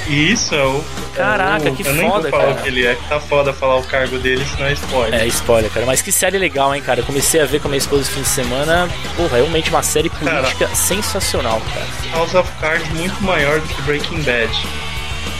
Isso, 0.08 0.54
é 0.54 0.64
o. 0.64 0.84
Caraca, 1.14 1.68
é 1.68 1.70
o, 1.70 1.76
que 1.76 1.86
eu 1.86 1.94
foda, 1.94 2.30
cara. 2.30 2.42
falar 2.42 2.54
o 2.54 2.62
que 2.62 2.68
ele 2.68 2.86
é, 2.86 2.94
que 2.94 3.08
tá 3.08 3.20
foda 3.20 3.52
falar 3.52 3.76
o 3.76 3.82
cargo 3.84 4.18
dele, 4.18 4.44
senão 4.44 4.66
é 4.66 4.72
spoiler. 4.72 5.20
É, 5.20 5.26
spoiler, 5.26 5.70
cara. 5.70 5.86
Mas 5.86 6.02
que 6.02 6.10
série 6.10 6.38
legal, 6.38 6.74
hein, 6.74 6.82
cara. 6.82 7.00
Eu 7.00 7.04
comecei 7.04 7.40
a 7.40 7.44
ver 7.44 7.60
com 7.60 7.68
a 7.68 7.70
minha 7.70 7.78
esposa 7.78 8.02
esse 8.02 8.12
fim 8.12 8.22
de 8.22 8.28
semana. 8.28 8.88
Porra, 9.16 9.36
realmente 9.36 9.70
uma 9.70 9.82
série 9.82 10.08
política 10.08 10.66
cara, 10.66 10.74
sensacional, 10.74 11.60
cara. 11.72 11.86
House 12.18 12.34
of 12.34 12.50
Cards 12.60 12.88
muito 12.94 13.22
maior 13.22 13.60
do 13.60 13.68
que 13.68 13.82
Breaking 13.82 14.22
Bad. 14.22 14.50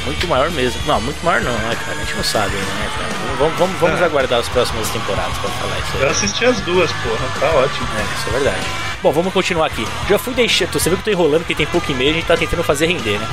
Muito 0.05 0.26
maior 0.26 0.50
mesmo. 0.50 0.80
Não, 0.86 1.00
muito 1.00 1.24
maior 1.24 1.40
não, 1.42 1.53
né, 1.53 1.76
cara? 1.84 1.98
A 1.98 2.05
gente 2.05 2.14
não 2.14 2.24
sabe, 2.24 2.55
né, 2.55 2.90
cara? 2.96 3.36
Vamos, 3.38 3.59
vamos, 3.59 3.80
vamos 3.80 4.00
é. 4.00 4.05
aguardar 4.05 4.40
as 4.40 4.48
próximas 4.48 4.88
temporadas 4.90 5.36
pra 5.38 5.50
falar 5.50 5.78
isso 5.78 5.96
aí. 5.96 6.03
Eu 6.03 6.11
assisti 6.11 6.44
as 6.44 6.61
duas, 6.61 6.90
porra. 6.92 7.28
Tá 7.40 7.50
ótimo. 7.57 7.88
É, 7.98 8.18
isso 8.18 8.28
é 8.28 8.32
verdade. 8.32 8.66
Bom, 9.03 9.12
vamos 9.12 9.32
continuar 9.32 9.66
aqui. 9.66 9.86
Já 10.09 10.18
fui 10.18 10.34
deixar. 10.34 10.66
Você 10.66 10.88
viu 10.88 10.98
que 10.98 11.09
eu 11.09 11.14
tô 11.14 11.20
enrolando 11.20 11.40
porque 11.40 11.55
tem 11.55 11.66
pouco 11.66 11.90
e-mail, 11.90 12.11
a 12.11 12.14
gente 12.14 12.26
tá 12.26 12.36
tentando 12.36 12.62
fazer 12.62 12.86
render, 12.86 13.18
né? 13.18 13.28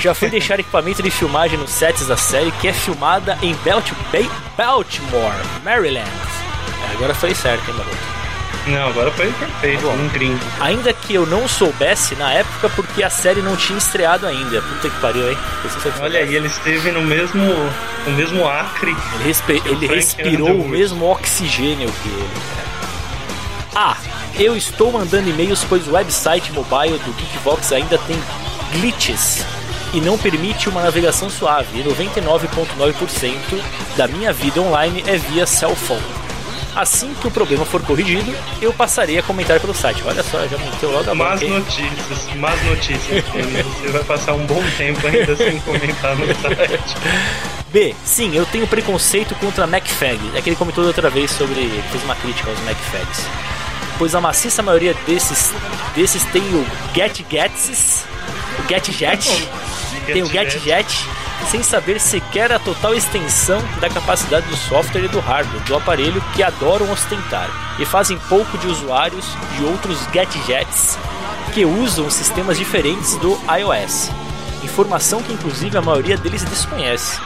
Já 0.00 0.14
fui 0.14 0.28
deixar 0.30 0.58
equipamento 0.58 1.02
de 1.02 1.10
filmagem 1.10 1.58
nos 1.58 1.70
sets 1.70 2.06
da 2.06 2.16
série 2.16 2.50
que 2.52 2.68
é 2.68 2.72
filmada 2.72 3.38
em 3.42 3.56
Baltimore, 4.56 5.32
Maryland. 5.64 6.10
É, 6.88 6.94
agora 6.94 7.14
foi 7.14 7.34
certo, 7.34 7.68
hein, 7.68 7.76
maroto? 7.76 8.21
Não, 8.66 8.88
agora 8.88 9.10
foi 9.10 9.30
perfeito, 9.32 9.88
um 9.88 10.08
gringo. 10.08 10.40
Ainda 10.60 10.92
que 10.92 11.14
eu 11.14 11.26
não 11.26 11.48
soubesse 11.48 12.14
na 12.14 12.32
época 12.32 12.68
porque 12.70 13.02
a 13.02 13.10
série 13.10 13.42
não 13.42 13.56
tinha 13.56 13.76
estreado 13.76 14.26
ainda. 14.26 14.62
Puta 14.62 14.88
que 14.88 15.00
pariu, 15.00 15.30
hein? 15.30 15.38
Olha 16.00 16.20
aí, 16.20 16.34
ele 16.34 16.46
esteve 16.46 16.92
no 16.92 17.02
mesmo, 17.02 17.42
no 18.06 18.12
mesmo 18.12 18.46
acre. 18.46 18.94
Ele, 19.14 19.24
respe... 19.24 19.62
ele 19.64 19.86
respirou 19.86 20.60
o 20.60 20.68
mesmo 20.68 21.10
oxigênio 21.10 21.90
que 22.02 22.08
ele, 22.08 22.30
cara. 22.56 22.72
Ah, 23.74 23.96
eu 24.38 24.56
estou 24.56 24.92
mandando 24.92 25.28
e-mails 25.28 25.64
pois 25.68 25.88
o 25.88 25.92
website 25.92 26.52
mobile 26.52 26.98
do 26.98 27.12
Geekvox 27.14 27.72
ainda 27.72 27.98
tem 27.98 28.16
glitches 28.72 29.44
e 29.92 30.00
não 30.00 30.16
permite 30.16 30.68
uma 30.68 30.82
navegação 30.82 31.28
suave. 31.28 31.80
E 31.80 31.84
99,9% 31.84 33.62
da 33.96 34.06
minha 34.06 34.32
vida 34.32 34.60
online 34.60 35.02
é 35.06 35.16
via 35.16 35.46
cell 35.46 35.74
phone. 35.74 36.21
Assim 36.74 37.12
que 37.20 37.26
o 37.26 37.30
problema 37.30 37.64
for 37.66 37.82
corrigido, 37.82 38.34
eu 38.60 38.72
passarei 38.72 39.18
a 39.18 39.22
comentar 39.22 39.60
pelo 39.60 39.74
site. 39.74 40.02
Olha 40.06 40.22
só, 40.22 40.46
já 40.46 40.56
meteu 40.56 40.90
logo 40.90 41.10
a 41.10 41.14
Más 41.14 41.40
notícias, 41.42 42.34
más 42.36 42.62
notícias. 42.64 43.24
Você 43.24 43.88
vai 43.88 44.04
passar 44.04 44.32
um 44.32 44.46
bom 44.46 44.62
tempo 44.78 45.06
ainda 45.06 45.36
sem 45.36 45.58
comentar 45.60 46.16
no 46.16 46.26
site. 46.26 46.94
B. 47.72 47.94
Sim, 48.04 48.34
eu 48.34 48.46
tenho 48.46 48.66
preconceito 48.66 49.34
contra 49.34 49.66
MacFag. 49.66 50.18
É 50.34 50.40
que 50.40 50.50
ele 50.50 50.56
comentou 50.56 50.84
outra 50.84 51.10
vez 51.10 51.30
sobre. 51.30 51.68
fez 51.90 52.04
uma 52.04 52.14
crítica 52.14 52.50
aos 52.50 52.60
MacFags. 52.60 53.26
Pois 53.98 54.14
a 54.14 54.20
maciça 54.20 54.62
maioria 54.62 54.94
desses, 55.06 55.52
desses 55.94 56.24
tem 56.26 56.42
o 56.42 56.66
GetGets, 56.94 58.04
o 58.58 58.66
Tem 60.06 60.22
o 60.22 60.26
GetJet 60.26 61.08
sem 61.50 61.62
saber 61.62 62.00
sequer 62.00 62.52
a 62.52 62.58
total 62.58 62.94
extensão 62.94 63.60
da 63.80 63.88
capacidade 63.88 64.46
do 64.46 64.56
software 64.56 65.04
e 65.04 65.08
do 65.08 65.20
hardware 65.20 65.62
do 65.64 65.76
aparelho 65.76 66.22
que 66.34 66.42
adoram 66.42 66.90
ostentar 66.90 67.48
e 67.78 67.84
fazem 67.84 68.18
pouco 68.28 68.56
de 68.58 68.66
usuários 68.66 69.26
de 69.56 69.64
outros 69.64 70.06
gadgets 70.06 70.98
que 71.52 71.64
usam 71.64 72.10
sistemas 72.10 72.58
diferentes 72.58 73.16
do 73.16 73.38
iOS. 73.58 74.10
Informação 74.62 75.22
que 75.22 75.32
inclusive 75.32 75.76
a 75.76 75.82
maioria 75.82 76.16
deles 76.16 76.44
desconhece 76.44 77.18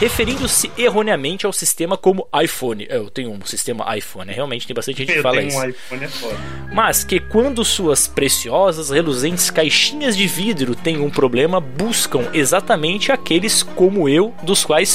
referindo-se 0.00 0.72
erroneamente 0.78 1.44
ao 1.44 1.52
sistema 1.52 1.94
como 1.94 2.26
iPhone. 2.42 2.86
Eu 2.88 3.10
tenho 3.10 3.30
um 3.30 3.44
sistema 3.44 3.94
iPhone, 3.96 4.32
realmente 4.32 4.66
tem 4.66 4.74
bastante 4.74 4.96
gente 5.04 5.12
que 5.12 5.20
fala 5.20 5.42
isso. 5.42 5.58
Um 5.58 5.68
iPhone 5.68 6.04
é 6.04 6.08
foda. 6.08 6.38
Mas 6.72 7.04
que 7.04 7.20
quando 7.20 7.62
suas 7.62 8.08
preciosas, 8.08 8.88
reluzentes 8.88 9.50
caixinhas 9.50 10.16
de 10.16 10.26
vidro 10.26 10.74
têm 10.74 11.00
um 11.00 11.10
problema, 11.10 11.60
buscam 11.60 12.30
exatamente 12.32 13.12
aqueles 13.12 13.62
como 13.62 14.08
eu, 14.08 14.34
dos 14.42 14.64
quais 14.64 14.88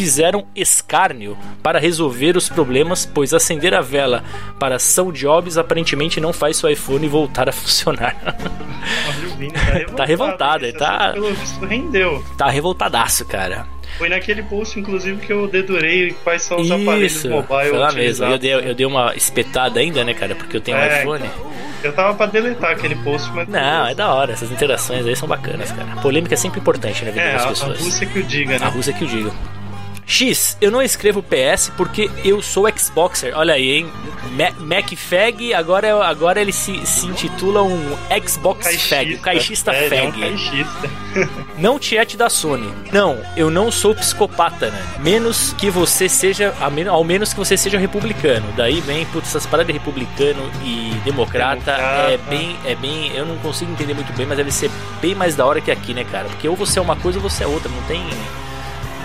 fizeram 0.00 0.46
escárnio 0.56 1.36
para 1.62 1.78
resolver 1.78 2.34
os 2.34 2.48
problemas, 2.48 3.04
pois 3.04 3.34
acender 3.34 3.74
a 3.74 3.82
vela 3.82 4.24
para 4.58 4.78
São 4.78 5.12
Jobs 5.12 5.58
aparentemente 5.58 6.18
não 6.18 6.32
faz 6.32 6.56
seu 6.56 6.70
iPhone 6.70 7.06
voltar 7.06 7.50
a 7.50 7.52
funcionar. 7.52 8.16
tá 9.94 10.06
revoltado, 10.06 10.64
ele 10.64 10.72
tá. 10.72 11.12
Pelo 11.12 11.30
rendeu. 11.68 12.24
Tá 12.38 12.48
revoltadaço, 12.48 13.26
cara. 13.26 13.66
Foi 13.98 14.08
naquele 14.08 14.42
post, 14.42 14.80
inclusive, 14.80 15.20
que 15.20 15.30
eu 15.30 15.46
dedurei 15.46 16.14
quais 16.24 16.44
são 16.44 16.56
os 16.56 16.64
Isso, 16.64 16.74
aparelhos 16.74 17.24
mobile 17.26 17.68
foi 17.68 17.78
lá 17.78 17.92
mesmo. 17.92 18.24
Eu 18.24 18.38
dei, 18.38 18.54
eu 18.54 18.74
dei 18.74 18.86
uma 18.86 19.14
espetada 19.14 19.80
ainda, 19.80 20.02
né, 20.02 20.14
cara? 20.14 20.34
Porque 20.34 20.56
eu 20.56 20.62
tenho 20.62 20.78
é, 20.78 20.80
um 20.80 21.00
iPhone. 21.00 21.30
Eu 21.84 21.92
tava 21.92 22.14
pra 22.14 22.24
deletar 22.24 22.70
aquele 22.70 22.94
post, 22.96 23.30
mas. 23.32 23.46
Não, 23.48 23.86
é 23.86 23.94
da 23.94 24.14
hora. 24.14 24.32
Essas 24.32 24.50
interações 24.50 25.04
aí 25.04 25.14
são 25.14 25.28
bacanas, 25.28 25.70
cara. 25.72 26.00
Polêmica 26.00 26.32
é 26.32 26.38
sempre 26.38 26.58
importante 26.58 27.04
na 27.04 27.10
vida 27.10 27.22
é, 27.22 27.32
das 27.34 27.46
pessoas. 27.46 27.80
A 27.80 27.84
Rússia 27.84 28.06
que 28.06 28.18
o 28.18 28.22
diga, 28.22 28.58
né? 28.58 28.64
A 28.64 28.68
Rússia 28.70 28.94
que 28.94 29.04
o 29.04 29.06
diga. 29.06 29.30
X, 30.10 30.58
eu 30.60 30.72
não 30.72 30.82
escrevo 30.82 31.22
PS 31.22 31.70
porque 31.76 32.10
eu 32.24 32.42
sou 32.42 32.66
Xboxer. 32.76 33.32
Olha 33.36 33.54
aí, 33.54 33.70
hein? 33.70 33.92
MacFag, 34.58 35.54
agora, 35.54 36.04
agora 36.04 36.40
ele 36.40 36.52
se, 36.52 36.84
se 36.84 37.06
intitula 37.06 37.62
um 37.62 37.96
Xbox 38.26 38.64
caixista, 38.64 38.96
Fag, 38.96 39.18
caixista 39.18 39.72
é, 39.72 39.88
Fag. 39.88 40.00
É 40.00 40.08
um 40.08 40.12
caixista. 40.12 40.90
não 41.56 41.78
tiete 41.78 42.16
da 42.16 42.28
Sony. 42.28 42.68
Não, 42.92 43.22
eu 43.36 43.50
não 43.50 43.70
sou 43.70 43.94
psicopata, 43.94 44.70
né? 44.70 44.84
Menos 44.98 45.52
que 45.52 45.70
você 45.70 46.08
seja, 46.08 46.52
ao 46.90 47.04
menos 47.04 47.32
que 47.32 47.38
você 47.38 47.56
seja 47.56 47.78
republicano. 47.78 48.52
Daí 48.56 48.80
vem, 48.80 49.06
putz, 49.06 49.28
essas 49.28 49.46
paradas 49.46 49.68
de 49.68 49.78
republicano 49.78 50.42
e 50.64 50.92
democrata, 51.04 51.76
democrata, 51.76 52.12
é 52.12 52.18
bem, 52.28 52.56
é 52.64 52.74
bem, 52.74 53.12
eu 53.14 53.24
não 53.24 53.36
consigo 53.38 53.70
entender 53.70 53.94
muito 53.94 54.12
bem, 54.14 54.26
mas 54.26 54.36
deve 54.36 54.50
ser 54.50 54.72
bem 55.00 55.14
mais 55.14 55.36
da 55.36 55.46
hora 55.46 55.60
que 55.60 55.70
aqui, 55.70 55.94
né, 55.94 56.02
cara? 56.02 56.24
Porque 56.24 56.48
ou 56.48 56.56
você 56.56 56.80
é 56.80 56.82
uma 56.82 56.96
coisa 56.96 57.18
ou 57.18 57.22
você 57.22 57.44
é 57.44 57.46
outra, 57.46 57.70
não 57.70 57.82
tem 57.82 58.02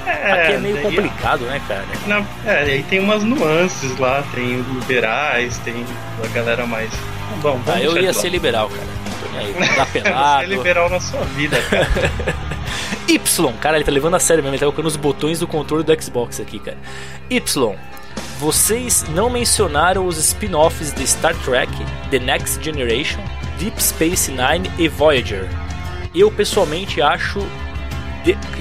é, 0.06 0.32
Aqui 0.32 0.54
é 0.54 0.58
meio 0.58 0.82
complicado, 0.82 1.46
né, 1.46 1.62
cara? 1.68 1.86
Na, 2.08 2.24
é, 2.46 2.60
aí 2.60 2.84
tem 2.84 3.00
umas 3.00 3.24
nuances 3.24 3.98
lá, 3.98 4.24
tem 4.34 4.62
liberais, 4.62 5.58
tem 5.60 5.86
a 6.24 6.28
galera 6.28 6.66
mais. 6.66 6.92
Bom, 7.42 7.60
ah, 7.68 7.80
eu 7.82 7.98
ia 7.98 8.14
ser 8.14 8.30
liberal, 8.30 8.70
cara. 8.70 9.06
Aí, 9.38 9.54
dar 9.76 9.86
pelado. 9.88 10.48
Você 10.48 10.54
é 10.54 10.58
liberal 10.58 10.90
na 10.90 11.00
sua 11.00 11.22
vida, 11.22 11.58
cara. 11.70 11.88
y, 13.08 13.20
cara, 13.60 13.78
ele 13.78 13.86
tá 13.86 13.92
levando 13.92 14.16
a 14.16 14.20
sério 14.20 14.44
mesmo, 14.44 14.56
ele 14.56 14.60
tá 14.60 14.66
colocando 14.66 14.88
os 14.88 14.96
botões 14.96 15.40
do 15.40 15.48
controle 15.48 15.84
do 15.84 16.02
Xbox 16.02 16.40
aqui, 16.40 16.60
cara. 16.60 16.78
Y, 17.30 17.76
vocês 18.40 19.06
não 19.10 19.30
mencionaram 19.30 20.06
os 20.06 20.18
spin-offs 20.18 20.94
de 20.94 21.08
Star 21.08 21.36
Trek, 21.44 21.72
The 22.12 22.20
Next 22.20 22.64
Generation, 22.64 23.20
Deep 23.58 23.82
Space 23.82 24.32
Nine 24.32 24.70
e 24.78 24.88
Voyager. 24.88 25.48
Eu 26.14 26.32
pessoalmente 26.32 27.02
acho 27.02 27.46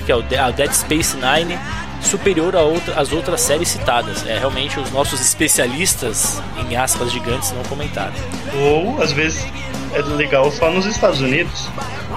que 0.05 0.12
é 0.12 0.15
o 0.15 0.23
Dead 0.23 0.73
Space 0.73 1.17
Nine 1.17 1.59
superior 2.05 2.55
a 2.55 2.61
outra, 2.61 3.01
às 3.01 3.12
outras 3.12 3.41
séries 3.41 3.69
citadas. 3.69 4.27
É 4.27 4.39
realmente 4.39 4.79
os 4.79 4.91
nossos 4.91 5.21
especialistas 5.21 6.41
em 6.59 6.77
aspas 6.77 7.11
gigantes 7.11 7.53
não 7.53 7.62
comentaram. 7.65 8.12
Ou 8.55 9.03
às 9.03 9.12
vezes 9.12 9.47
é 9.95 10.03
legal 10.03 10.51
só 10.51 10.71
nos 10.71 10.87
Estados 10.87 11.21
Unidos. 11.21 11.69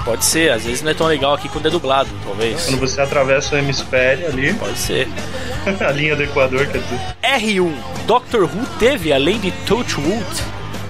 Pode 0.03 0.25
ser, 0.25 0.51
às 0.51 0.65
vezes 0.65 0.81
não 0.81 0.91
é 0.91 0.93
tão 0.93 1.07
legal 1.07 1.33
aqui 1.33 1.49
quando 1.49 1.67
é 1.67 1.69
dublado, 1.69 2.09
talvez. 2.23 2.65
Quando 2.65 2.79
você 2.79 3.01
atravessa 3.01 3.55
o 3.55 3.57
hemisfério 3.57 4.27
ali. 4.27 4.53
Pode 4.53 4.77
ser. 4.77 5.07
a 5.79 5.91
linha 5.91 6.15
do 6.15 6.23
Equador, 6.23 6.65
quer 6.67 6.79
dizer. 6.79 6.99
R1. 7.23 7.73
Doctor 8.05 8.43
Who 8.43 8.65
teve, 8.79 9.11
além 9.11 9.39
de 9.39 9.51
Touchwood, 9.65 10.25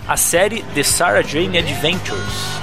a 0.08 0.16
série 0.18 0.64
The 0.74 0.84
Sarah 0.84 1.22
Jane 1.22 1.58
Adventures 1.58 2.57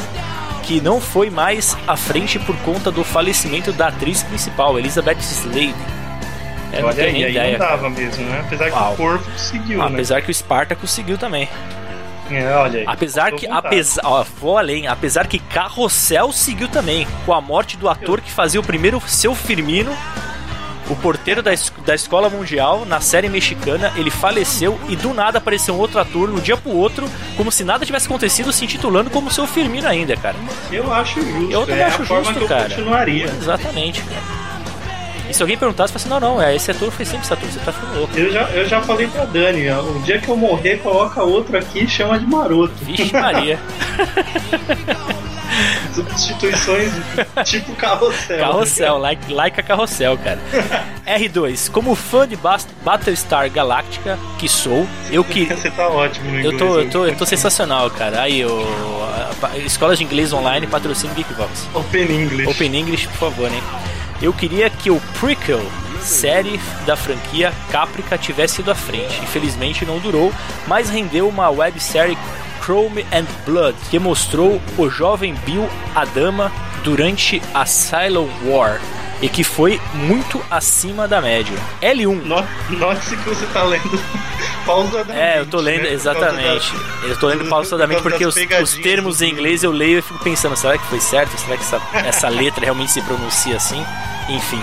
que 0.64 0.80
não 0.80 1.00
foi 1.00 1.28
mais 1.28 1.76
à 1.86 1.96
frente 1.96 2.38
por 2.38 2.56
conta 2.58 2.90
do 2.90 3.04
falecimento 3.04 3.72
da 3.72 3.88
atriz 3.88 4.22
principal, 4.22 4.78
Elizabeth 4.78 5.18
Slade. 5.20 5.74
É, 6.72 6.82
Olha 6.82 7.04
aí, 7.04 7.24
aí 7.24 7.30
ideia, 7.30 7.52
não 7.52 7.58
dava 7.58 7.76
cara. 7.76 7.90
mesmo, 7.90 8.24
né? 8.24 8.42
Apesar 8.44 8.70
Uau. 8.70 8.86
que 8.86 8.92
o 8.92 8.96
corpo 8.96 9.38
seguiu, 9.38 9.82
ah, 9.82 9.88
né? 9.88 9.94
Apesar 9.94 10.22
que 10.22 10.30
o 10.30 10.34
Spartacus 10.34 10.90
seguiu 10.90 11.16
também. 11.16 11.48
É, 12.30 12.56
olha 12.56 12.80
aí. 12.80 12.84
Apesar 12.86 13.32
que, 13.32 13.46
apesar, 13.46 14.00
ó, 14.04 14.24
vou 14.40 14.56
além, 14.56 14.86
apesar 14.86 15.26
que 15.26 15.38
Carrossel 15.38 16.32
seguiu 16.32 16.66
também, 16.66 17.06
com 17.26 17.34
a 17.34 17.40
morte 17.40 17.76
do 17.76 17.88
ator 17.88 18.20
que 18.20 18.30
fazia 18.30 18.58
o 18.58 18.64
primeiro 18.64 19.00
seu 19.06 19.34
Firmino 19.34 19.94
o 20.88 20.96
porteiro 20.96 21.42
da, 21.42 21.52
es 21.52 21.72
da 21.84 21.94
escola 21.94 22.28
mundial, 22.28 22.84
na 22.84 23.00
série 23.00 23.28
mexicana, 23.28 23.92
ele 23.96 24.10
faleceu 24.10 24.78
e 24.88 24.96
do 24.96 25.14
nada 25.14 25.38
apareceu 25.38 25.74
um 25.74 25.78
outro 25.78 25.98
ator 25.98 26.28
no 26.28 26.40
dia 26.40 26.56
pro 26.56 26.72
outro, 26.72 27.08
como 27.36 27.50
se 27.50 27.64
nada 27.64 27.86
tivesse 27.86 28.06
acontecido, 28.06 28.52
se 28.52 28.64
intitulando 28.64 29.10
como 29.10 29.30
seu 29.30 29.46
Firmino 29.46 29.88
ainda, 29.88 30.16
cara. 30.16 30.36
Eu 30.70 30.92
acho 30.92 31.22
justo. 31.22 31.50
Eu 31.50 31.60
também 31.66 31.80
é 31.80 31.84
acho 31.84 32.04
justo, 32.04 32.46
cara. 32.46 32.68
continuaria. 32.68 33.26
Exatamente, 33.26 34.02
cara. 34.02 34.44
E 35.28 35.32
se 35.32 35.42
alguém 35.42 35.56
perguntasse, 35.56 35.92
você 35.92 35.96
assim, 35.96 36.08
não, 36.08 36.20
não, 36.20 36.42
é, 36.42 36.54
esse 36.54 36.70
ator 36.70 36.90
foi 36.90 37.04
sempre 37.04 37.24
esse 37.24 37.32
ator, 37.32 37.48
você 37.48 37.58
tá 37.60 37.72
ficando 37.72 37.98
louco. 37.98 38.16
Eu 38.16 38.30
já, 38.30 38.42
eu 38.50 38.68
já 38.68 38.80
falei 38.82 39.06
pra 39.08 39.24
Dani, 39.24 39.70
ó, 39.70 39.80
o 39.80 40.00
dia 40.00 40.18
que 40.18 40.28
eu 40.28 40.36
morrer, 40.36 40.78
coloca 40.78 41.22
outro 41.22 41.56
aqui 41.56 41.84
e 41.84 41.88
chama 41.88 42.18
de 42.18 42.26
maroto. 42.26 42.74
Vixe 42.82 43.12
Maria. 43.12 43.58
Substituições 45.94 46.92
tipo 47.44 47.74
carrossel. 47.76 48.38
Carrossel, 48.38 48.98
like, 48.98 49.32
like 49.32 49.60
a 49.60 49.62
carrossel, 49.62 50.18
cara. 50.18 50.38
R2, 51.06 51.70
como 51.70 51.94
fã 51.94 52.26
de 52.26 52.36
Battlestar 52.36 53.50
Galactica, 53.50 54.18
que 54.38 54.48
sou, 54.48 54.86
eu 55.10 55.22
que. 55.22 55.46
Você 55.54 55.70
tá 55.70 55.88
ótimo 55.88 56.30
no 56.30 56.40
Eu 56.40 56.56
tô, 56.56 56.80
eu 56.80 56.90
tô, 56.90 57.06
eu 57.06 57.16
tô 57.16 57.26
sensacional, 57.26 57.90
cara. 57.90 58.22
Aí, 58.22 58.44
o. 58.44 59.04
Escolas 59.64 59.98
de 59.98 60.04
inglês 60.04 60.32
online 60.32 60.66
patrocina 60.66 61.12
Geekbox. 61.14 61.68
Open 61.74 62.02
English. 62.02 62.48
Open 62.48 62.76
English, 62.76 63.08
por 63.08 63.18
favor, 63.18 63.50
né? 63.50 63.60
Eu 64.22 64.32
queria 64.32 64.70
que 64.70 64.90
o 64.90 65.00
prequel 65.20 65.60
série 66.00 66.60
da 66.86 66.96
franquia 66.96 67.52
Caprica 67.70 68.16
tivesse 68.18 68.60
ido 68.60 68.70
à 68.70 68.74
frente. 68.74 69.20
Infelizmente 69.22 69.84
não 69.84 69.98
durou, 69.98 70.32
mas 70.66 70.90
rendeu 70.90 71.28
uma 71.28 71.50
websérie 71.50 72.16
Chrome 72.64 73.04
and 73.12 73.26
Blood, 73.44 73.76
que 73.90 73.98
mostrou 73.98 74.60
o 74.78 74.88
jovem 74.88 75.34
Bill 75.44 75.68
Adama 75.94 76.50
durante 76.82 77.42
a 77.52 77.64
Cylon 77.66 78.28
War 78.44 78.80
e 79.22 79.28
que 79.28 79.44
foi 79.44 79.80
muito 79.94 80.40
acima 80.50 81.06
da 81.06 81.20
média. 81.20 81.56
L1 81.80 82.22
No- 82.24 82.44
Note-se 82.78 83.16
que 83.16 83.28
você 83.28 83.46
tá 83.46 83.62
lendo 83.62 84.00
pausadamente. 84.66 85.18
é, 85.18 85.40
eu 85.40 85.46
tô 85.46 85.58
lendo, 85.60 85.82
né? 85.84 85.92
Exatamente. 85.92 86.70
causa 86.70 87.06
Eu 87.06 87.16
tô 87.18 87.26
lendo 87.28 87.44
pausadamente 87.48 88.02
por 88.02 88.10
porque 88.12 88.26
os, 88.26 88.34
os 88.62 88.74
termos 88.74 89.22
em 89.22 89.30
inglês 89.30 89.62
eu 89.62 89.70
leio 89.70 89.98
e 89.98 90.02
fico 90.02 90.18
pensando, 90.22 90.56
será 90.56 90.76
que 90.78 90.86
foi 90.86 91.00
certo? 91.00 91.36
Será 91.38 91.56
que 91.56 91.62
essa, 91.62 91.80
essa 92.06 92.28
letra 92.28 92.64
realmente 92.64 92.90
se 92.92 93.00
pronuncia 93.02 93.56
assim? 93.56 93.84
Enfim. 94.28 94.62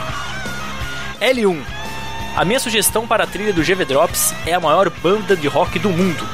L1. 1.21 1.59
A 2.35 2.45
minha 2.45 2.59
sugestão 2.59 3.05
para 3.05 3.25
a 3.25 3.27
trilha 3.27 3.53
do 3.53 3.61
GV 3.61 3.85
Drops 3.85 4.33
é 4.45 4.53
a 4.53 4.59
maior 4.59 4.89
banda 4.89 5.35
de 5.35 5.47
rock 5.47 5.77
do 5.79 5.89
mundo. 5.89 6.25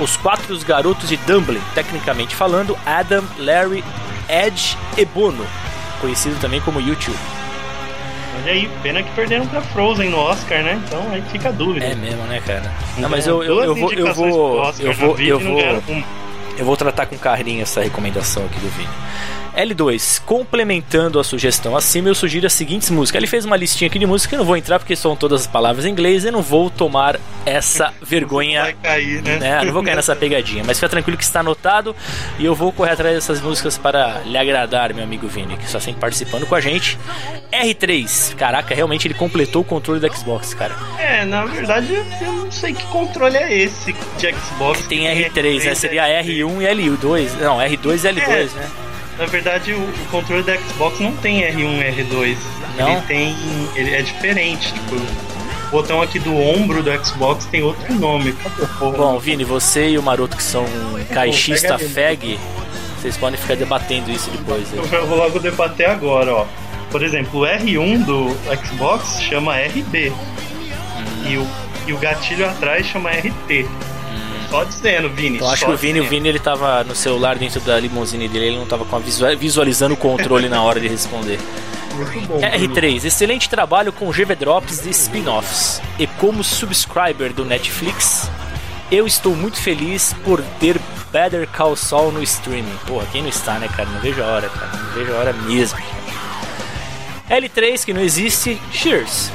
Os 0.00 0.16
quatro 0.16 0.56
garotos 0.64 1.08
de 1.08 1.16
Dublin, 1.18 1.60
tecnicamente 1.74 2.34
falando, 2.34 2.78
Adam, 2.86 3.24
Larry, 3.38 3.84
Edge 4.28 4.76
e 4.96 5.04
Bono, 5.04 5.44
conhecido 6.00 6.38
também 6.40 6.60
como 6.60 6.80
YouTube. 6.80 7.18
Olha 8.40 8.52
aí, 8.52 8.70
pena 8.82 9.02
que 9.02 9.10
perderam 9.10 9.46
pra 9.46 9.60
Frozen 9.60 10.10
no 10.10 10.18
Oscar, 10.18 10.62
né? 10.62 10.80
Então 10.86 11.04
aí 11.10 11.22
fica 11.32 11.48
a 11.48 11.52
dúvida. 11.52 11.84
É 11.84 11.94
mesmo, 11.94 12.22
né, 12.24 12.40
cara? 12.46 12.72
Não, 12.96 13.08
mas 13.08 13.26
eu, 13.26 13.42
eu, 13.42 13.64
eu 13.64 13.74
vou, 13.74 13.92
eu 13.92 14.14
vou, 14.14 14.72
eu 14.78 14.92
vou, 14.92 15.18
eu 15.18 15.40
vou, 15.40 15.60
eu 16.56 16.64
vou 16.64 16.76
tratar 16.76 17.06
com 17.06 17.18
carinho 17.18 17.62
essa 17.62 17.80
recomendação 17.80 18.44
aqui 18.44 18.60
do 18.60 18.68
Vini. 18.68 18.88
L2, 19.58 20.22
complementando 20.24 21.18
a 21.18 21.24
sugestão 21.24 21.76
acima, 21.76 22.08
eu 22.08 22.14
sugiro 22.14 22.46
as 22.46 22.52
seguintes 22.52 22.90
músicas. 22.90 23.18
Ele 23.18 23.26
fez 23.26 23.44
uma 23.44 23.56
listinha 23.56 23.88
aqui 23.88 23.98
de 23.98 24.06
músicas 24.06 24.28
que 24.28 24.34
eu 24.36 24.38
não 24.38 24.46
vou 24.46 24.56
entrar 24.56 24.78
porque 24.78 24.94
são 24.94 25.16
todas 25.16 25.40
as 25.40 25.46
palavras 25.48 25.84
em 25.84 25.90
inglês 25.90 26.24
e 26.24 26.30
não 26.30 26.42
vou 26.42 26.70
tomar 26.70 27.18
essa 27.44 27.92
vergonha 28.00 28.62
Vai 28.62 28.72
cair, 28.74 29.20
né? 29.22 29.38
né? 29.38 29.64
Não 29.64 29.72
vou 29.72 29.82
cair 29.82 29.96
nessa 29.96 30.14
pegadinha, 30.14 30.62
mas 30.64 30.78
fica 30.78 30.88
tranquilo 30.88 31.16
que 31.18 31.24
está 31.24 31.40
anotado 31.40 31.94
e 32.38 32.44
eu 32.44 32.54
vou 32.54 32.70
correr 32.70 32.92
atrás 32.92 33.14
dessas 33.16 33.40
músicas 33.40 33.76
para 33.76 34.20
lhe 34.24 34.38
agradar, 34.38 34.94
meu 34.94 35.02
amigo 35.02 35.26
Vini, 35.26 35.56
que 35.56 35.64
está 35.64 35.80
sempre 35.80 36.00
participando 36.00 36.46
com 36.46 36.54
a 36.54 36.60
gente. 36.60 36.96
R3, 37.52 38.36
caraca, 38.36 38.74
realmente 38.74 39.08
ele 39.08 39.14
completou 39.14 39.62
o 39.62 39.64
controle 39.64 39.98
do 39.98 40.14
Xbox, 40.16 40.54
cara. 40.54 40.76
É, 40.98 41.24
na 41.24 41.44
verdade, 41.46 41.94
eu 42.20 42.32
não 42.32 42.52
sei 42.52 42.72
que 42.74 42.84
controle 42.86 43.36
é 43.36 43.52
esse 43.58 43.92
de 43.92 44.32
Xbox. 44.32 44.86
Tem 44.86 45.00
R3, 45.06 45.64
né? 45.64 45.74
Seria 45.74 46.04
R1 46.22 46.62
e 46.62 46.96
L2. 46.96 47.30
Não, 47.40 47.58
R2 47.58 48.04
e 48.04 48.14
L2, 48.14 48.20
É. 48.20 48.44
né? 48.44 48.68
Na 49.18 49.26
verdade, 49.26 49.72
o, 49.72 49.80
o 49.80 50.06
controle 50.10 50.44
da 50.44 50.56
Xbox 50.56 51.00
não 51.00 51.12
tem 51.16 51.42
R1 51.42 51.80
e 51.80 52.04
R2. 52.04 52.36
Não? 52.78 52.92
Ele 52.92 53.00
tem. 53.02 53.36
Ele 53.74 53.94
é 53.94 54.02
diferente. 54.02 54.72
Tipo, 54.72 54.94
o 54.94 55.70
botão 55.70 56.00
aqui 56.00 56.18
do 56.18 56.34
ombro 56.34 56.82
do 56.82 57.04
Xbox 57.04 57.44
tem 57.46 57.62
outro 57.62 57.92
nome. 57.94 58.34
Bom, 58.78 59.18
Vini, 59.18 59.44
você 59.44 59.90
e 59.90 59.98
o 59.98 60.02
Maroto 60.02 60.36
que 60.36 60.42
são 60.42 60.64
caixista. 61.12 61.76
FEG, 61.78 62.38
vocês 62.96 63.16
podem 63.16 63.38
ficar 63.38 63.56
debatendo 63.56 64.10
isso 64.10 64.30
depois. 64.30 64.72
aí. 64.72 64.78
Eu 64.78 65.06
vou 65.06 65.18
logo 65.18 65.38
debater 65.40 65.90
agora, 65.90 66.32
ó. 66.32 66.46
Por 66.90 67.02
exemplo, 67.02 67.40
o 67.40 67.44
R1 67.44 68.04
do 68.04 68.36
Xbox 68.64 69.20
chama 69.22 69.56
RB. 69.56 70.12
E, 71.26 71.36
o, 71.36 71.46
e 71.86 71.92
o 71.92 71.98
gatilho 71.98 72.48
atrás 72.48 72.86
chama 72.86 73.10
RT. 73.10 73.68
Só 74.48 74.64
dizendo, 74.64 75.10
Vini. 75.10 75.36
Então 75.36 75.50
acho 75.50 75.64
que 75.64 75.70
o 75.70 75.76
Vini, 75.76 76.00
o. 76.00 76.08
Vini 76.08 76.28
ele 76.28 76.38
tava 76.38 76.82
no 76.84 76.94
celular 76.94 77.36
dentro 77.36 77.60
da 77.60 77.78
limousine 77.78 78.28
dele, 78.28 78.46
ele 78.46 78.58
não 78.58 78.66
tava 78.66 78.84
com 78.84 78.98
visualizando 78.98 79.94
o 79.94 79.96
controle 79.96 80.48
na 80.48 80.62
hora 80.62 80.80
de 80.80 80.88
responder. 80.88 81.38
Muito 81.94 82.28
bom. 82.28 82.38
É, 82.40 82.56
Vini. 82.56 82.74
R3, 82.74 83.04
excelente 83.04 83.48
trabalho 83.48 83.92
com 83.92 84.10
GV 84.10 84.34
Drops 84.34 84.86
e 84.86 84.90
spin-offs. 84.90 85.82
E 85.98 86.06
como 86.06 86.42
subscriber 86.42 87.32
do 87.32 87.44
Netflix, 87.44 88.30
eu 88.90 89.06
estou 89.06 89.36
muito 89.36 89.60
feliz 89.60 90.14
por 90.24 90.42
ter 90.58 90.80
Better 91.12 91.48
Call 91.48 91.76
Saul 91.76 92.12
no 92.12 92.22
streaming. 92.22 92.76
Porra, 92.86 93.06
quem 93.12 93.22
não 93.22 93.28
está, 93.28 93.58
né, 93.58 93.68
cara? 93.68 93.88
Não 93.88 94.00
vejo 94.00 94.22
a 94.22 94.26
hora, 94.26 94.48
cara. 94.48 94.76
Não 94.76 94.92
vejo 94.92 95.12
a 95.12 95.16
hora 95.16 95.32
mesmo. 95.32 95.78
L3, 97.28 97.84
que 97.84 97.92
não 97.92 98.00
existe, 98.00 98.60
Cheers. 98.72 99.30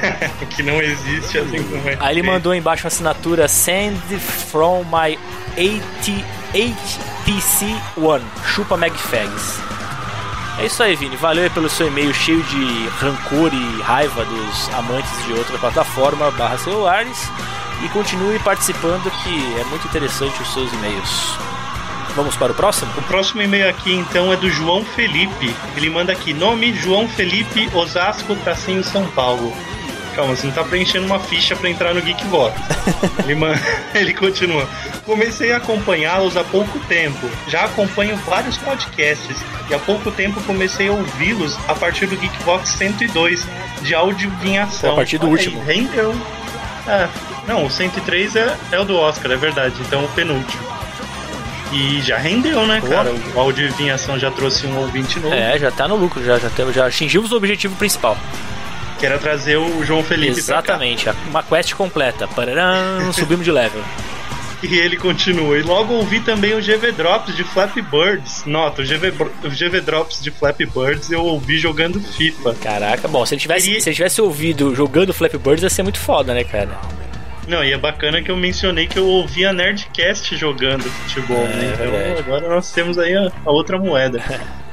que 0.50 0.62
não 0.62 0.80
existe 0.80 1.38
assim 1.38 1.62
como 1.62 1.88
é. 1.88 1.96
Aí 2.00 2.14
ele 2.14 2.22
mandou 2.22 2.54
embaixo 2.54 2.84
uma 2.84 2.88
assinatura 2.88 3.48
Send 3.48 3.98
from 4.18 4.84
my 4.84 5.18
AT, 5.56 6.24
HTC 6.54 7.76
One. 7.96 8.24
Chupa 8.46 8.76
Magfags. 8.76 9.60
É 10.58 10.66
isso 10.66 10.82
aí, 10.82 10.94
Vini. 10.94 11.16
Valeu 11.16 11.50
pelo 11.50 11.68
seu 11.68 11.88
e-mail 11.88 12.12
cheio 12.12 12.42
de 12.42 12.88
rancor 13.00 13.50
e 13.52 13.82
raiva 13.82 14.24
dos 14.24 14.68
amantes 14.74 15.26
de 15.26 15.32
outra 15.32 15.58
plataforma 15.58 16.30
barra 16.32 16.58
celulares. 16.58 17.18
E 17.82 17.88
continue 17.88 18.38
participando 18.40 19.10
que 19.22 19.60
é 19.60 19.64
muito 19.64 19.86
interessante 19.86 20.40
os 20.40 20.52
seus 20.52 20.72
e-mails. 20.72 21.36
Vamos 22.14 22.36
para 22.36 22.52
o 22.52 22.54
próximo? 22.54 22.92
O 22.96 23.02
próximo 23.02 23.40
e-mail 23.40 23.68
aqui 23.68 23.92
então 23.94 24.32
é 24.32 24.36
do 24.36 24.50
João 24.50 24.84
Felipe. 24.84 25.54
Ele 25.76 25.88
manda 25.88 26.12
aqui: 26.12 26.32
nome 26.32 26.74
João 26.74 27.08
Felipe 27.08 27.68
Osasco 27.74 28.36
Tracinho 28.36 28.84
São 28.84 29.06
Paulo. 29.08 29.52
Calma, 30.14 30.36
você 30.36 30.46
não 30.46 30.54
tá 30.54 30.64
preenchendo 30.64 31.06
uma 31.06 31.18
ficha 31.18 31.56
pra 31.56 31.68
entrar 31.68 31.94
no 31.94 32.02
Geekbox. 32.02 32.54
ele, 33.24 33.34
man... 33.34 33.54
ele 33.94 34.12
continua. 34.12 34.68
Comecei 35.04 35.52
a 35.52 35.56
acompanhá-los 35.56 36.36
há 36.36 36.44
pouco 36.44 36.78
tempo. 36.80 37.28
Já 37.48 37.64
acompanho 37.64 38.16
vários 38.18 38.56
podcasts 38.58 39.36
e 39.70 39.74
há 39.74 39.78
pouco 39.78 40.10
tempo 40.10 40.40
comecei 40.42 40.88
a 40.88 40.92
ouvi-los 40.92 41.58
a 41.68 41.74
partir 41.74 42.06
do 42.06 42.16
Geekbox 42.16 42.68
102 42.70 43.46
de 43.82 43.94
audiovinhação. 43.94 44.92
A 44.92 44.96
partir 44.96 45.18
do 45.18 45.30
Olha 45.30 45.40
aí, 45.40 45.46
último. 45.46 45.64
rendeu. 45.64 46.14
É, 46.86 47.08
não, 47.46 47.66
o 47.66 47.70
103 47.70 48.36
é, 48.36 48.56
é 48.72 48.80
o 48.80 48.84
do 48.84 48.96
Oscar, 48.96 49.32
é 49.32 49.36
verdade. 49.36 49.74
Então 49.80 50.04
o 50.04 50.08
penúltimo. 50.08 50.72
E 51.72 52.02
já 52.02 52.18
rendeu, 52.18 52.66
né, 52.66 52.80
Boa. 52.80 52.92
cara? 52.92 53.14
O 53.34 53.40
audiovinhação 53.40 54.18
já 54.18 54.30
trouxe 54.30 54.66
um 54.66 54.76
ouvinte 54.76 55.18
novo. 55.18 55.34
É, 55.34 55.58
já 55.58 55.70
tá 55.70 55.88
no 55.88 55.96
lucro, 55.96 56.22
já, 56.22 56.38
já, 56.38 56.50
já 56.70 56.86
atingimos 56.86 57.32
o 57.32 57.36
objetivo 57.36 57.74
principal. 57.76 58.16
Que 59.02 59.06
era 59.06 59.18
trazer 59.18 59.56
o 59.56 59.84
João 59.84 60.00
Felipe 60.04 60.38
Exatamente, 60.38 61.10
uma 61.28 61.42
quest 61.42 61.74
completa. 61.74 62.28
Pararam, 62.28 63.10
subimos 63.12 63.44
de 63.44 63.50
level. 63.50 63.82
E 64.62 64.78
ele 64.78 64.96
continua. 64.96 65.58
E 65.58 65.62
logo 65.62 65.92
ouvi 65.94 66.20
também 66.20 66.54
o 66.54 66.62
GV 66.62 66.92
Drops 66.92 67.34
de 67.34 67.42
Flappy 67.42 67.82
Birds. 67.82 68.44
Nota, 68.46 68.80
o 68.80 68.84
GV, 68.84 69.08
o 69.42 69.50
GV 69.50 69.80
Drops 69.80 70.22
de 70.22 70.30
Flappy 70.30 70.66
Birds 70.66 71.10
eu 71.10 71.24
ouvi 71.24 71.58
jogando 71.58 72.00
FIFA. 72.00 72.54
Caraca, 72.62 73.08
bom, 73.08 73.26
se 73.26 73.34
ele 73.34 73.40
tivesse, 73.40 73.66
Queria- 73.66 73.80
se 73.80 73.88
ele 73.88 73.96
tivesse 73.96 74.22
ouvido 74.22 74.72
jogando 74.72 75.12
Flappy 75.12 75.36
Birds, 75.36 75.64
ia 75.64 75.68
ser 75.70 75.82
muito 75.82 75.98
foda, 75.98 76.32
né, 76.32 76.44
cara? 76.44 76.70
Não, 77.48 77.64
e 77.64 77.72
é 77.72 77.76
bacana 77.76 78.22
que 78.22 78.30
eu 78.30 78.36
mencionei 78.36 78.86
que 78.86 79.00
eu 79.00 79.04
ouvi 79.04 79.44
a 79.44 79.52
Nerdcast 79.52 80.36
jogando 80.36 80.84
futebol, 80.84 81.38
É, 81.44 81.48
né? 81.48 81.74
Então 81.74 82.18
agora 82.36 82.48
nós 82.54 82.70
temos 82.70 82.96
aí 83.00 83.16
a, 83.16 83.32
a 83.44 83.50
outra 83.50 83.80
moeda. 83.80 84.22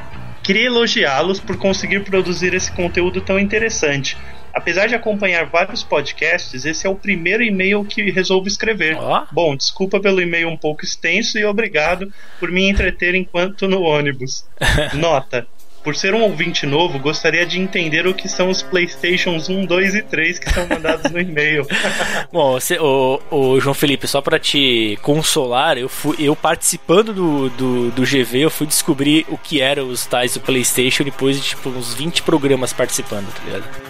Queria 0.49 0.65
elogiá-los 0.65 1.39
por 1.39 1.57
conseguir 1.57 2.03
produzir 2.03 2.55
esse 2.55 2.71
conteúdo 2.71 3.21
tão 3.21 3.37
interessante. 3.37 4.17
Apesar 4.51 4.87
de 4.87 4.95
acompanhar 4.95 5.45
vários 5.45 5.83
podcasts, 5.83 6.65
esse 6.65 6.87
é 6.87 6.89
o 6.89 6.95
primeiro 6.95 7.43
e-mail 7.43 7.85
que 7.85 8.09
resolvo 8.09 8.47
escrever. 8.47 8.97
Ó. 8.97 9.27
Bom, 9.31 9.55
desculpa 9.55 9.99
pelo 9.99 10.19
e-mail 10.19 10.49
um 10.49 10.57
pouco 10.57 10.83
extenso 10.83 11.37
e 11.37 11.45
obrigado 11.45 12.11
por 12.39 12.49
me 12.49 12.67
entreter 12.67 13.13
enquanto 13.13 13.67
no 13.67 13.83
ônibus. 13.83 14.43
Nota: 14.97 15.45
por 15.83 15.95
ser 15.95 16.13
um 16.13 16.21
ouvinte 16.21 16.65
novo, 16.65 16.99
gostaria 16.99 17.45
de 17.45 17.59
entender 17.59 18.07
o 18.07 18.13
que 18.13 18.27
são 18.27 18.49
os 18.49 18.61
PlayStations 18.61 19.49
1, 19.49 19.65
2 19.65 19.95
e 19.95 20.01
3 20.01 20.39
que 20.39 20.49
são 20.51 20.67
mandados 20.67 21.11
no 21.11 21.19
e-mail. 21.19 21.65
Bom, 22.31 22.53
você, 22.53 22.77
o, 22.79 23.19
o, 23.31 23.59
João 23.59 23.73
Felipe, 23.73 24.07
só 24.07 24.21
para 24.21 24.39
te 24.39 24.97
consolar, 25.01 25.77
eu, 25.77 25.89
fui, 25.89 26.15
eu 26.19 26.35
participando 26.35 27.13
do, 27.13 27.49
do, 27.49 27.91
do, 27.91 28.03
GV, 28.03 28.39
eu 28.39 28.49
fui 28.49 28.67
descobrir 28.67 29.25
o 29.29 29.37
que 29.37 29.61
eram 29.61 29.87
os 29.87 30.05
tais 30.05 30.33
do 30.33 30.39
PlayStation 30.39 31.03
depois 31.03 31.37
de 31.37 31.49
tipo, 31.49 31.69
uns 31.69 31.93
20 31.93 32.23
programas 32.23 32.73
participando, 32.73 33.33
tá 33.33 33.43
ligado? 33.45 33.88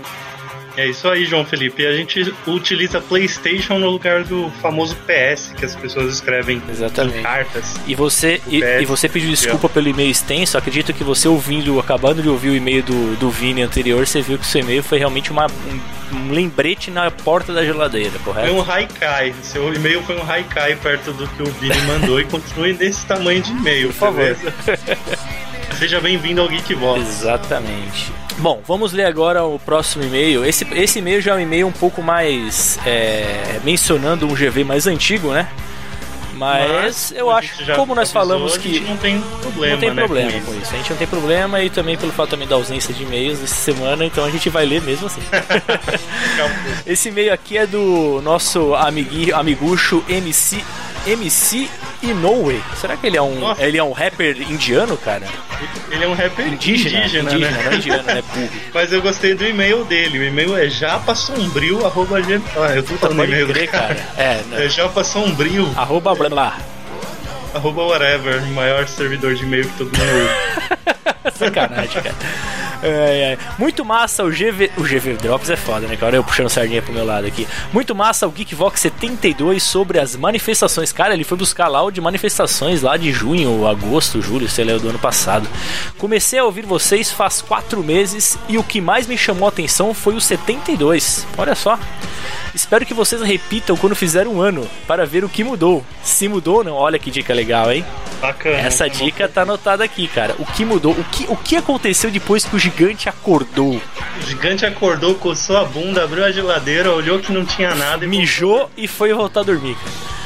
É 0.77 0.87
isso 0.87 1.07
aí, 1.07 1.25
João 1.25 1.45
Felipe. 1.45 1.85
A 1.85 1.93
gente 1.93 2.33
utiliza 2.47 3.01
PlayStation 3.01 3.77
no 3.79 3.89
lugar 3.89 4.23
do 4.23 4.49
famoso 4.61 4.95
PS 4.97 5.53
que 5.57 5.65
as 5.65 5.75
pessoas 5.75 6.13
escrevem 6.13 6.61
Exatamente. 6.69 7.21
cartas. 7.21 7.75
E 7.87 7.95
você, 7.95 8.41
e, 8.47 8.63
e, 8.63 8.85
você 8.85 9.09
pediu 9.09 9.29
desculpa 9.29 9.67
pelo 9.67 9.87
e-mail 9.87 10.09
extenso. 10.09 10.57
Acredito 10.57 10.93
que 10.93 11.03
você 11.03 11.27
ouvindo, 11.27 11.79
acabando 11.79 12.21
de 12.21 12.29
ouvir 12.29 12.49
o 12.49 12.55
e-mail 12.55 12.83
do, 12.83 13.15
do 13.17 13.29
Vini 13.29 13.61
anterior, 13.61 14.05
você 14.05 14.21
viu 14.21 14.37
que 14.37 14.45
o 14.45 14.47
seu 14.47 14.61
e-mail 14.61 14.83
foi 14.83 14.97
realmente 14.99 15.31
uma, 15.31 15.47
um, 15.47 16.17
um 16.17 16.31
lembrete 16.31 16.89
na 16.91 17.09
porta 17.11 17.53
da 17.53 17.63
geladeira, 17.63 18.17
correto? 18.23 18.47
Foi 18.47 18.55
um 18.55 18.71
haikai. 18.71 19.33
Seu 19.41 19.73
e-mail 19.73 20.01
foi 20.03 20.17
um 20.17 20.23
haikai 20.23 20.75
perto 20.75 21.11
do 21.13 21.27
que 21.27 21.43
o 21.43 21.45
Vini 21.45 21.81
mandou 21.81 22.19
e 22.19 22.25
continue 22.25 22.73
nesse 22.73 23.05
tamanho 23.05 23.41
de 23.41 23.51
e-mail, 23.51 23.87
por 23.89 23.95
favor. 23.95 24.37
Seja 25.77 25.99
bem-vindo 26.01 26.41
ao 26.41 26.47
Geekbox. 26.47 27.01
Exatamente. 27.01 28.11
Bom, 28.37 28.61
vamos 28.65 28.93
ler 28.93 29.05
agora 29.05 29.43
o 29.43 29.59
próximo 29.59 30.03
e-mail. 30.03 30.45
Esse, 30.45 30.65
esse 30.73 30.99
e-mail 30.99 31.21
já 31.21 31.31
é 31.31 31.35
um 31.35 31.39
e-mail 31.39 31.67
um 31.67 31.71
pouco 31.71 32.01
mais 32.01 32.79
é, 32.85 33.59
mencionando 33.63 34.25
um 34.25 34.33
GV 34.33 34.63
mais 34.63 34.87
antigo, 34.87 35.31
né? 35.31 35.47
Mas, 36.39 36.71
Mas 36.71 37.11
eu 37.11 37.29
acho 37.29 37.57
que, 37.57 37.73
como 37.73 37.93
nós 37.93 38.13
falamos 38.13 38.57
que. 38.57 38.79
não 38.79 38.95
tem 38.95 39.21
problema, 39.41 39.73
não 39.73 39.79
tem 39.81 39.89
né, 39.89 39.95
problema 39.95 40.31
com, 40.31 40.41
com 40.41 40.53
isso. 40.53 40.73
A 40.73 40.77
gente 40.77 40.89
não 40.89 40.97
tem 40.97 41.07
problema 41.07 41.61
e 41.61 41.69
também 41.69 41.97
pelo 41.97 42.13
fato 42.13 42.29
também 42.29 42.47
da 42.47 42.55
ausência 42.55 42.93
de 42.93 43.03
e-mails 43.03 43.43
essa 43.43 43.55
semana, 43.55 44.05
então 44.05 44.23
a 44.23 44.31
gente 44.31 44.49
vai 44.49 44.65
ler 44.65 44.81
mesmo 44.81 45.07
assim. 45.07 45.21
Esse 46.87 47.09
e-mail 47.09 47.33
aqui 47.33 47.57
é 47.57 47.67
do 47.67 48.21
nosso 48.23 48.73
amiguinho, 48.73 49.35
amigucho 49.35 50.01
MC 50.07 50.63
MC 51.05 51.69
Inoue. 52.01 52.61
Será 52.79 52.95
que 52.95 53.07
ele 53.07 53.17
é 53.17 53.21
um, 53.21 53.55
ele 53.57 53.77
é 53.77 53.83
um 53.83 53.91
rapper 53.91 54.41
indiano, 54.41 54.97
cara? 54.97 55.25
Ele 55.91 56.03
é 56.03 56.07
um 56.07 56.13
rapper 56.13 56.47
indígena, 56.47 56.99
indígena, 56.99 57.31
indígena 57.31 57.51
né? 57.57 57.63
não 57.63 57.71
é 57.71 57.75
indiano, 57.75 58.03
né? 58.03 58.23
Burro. 58.33 58.49
Mas 58.73 58.93
eu 58.93 59.01
gostei 59.01 59.33
do 59.33 59.45
e-mail 59.45 59.83
dele. 59.85 60.19
O 60.19 60.23
e-mail 60.23 60.57
é 60.57 60.69
japasombrio, 60.69 61.85
arroba... 61.85 62.17
Ah, 62.19 62.75
eu 62.75 62.83
tô 62.83 62.95
falando 62.95 63.25
e-mail 63.25 63.47
crer, 63.47 63.69
cara. 63.69 63.97
É, 64.17 64.41
não. 64.49 64.57
é 64.57 64.69
japasombrio. 64.69 65.71
Arroba 65.75 66.15
blá 66.15 66.29
blá. 66.29 66.57
Arroba 67.53 67.83
whatever, 67.83 68.41
maior 68.51 68.87
servidor 68.87 69.33
de 69.33 69.43
e-mail 69.43 69.65
que 69.65 69.77
todo 69.77 69.87
mundo 69.87 70.11
usa. 71.25 71.35
Sacanagem, 71.35 72.01
cara. 72.01 72.15
É, 72.81 73.33
é. 73.33 73.37
Muito 73.57 73.83
massa 73.83 74.23
o 74.23 74.29
GV. 74.29 74.71
O 74.77 74.83
GV 74.83 75.13
Drops 75.13 75.49
é 75.49 75.55
foda, 75.55 75.87
né, 75.87 75.97
cara? 75.97 76.15
Eu 76.15 76.23
puxando 76.23 76.49
sardinha 76.49 76.81
pro 76.81 76.93
meu 76.93 77.05
lado 77.05 77.27
aqui. 77.27 77.47
Muito 77.73 77.93
massa 77.93 78.27
o 78.27 78.31
Geekvox 78.31 78.79
72 78.79 79.61
sobre 79.63 79.99
as 79.99 80.15
manifestações. 80.15 80.91
Cara, 80.91 81.13
ele 81.13 81.23
foi 81.23 81.37
buscar 81.37 81.67
lá 81.67 81.83
o 81.83 81.91
de 81.91 81.99
manifestações 82.01 82.81
lá 82.81 82.97
de 82.97 83.11
junho, 83.11 83.67
agosto, 83.67 84.21
julho, 84.21 84.47
sei 84.47 84.65
lá, 84.65 84.77
do 84.77 84.89
ano 84.89 84.99
passado. 84.99 85.47
Comecei 85.97 86.39
a 86.39 86.45
ouvir 86.45 86.65
vocês 86.65 87.11
faz 87.11 87.41
quatro 87.41 87.83
meses 87.83 88.37
e 88.47 88.57
o 88.57 88.63
que 88.63 88.79
mais 88.79 89.07
me 89.07 89.17
chamou 89.17 89.45
a 89.45 89.49
atenção 89.49 89.93
foi 89.93 90.15
o 90.15 90.21
72. 90.21 91.27
Olha 91.37 91.55
só. 91.55 91.77
Espero 92.59 92.85
que 92.85 92.93
vocês 92.93 93.21
repitam 93.21 93.77
quando 93.77 93.95
fizer 93.95 94.27
um 94.27 94.41
ano 94.41 94.69
para 94.85 95.05
ver 95.05 95.23
o 95.23 95.29
que 95.29 95.45
mudou. 95.45 95.81
Se 96.03 96.27
mudou, 96.27 96.61
não? 96.61 96.73
Olha 96.73 96.99
que 96.99 97.09
dica 97.09 97.33
legal, 97.33 97.71
hein? 97.71 97.85
Bacana. 98.19 98.57
Essa 98.57 98.89
dica 98.89 99.29
tá 99.29 99.43
anotada 99.43 99.81
aqui, 99.81 100.09
cara. 100.09 100.35
O 100.37 100.45
que 100.45 100.65
mudou? 100.65 100.91
O 100.91 101.03
que, 101.05 101.25
o 101.29 101.37
que 101.37 101.55
aconteceu 101.55 102.11
depois 102.11 102.43
que 102.43 102.53
o 102.57 102.59
gigante 102.59 103.07
acordou? 103.07 103.75
O 104.21 104.27
gigante 104.27 104.65
acordou, 104.65 105.15
coçou 105.15 105.55
a 105.55 105.63
bunda, 105.63 106.03
abriu 106.03 106.25
a 106.25 106.31
geladeira, 106.33 106.91
olhou 106.91 107.19
que 107.19 107.31
não 107.31 107.45
tinha 107.45 107.73
nada 107.73 108.03
e 108.03 108.07
mijou 108.09 108.57
voltou. 108.57 108.71
e 108.75 108.89
foi 108.89 109.13
voltar 109.13 109.39
a 109.39 109.43
dormir. 109.43 109.77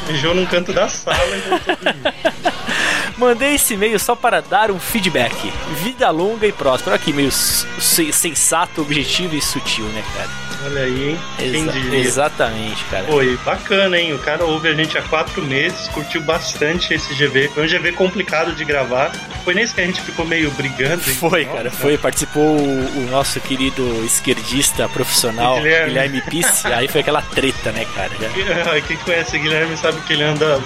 Mijou 0.07 0.33
num 0.33 0.47
canto 0.47 0.73
da 0.73 0.89
sala 0.89 1.37
e 1.37 1.39
voltou 1.41 1.71
a 1.71 1.91
dormir. 1.91 2.63
Mandei 3.17 3.55
esse 3.55 3.73
e-mail 3.73 3.99
só 3.99 4.15
para 4.15 4.41
dar 4.41 4.71
um 4.71 4.79
feedback. 4.79 5.51
Vida 5.83 6.09
longa 6.09 6.47
e 6.47 6.51
próspera. 6.51 6.95
Aqui, 6.95 7.13
meio 7.13 7.31
sensato, 7.31 8.81
objetivo 8.81 9.35
e 9.35 9.41
sutil, 9.41 9.85
né, 9.85 10.03
cara? 10.15 10.43
Olha 10.65 10.83
aí, 10.83 11.09
hein? 11.09 11.19
Exa 11.39 11.95
exatamente, 11.95 12.83
cara. 12.85 13.05
Foi 13.05 13.37
bacana, 13.43 13.99
hein? 13.99 14.13
O 14.13 14.19
cara 14.19 14.45
ouve 14.45 14.69
a 14.69 14.73
gente 14.73 14.97
há 14.97 15.01
quatro 15.01 15.41
meses, 15.43 15.89
curtiu 15.89 16.21
bastante 16.21 16.93
esse 16.93 17.13
GV. 17.13 17.49
Foi 17.49 17.65
um 17.65 17.67
GV 17.67 17.91
complicado 17.93 18.55
de 18.55 18.63
gravar. 18.63 19.11
Foi 19.43 19.53
nesse 19.53 19.73
que 19.73 19.81
a 19.81 19.85
gente 19.85 20.01
ficou 20.01 20.25
meio 20.25 20.49
brigando. 20.51 21.01
Foi, 21.01 21.43
cara, 21.45 21.69
foi. 21.69 21.97
Participou 21.97 22.57
o, 22.57 22.97
o, 22.97 23.07
nosso 23.11 23.41
querido 23.41 23.83
esquerdista 24.05 24.87
profissional, 24.87 25.57
Guilherme, 25.57 25.87
Guilherme 25.89 26.21
Pisse. 26.21 26.67
aí 26.71 26.87
foi 26.87 27.01
aquela 27.01 27.21
treta, 27.21 27.71
né, 27.71 27.85
cara? 27.93 28.11
Quem 28.87 28.97
conhece 28.97 29.37
Guilherme 29.37 29.75
sabe 29.75 29.99
que 30.01 30.13
ele 30.13 30.23
anda 30.23 30.61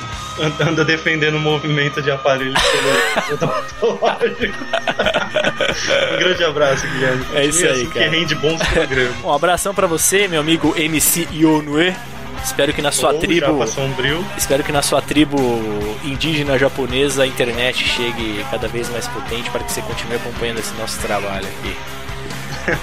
anda 0.60 0.86
defendendo 0.86 1.36
o 1.36 1.40
movimento 1.40 2.02
de 2.02 2.12
aparelhos 2.12 2.62
odontológicos. 3.32 4.50
um 6.14 6.18
grande 6.18 6.44
abraço, 6.44 6.88
Guilherme. 6.88 7.26
É 7.34 7.46
isso 7.46 7.66
aí, 7.66 7.86
cara. 7.88 8.10
Que 8.10 8.16
rende 8.18 8.36
bons 8.36 8.62
programas. 8.68 9.18
Um 9.24 9.32
abração 9.32 9.74
para 9.74 9.88
você, 9.88 10.28
meu 10.28 10.40
amigo 10.40 10.74
MC 10.78 11.28
Yonue. 11.34 11.96
Espero 12.44 12.72
que 12.72 12.82
na 12.82 12.92
sua 12.92 13.12
Ou 13.12 13.20
tribo. 13.20 13.64
Espero 14.38 14.64
que 14.64 14.72
na 14.72 14.82
sua 14.82 15.02
tribo 15.02 15.38
indígena 16.04 16.58
japonesa 16.58 17.24
a 17.24 17.28
internet 17.28 17.84
chegue 17.84 18.46
cada 18.50 18.68
vez 18.68 18.90
mais 18.90 19.08
potente 19.08 19.50
para 19.50 19.64
que 19.64 19.72
você 19.72 19.82
continue 19.82 20.16
acompanhando 20.16 20.60
esse 20.60 20.74
nosso 20.76 21.00
trabalho 21.00 21.46
aqui. 21.48 21.76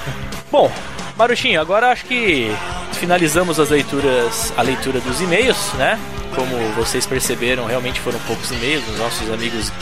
Bom, 0.51 0.71
Baruchinho, 1.17 1.61
agora 1.61 1.91
acho 1.91 2.05
que 2.07 2.51
finalizamos 2.95 3.61
as 3.61 3.71
leituras, 3.71 4.53
a 4.57 4.63
leitura 4.63 5.01
dos 5.01 5.21
e-mails, 5.21 5.73
né? 5.75 5.99
Como 6.35 6.57
vocês 6.75 7.07
perceberam, 7.07 7.67
realmente 7.67 8.01
foram 8.01 8.19
poucos 8.21 8.51
e-mails. 8.51 8.87
Os 8.89 8.99
nossos 8.99 9.31
amigos 9.31 9.73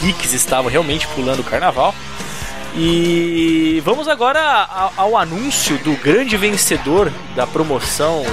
geeks 0.00 0.32
estavam 0.32 0.70
realmente 0.70 1.06
pulando 1.08 1.40
o 1.40 1.44
carnaval. 1.44 1.94
E 2.74 3.82
vamos 3.84 4.08
agora 4.08 4.90
ao, 4.96 5.16
anúncio 5.16 5.76
do 5.78 5.92
grande 6.02 6.36
vencedor 6.36 7.12
da 7.36 7.46
promoção 7.46 8.24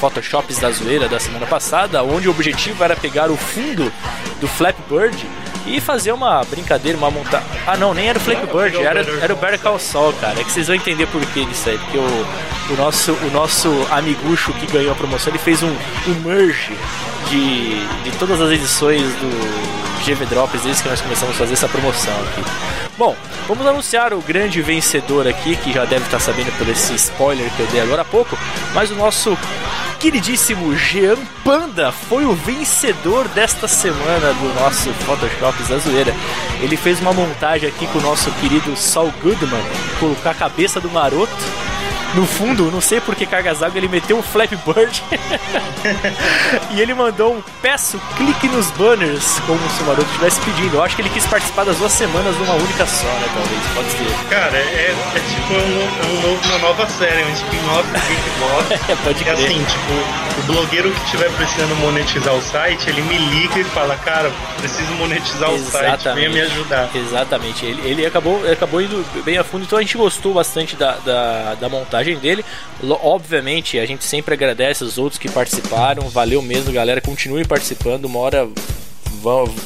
Photoshops 0.00 0.58
da 0.58 0.70
Zoeira 0.70 1.08
da 1.08 1.20
semana 1.20 1.46
passada, 1.46 2.02
onde 2.02 2.28
o 2.28 2.30
objetivo 2.30 2.82
era 2.82 2.96
pegar 2.96 3.30
o 3.30 3.36
fundo 3.36 3.92
do 4.40 4.48
Flappy 4.48 4.82
Bird 4.88 5.26
e 5.66 5.80
fazer 5.80 6.12
uma 6.12 6.42
brincadeira, 6.44 6.96
uma 6.98 7.10
montagem. 7.10 7.46
Ah, 7.66 7.76
não, 7.76 7.94
nem 7.94 8.08
era 8.08 8.18
o 8.18 8.20
Flappy 8.20 8.46
Bird, 8.46 8.76
era, 8.78 9.00
era 9.00 9.32
o 9.32 9.36
Better 9.36 9.60
Call 9.60 9.78
Saul, 9.78 10.12
cara. 10.14 10.40
É 10.40 10.44
que 10.44 10.50
vocês 10.50 10.66
vão 10.66 10.76
entender 10.76 11.06
por 11.06 11.24
que 11.26 11.44
disso 11.44 11.68
aí. 11.68 11.78
Porque 11.78 11.98
o, 11.98 12.26
o, 12.72 12.76
nosso, 12.76 13.12
o 13.12 13.30
nosso 13.30 13.68
amigucho 13.90 14.52
que 14.54 14.66
ganhou 14.66 14.92
a 14.92 14.94
promoção 14.94 15.32
ele 15.32 15.38
fez 15.38 15.62
um, 15.62 15.70
um 15.70 16.14
merge 16.24 16.76
de, 17.28 17.86
de 18.04 18.10
todas 18.18 18.40
as 18.40 18.50
edições 18.50 19.02
do 19.02 20.02
GV 20.04 20.26
Drops 20.26 20.62
desde 20.62 20.82
que 20.82 20.88
nós 20.88 21.00
começamos 21.00 21.34
a 21.36 21.38
fazer 21.38 21.52
essa 21.52 21.68
promoção 21.68 22.14
aqui. 22.22 22.42
Bom, 22.98 23.16
vamos 23.48 23.66
anunciar 23.66 24.12
o 24.12 24.20
grande 24.20 24.60
vencedor 24.60 25.26
aqui, 25.26 25.56
que 25.56 25.72
já 25.72 25.84
deve 25.84 26.04
estar 26.04 26.20
sabendo 26.20 26.52
por 26.58 26.68
esse 26.68 26.94
spoiler 26.94 27.48
que 27.56 27.60
eu 27.60 27.66
dei 27.68 27.80
agora 27.80 28.02
há 28.02 28.04
pouco, 28.04 28.36
mas 28.74 28.90
o 28.90 28.94
nosso 28.94 29.36
queridíssimo 30.02 30.76
Jean 30.76 31.16
Panda 31.44 31.92
foi 31.92 32.24
o 32.24 32.34
vencedor 32.34 33.28
desta 33.28 33.68
semana 33.68 34.32
do 34.34 34.60
nosso 34.60 34.92
Photoshop 34.94 35.62
da 35.62 35.78
Zoeira. 35.78 36.12
Ele 36.60 36.76
fez 36.76 37.00
uma 37.00 37.12
montagem 37.12 37.68
aqui 37.68 37.86
com 37.86 38.00
o 38.00 38.02
nosso 38.02 38.28
querido 38.32 38.76
Saul 38.76 39.12
Goodman, 39.22 39.62
colocar 40.00 40.32
a 40.32 40.34
cabeça 40.34 40.80
do 40.80 40.90
maroto 40.90 41.30
no 42.14 42.26
fundo, 42.26 42.70
não 42.70 42.80
sei 42.80 43.00
por 43.00 43.14
que 43.14 43.26
cargas 43.26 43.60
d'água, 43.60 43.78
ele 43.78 43.88
meteu 43.88 44.18
um 44.18 44.22
Flappy 44.22 44.56
Bird 44.56 45.02
e 46.72 46.80
ele 46.80 46.94
mandou 46.94 47.34
um 47.34 47.42
peço 47.60 48.00
clique 48.16 48.48
nos 48.48 48.70
banners, 48.72 49.40
como 49.46 49.58
se 49.70 49.82
o 49.82 49.86
Maroto 49.86 50.08
estivesse 50.08 50.40
pedindo. 50.40 50.76
Eu 50.76 50.82
acho 50.82 50.94
que 50.94 51.02
ele 51.02 51.10
quis 51.10 51.26
participar 51.26 51.64
das 51.64 51.76
duas 51.76 51.92
semanas 51.92 52.36
numa 52.36 52.54
única 52.54 52.86
só, 52.86 53.06
né? 53.06 53.28
Talvez, 53.34 53.60
pode 53.74 53.90
ser. 53.90 54.28
Cara, 54.28 54.56
é, 54.56 54.94
é 55.14 55.20
tipo 55.20 55.54
um, 55.54 56.28
um 56.28 56.42
uma 56.52 56.58
nova 56.58 56.86
série, 56.86 57.24
um 57.24 57.32
spin-off 57.32 57.88
do 57.88 57.98
Big 58.00 58.22
Boss. 58.38 58.80
é, 58.88 58.96
pode 58.96 59.24
crer. 59.24 59.28
É 59.28 59.44
assim, 59.44 59.64
tipo, 59.64 60.40
o 60.40 60.42
blogueiro 60.52 60.90
que 60.90 61.04
estiver 61.04 61.30
precisando 61.32 61.74
monetizar 61.76 62.34
o 62.34 62.42
site, 62.42 62.90
ele 62.90 63.02
me 63.02 63.16
liga 63.16 63.60
e 63.60 63.64
fala, 63.64 63.96
cara, 63.96 64.30
preciso 64.58 64.92
monetizar 64.94 65.50
Exatamente. 65.50 66.00
o 66.00 66.02
site, 66.02 66.14
venha 66.14 66.30
me 66.30 66.40
ajudar. 66.40 66.90
Exatamente. 66.94 67.66
Ele, 67.66 67.88
ele 67.88 68.06
acabou, 68.06 68.42
acabou 68.50 68.82
indo 68.82 69.04
bem 69.24 69.38
a 69.38 69.44
fundo, 69.44 69.64
então 69.64 69.78
a 69.78 69.82
gente 69.82 69.96
gostou 69.96 70.34
bastante 70.34 70.76
da, 70.76 70.92
da, 71.04 71.54
da 71.54 71.68
montagem 71.68 72.01
montagem 72.02 72.18
dele. 72.18 72.44
Obviamente, 73.02 73.78
a 73.78 73.86
gente 73.86 74.04
sempre 74.04 74.34
agradece 74.34 74.84
os 74.84 74.98
outros 74.98 75.18
que 75.18 75.30
participaram. 75.30 76.08
Valeu 76.08 76.42
mesmo, 76.42 76.72
galera. 76.72 77.00
Continue 77.00 77.44
participando. 77.44 78.04
Uma 78.06 78.18
hora 78.18 78.48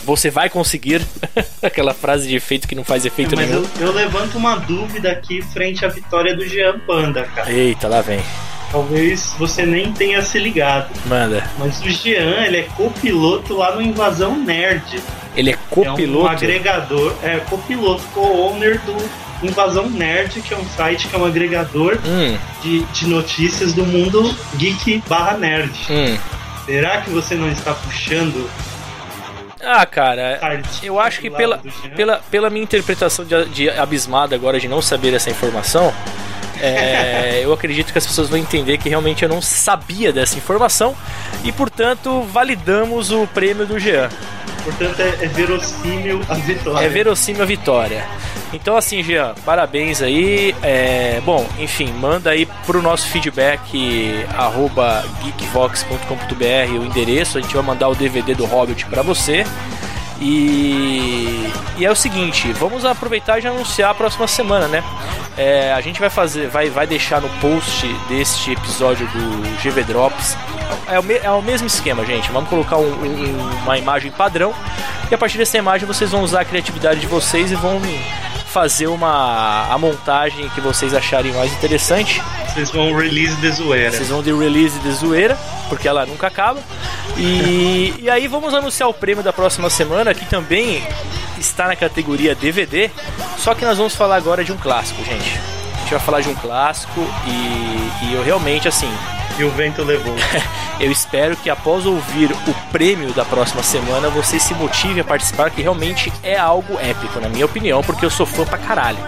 você 0.04 0.28
vai 0.28 0.50
conseguir 0.50 1.00
aquela 1.62 1.94
frase 1.94 2.28
de 2.28 2.36
efeito 2.36 2.68
que 2.68 2.74
não 2.74 2.84
faz 2.84 3.06
efeito 3.06 3.34
Mas 3.34 3.48
nenhum. 3.48 3.64
Eu, 3.80 3.86
eu 3.86 3.92
levanto 3.92 4.36
uma 4.36 4.56
dúvida 4.56 5.10
aqui 5.10 5.40
frente 5.40 5.84
à 5.84 5.88
vitória 5.88 6.36
do 6.36 6.46
Jean 6.46 6.78
Panda, 6.80 7.24
cara. 7.24 7.50
Eita, 7.50 7.88
lá 7.88 8.02
vem. 8.02 8.20
Talvez 8.70 9.32
você 9.38 9.64
nem 9.64 9.92
tenha 9.92 10.20
se 10.20 10.38
ligado. 10.38 10.90
Manda. 11.06 11.48
Mas 11.58 11.80
o 11.80 11.88
Jean, 11.88 12.44
ele 12.44 12.58
é 12.58 12.62
copiloto 12.76 13.54
lá 13.54 13.74
no 13.74 13.80
Invasão 13.80 14.36
Nerd. 14.36 15.02
Ele 15.36 15.50
é 15.50 15.58
copiloto? 15.70 16.26
É 16.26 16.30
um 16.30 16.32
agregador, 16.32 17.14
é 17.22 17.36
copiloto, 17.38 18.02
co-owner 18.14 18.80
do 18.80 18.96
Invasão 19.46 19.88
Nerd, 19.90 20.40
que 20.40 20.54
é 20.54 20.56
um 20.56 20.64
site 20.64 21.08
que 21.08 21.14
é 21.14 21.18
um 21.18 21.24
agregador 21.24 21.98
hum. 22.04 22.38
de, 22.62 22.80
de 22.84 23.06
notícias 23.06 23.72
do 23.72 23.84
mundo 23.84 24.34
geek 24.56 25.02
barra 25.08 25.36
nerd. 25.36 25.72
Hum. 25.90 26.16
Será 26.64 27.00
que 27.02 27.10
você 27.10 27.34
não 27.34 27.50
está 27.50 27.74
puxando 27.74 28.48
ah, 29.68 29.86
cara, 29.86 30.38
eu 30.82 31.00
acho 31.00 31.18
que 31.18 31.30
pela, 31.30 31.60
pela, 31.96 32.20
pela 32.30 32.50
minha 32.50 32.62
interpretação 32.62 33.24
de, 33.24 33.46
de 33.46 33.70
abismada 33.70 34.36
agora 34.36 34.60
de 34.60 34.68
não 34.68 34.80
saber 34.80 35.14
essa 35.14 35.30
informação, 35.30 35.92
é, 36.60 37.40
eu 37.42 37.52
acredito 37.52 37.90
que 37.90 37.98
as 37.98 38.06
pessoas 38.06 38.28
vão 38.28 38.38
entender 38.38 38.78
que 38.78 38.88
realmente 38.88 39.22
eu 39.22 39.28
não 39.28 39.42
sabia 39.42 40.12
dessa 40.12 40.36
informação 40.36 40.94
e, 41.42 41.50
portanto, 41.50 42.22
validamos 42.32 43.10
o 43.10 43.26
prêmio 43.26 43.66
do 43.66 43.78
Jean. 43.78 44.08
Portanto, 44.66 44.98
é, 44.98 45.24
é 45.24 45.28
verossímil 45.28 46.20
a 46.28 46.34
vitória. 46.34 46.84
É 46.84 46.88
verossímil 46.88 47.42
a 47.42 47.46
vitória. 47.46 48.04
Então, 48.52 48.76
assim, 48.76 49.00
Jean, 49.00 49.32
parabéns 49.44 50.02
aí. 50.02 50.56
É, 50.60 51.20
bom, 51.24 51.46
enfim, 51.56 51.92
manda 51.92 52.30
aí 52.30 52.46
pro 52.66 52.82
nosso 52.82 53.06
feedback 53.06 54.26
arroba 54.36 55.04
geekvox.com.br 55.22 56.80
o 56.80 56.84
endereço. 56.84 57.38
A 57.38 57.40
gente 57.40 57.54
vai 57.54 57.62
mandar 57.62 57.88
o 57.88 57.94
DVD 57.94 58.34
do 58.34 58.44
Hobbit 58.44 58.86
para 58.86 59.02
você. 59.02 59.44
E, 60.20 61.52
e 61.76 61.84
é 61.84 61.90
o 61.90 61.94
seguinte, 61.94 62.52
vamos 62.52 62.84
aproveitar 62.84 63.38
e 63.38 63.42
já 63.42 63.50
anunciar 63.50 63.90
a 63.90 63.94
próxima 63.94 64.26
semana, 64.26 64.66
né? 64.66 64.82
É, 65.36 65.72
a 65.72 65.80
gente 65.80 66.00
vai 66.00 66.08
fazer, 66.08 66.48
vai, 66.48 66.70
vai 66.70 66.86
deixar 66.86 67.20
no 67.20 67.28
post 67.40 67.86
deste 68.08 68.52
episódio 68.52 69.06
do 69.08 69.62
GV 69.62 69.84
Drops. 69.84 70.36
É 70.88 70.98
o, 70.98 71.02
me, 71.02 71.14
é 71.14 71.30
o 71.30 71.42
mesmo 71.42 71.66
esquema, 71.66 72.04
gente. 72.06 72.30
Vamos 72.32 72.48
colocar 72.48 72.78
um, 72.78 72.90
um, 72.90 73.62
uma 73.62 73.76
imagem 73.76 74.10
padrão 74.10 74.54
e 75.10 75.14
a 75.14 75.18
partir 75.18 75.36
dessa 75.36 75.58
imagem 75.58 75.86
vocês 75.86 76.10
vão 76.10 76.22
usar 76.22 76.40
a 76.40 76.44
criatividade 76.44 77.00
de 77.00 77.06
vocês 77.06 77.52
e 77.52 77.54
vão 77.54 77.80
fazer 78.56 78.86
uma 78.86 79.66
a 79.70 79.76
montagem 79.76 80.48
que 80.48 80.62
vocês 80.62 80.94
acharem 80.94 81.30
mais 81.34 81.52
interessante. 81.52 82.22
Vocês 82.48 82.70
vão 82.70 82.96
release 82.96 83.36
de 83.36 83.50
zoeira. 83.50 83.92
Vocês 83.92 84.08
vão 84.08 84.22
de 84.22 84.32
release 84.32 84.78
de 84.78 84.90
zoeira, 84.92 85.38
porque 85.68 85.86
ela 85.86 86.06
nunca 86.06 86.28
acaba. 86.28 86.58
E, 87.18 87.92
e 88.00 88.08
aí 88.08 88.26
vamos 88.26 88.54
anunciar 88.54 88.88
o 88.88 88.94
prêmio 88.94 89.22
da 89.22 89.30
próxima 89.30 89.68
semana, 89.68 90.14
que 90.14 90.24
também 90.24 90.82
está 91.38 91.66
na 91.66 91.76
categoria 91.76 92.34
DVD. 92.34 92.90
Só 93.36 93.54
que 93.54 93.62
nós 93.62 93.76
vamos 93.76 93.94
falar 93.94 94.16
agora 94.16 94.42
de 94.42 94.52
um 94.52 94.56
clássico, 94.56 95.04
gente. 95.04 95.38
A 95.74 95.78
gente 95.80 95.90
vai 95.90 96.00
falar 96.00 96.22
de 96.22 96.30
um 96.30 96.34
clássico 96.34 97.06
e, 97.26 98.06
e 98.06 98.14
eu 98.14 98.24
realmente 98.24 98.66
assim 98.66 98.90
e 99.38 99.44
o 99.44 99.50
vento 99.50 99.82
levou. 99.82 100.14
Eu 100.78 100.92
espero 100.92 101.36
que 101.36 101.48
após 101.48 101.86
ouvir 101.86 102.30
o 102.30 102.54
prêmio 102.70 103.12
da 103.12 103.24
próxima 103.24 103.62
semana 103.62 104.10
você 104.10 104.38
se 104.38 104.54
motive 104.54 105.00
a 105.00 105.04
participar, 105.04 105.50
que 105.50 105.62
realmente 105.62 106.12
é 106.22 106.36
algo 106.36 106.78
épico, 106.78 107.18
na 107.18 107.28
minha 107.28 107.46
opinião, 107.46 107.82
porque 107.82 108.04
eu 108.04 108.10
sou 108.10 108.26
fã 108.26 108.44
pra 108.44 108.58
caralho. 108.58 108.98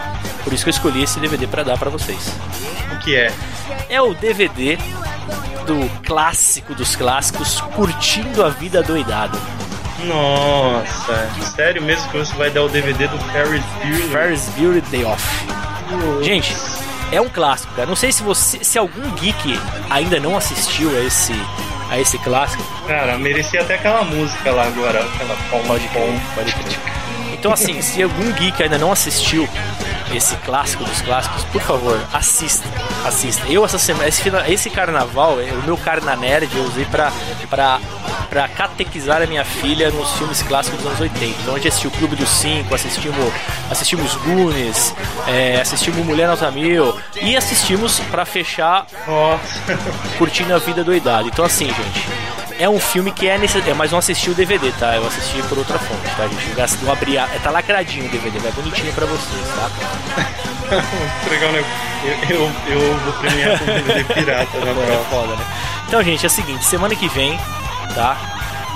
Por 0.43 0.53
isso 0.55 0.65
que 0.65 0.71
eu 0.71 0.73
escolhi 0.73 1.03
esse 1.03 1.21
DVD 1.21 1.47
para 1.47 1.63
dar 1.63 1.77
para 1.77 1.91
vocês. 1.91 2.33
O 2.91 2.99
que 3.01 3.15
é? 3.15 3.31
É 3.91 4.01
o 4.01 4.15
DVD 4.15 4.79
do 5.67 6.03
clássico 6.03 6.75
dos 6.75 6.97
clássicos, 6.97 7.61
Curtindo 7.61 8.43
a 8.43 8.49
Vida 8.49 8.83
Doidado. 8.83 9.39
Nossa, 10.05 11.29
sério 11.55 11.83
mesmo 11.83 12.09
que 12.11 12.17
você 12.17 12.35
vai 12.37 12.51
dar 12.51 12.63
o 12.63 12.69
DVD 12.69 13.09
do 13.09 13.19
Ferris 13.31 13.63
Bueller? 13.83 14.09
Ferris 14.09 14.49
Bueller 14.57 14.83
Day 14.91 15.05
Off. 15.05 15.23
Gente, 16.23 16.55
é 17.13 17.21
um 17.21 17.29
clássico, 17.29 17.73
cara. 17.75 17.87
Não 17.87 17.97
sei 17.97 18.13
se 18.13 18.23
você, 18.23 18.63
se 18.63 18.79
algum 18.79 19.11
geek 19.13 19.59
ainda 19.91 20.21
não 20.21 20.37
assistiu 20.37 20.91
a 20.91 21.01
esse 21.05 21.33
a 21.91 21.99
esse 21.99 22.19
clássico. 22.19 22.63
Cara, 22.87 23.17
merecia 23.19 23.63
até 23.63 23.77
aquela 23.77 24.05
música 24.05 24.51
lá 24.51 24.67
agora, 24.67 25.03
aquela 25.03 25.35
pom, 25.51 25.63
pode 25.67 25.89
crer, 25.89 26.21
pode 26.35 26.55
crer. 26.55 26.79
Então 27.33 27.53
assim, 27.53 27.81
se 27.81 28.03
algum 28.03 28.33
geek 28.33 28.63
ainda 28.63 28.77
não 28.77 28.93
assistiu 28.93 29.49
esse 30.15 30.37
clássico 30.37 30.85
dos 30.85 31.01
clássicos, 31.03 31.45
por 31.45 31.63
favor, 31.63 32.01
assista. 32.13 32.67
Assista. 33.07 33.47
Eu 33.49 33.65
essa 33.65 33.79
semana, 33.79 34.09
esse, 34.09 34.23
esse 34.49 34.71
carnaval, 34.71 35.41
é, 35.41 35.45
o 35.53 35.63
meu 35.63 35.77
carna 35.77 36.17
nerd 36.17 36.49
eu 36.55 36.65
usei 36.65 36.85
pra, 36.87 37.13
pra, 37.49 37.81
pra 38.29 38.49
catequizar 38.49 39.23
a 39.23 39.27
minha 39.27 39.45
filha 39.45 39.91
nos 39.91 40.13
filmes 40.13 40.43
clássicos 40.43 40.79
dos 40.79 40.87
anos 40.89 41.01
80. 41.01 41.25
Então 41.43 41.55
a 41.55 41.57
gente 41.57 41.69
assistiu 41.69 41.91
o 41.91 41.93
Clube 41.95 42.17
dos 42.17 42.29
Cinco, 42.29 42.75
assistimos, 42.75 43.33
assistimos 43.71 44.15
Goonies, 44.17 44.95
é, 45.27 45.61
assistimos 45.61 46.05
Mulher 46.05 46.29
Nota 46.29 46.51
Mil 46.51 46.99
e 47.21 47.37
assistimos 47.37 48.01
para 48.11 48.25
fechar 48.25 48.87
Nossa. 49.07 49.79
Curtindo 50.19 50.55
a 50.55 50.59
Vida 50.59 50.85
Doidada. 50.85 51.27
Então 51.27 51.45
assim, 51.45 51.67
gente, 51.67 52.09
é 52.59 52.69
um 52.69 52.81
filme 52.81 53.13
que 53.13 53.29
é 53.29 53.39
necessário, 53.39 53.77
mas 53.77 53.93
não 53.93 53.99
assisti 53.99 54.31
o 54.31 54.35
DVD, 54.35 54.73
tá? 54.73 54.97
Eu 54.97 55.07
assisti 55.07 55.41
por 55.49 55.59
outra 55.59 55.79
fonte, 55.79 56.15
tá, 56.17 56.27
gente? 56.27 56.85
Não 56.85 56.93
abri 56.93 57.17
a... 57.17 57.27
Tá 57.43 57.51
lacradinho 57.51 58.07
o 58.07 58.09
DVD, 58.09 58.39
vai 58.41 58.53
bonitinho 58.53 58.93
pra 58.93 59.07
vocês, 59.07 59.47
tá? 59.55 59.71
Legal, 61.31 61.53
né? 61.53 61.65
Eu, 62.05 62.37
eu, 62.37 62.53
eu 62.69 62.99
vou 62.99 63.13
premiar 63.15 63.59
com 63.59 63.65
DVD 63.65 64.05
pirata 64.05 64.59
na 64.59 64.71
é, 64.71 65.05
foda, 65.09 65.37
né? 65.37 65.47
Então, 65.87 66.03
gente, 66.03 66.25
é 66.25 66.27
o 66.27 66.31
seguinte, 66.31 66.65
semana 66.65 66.95
que 66.95 67.09
vem, 67.09 67.39
tá? 67.95 68.17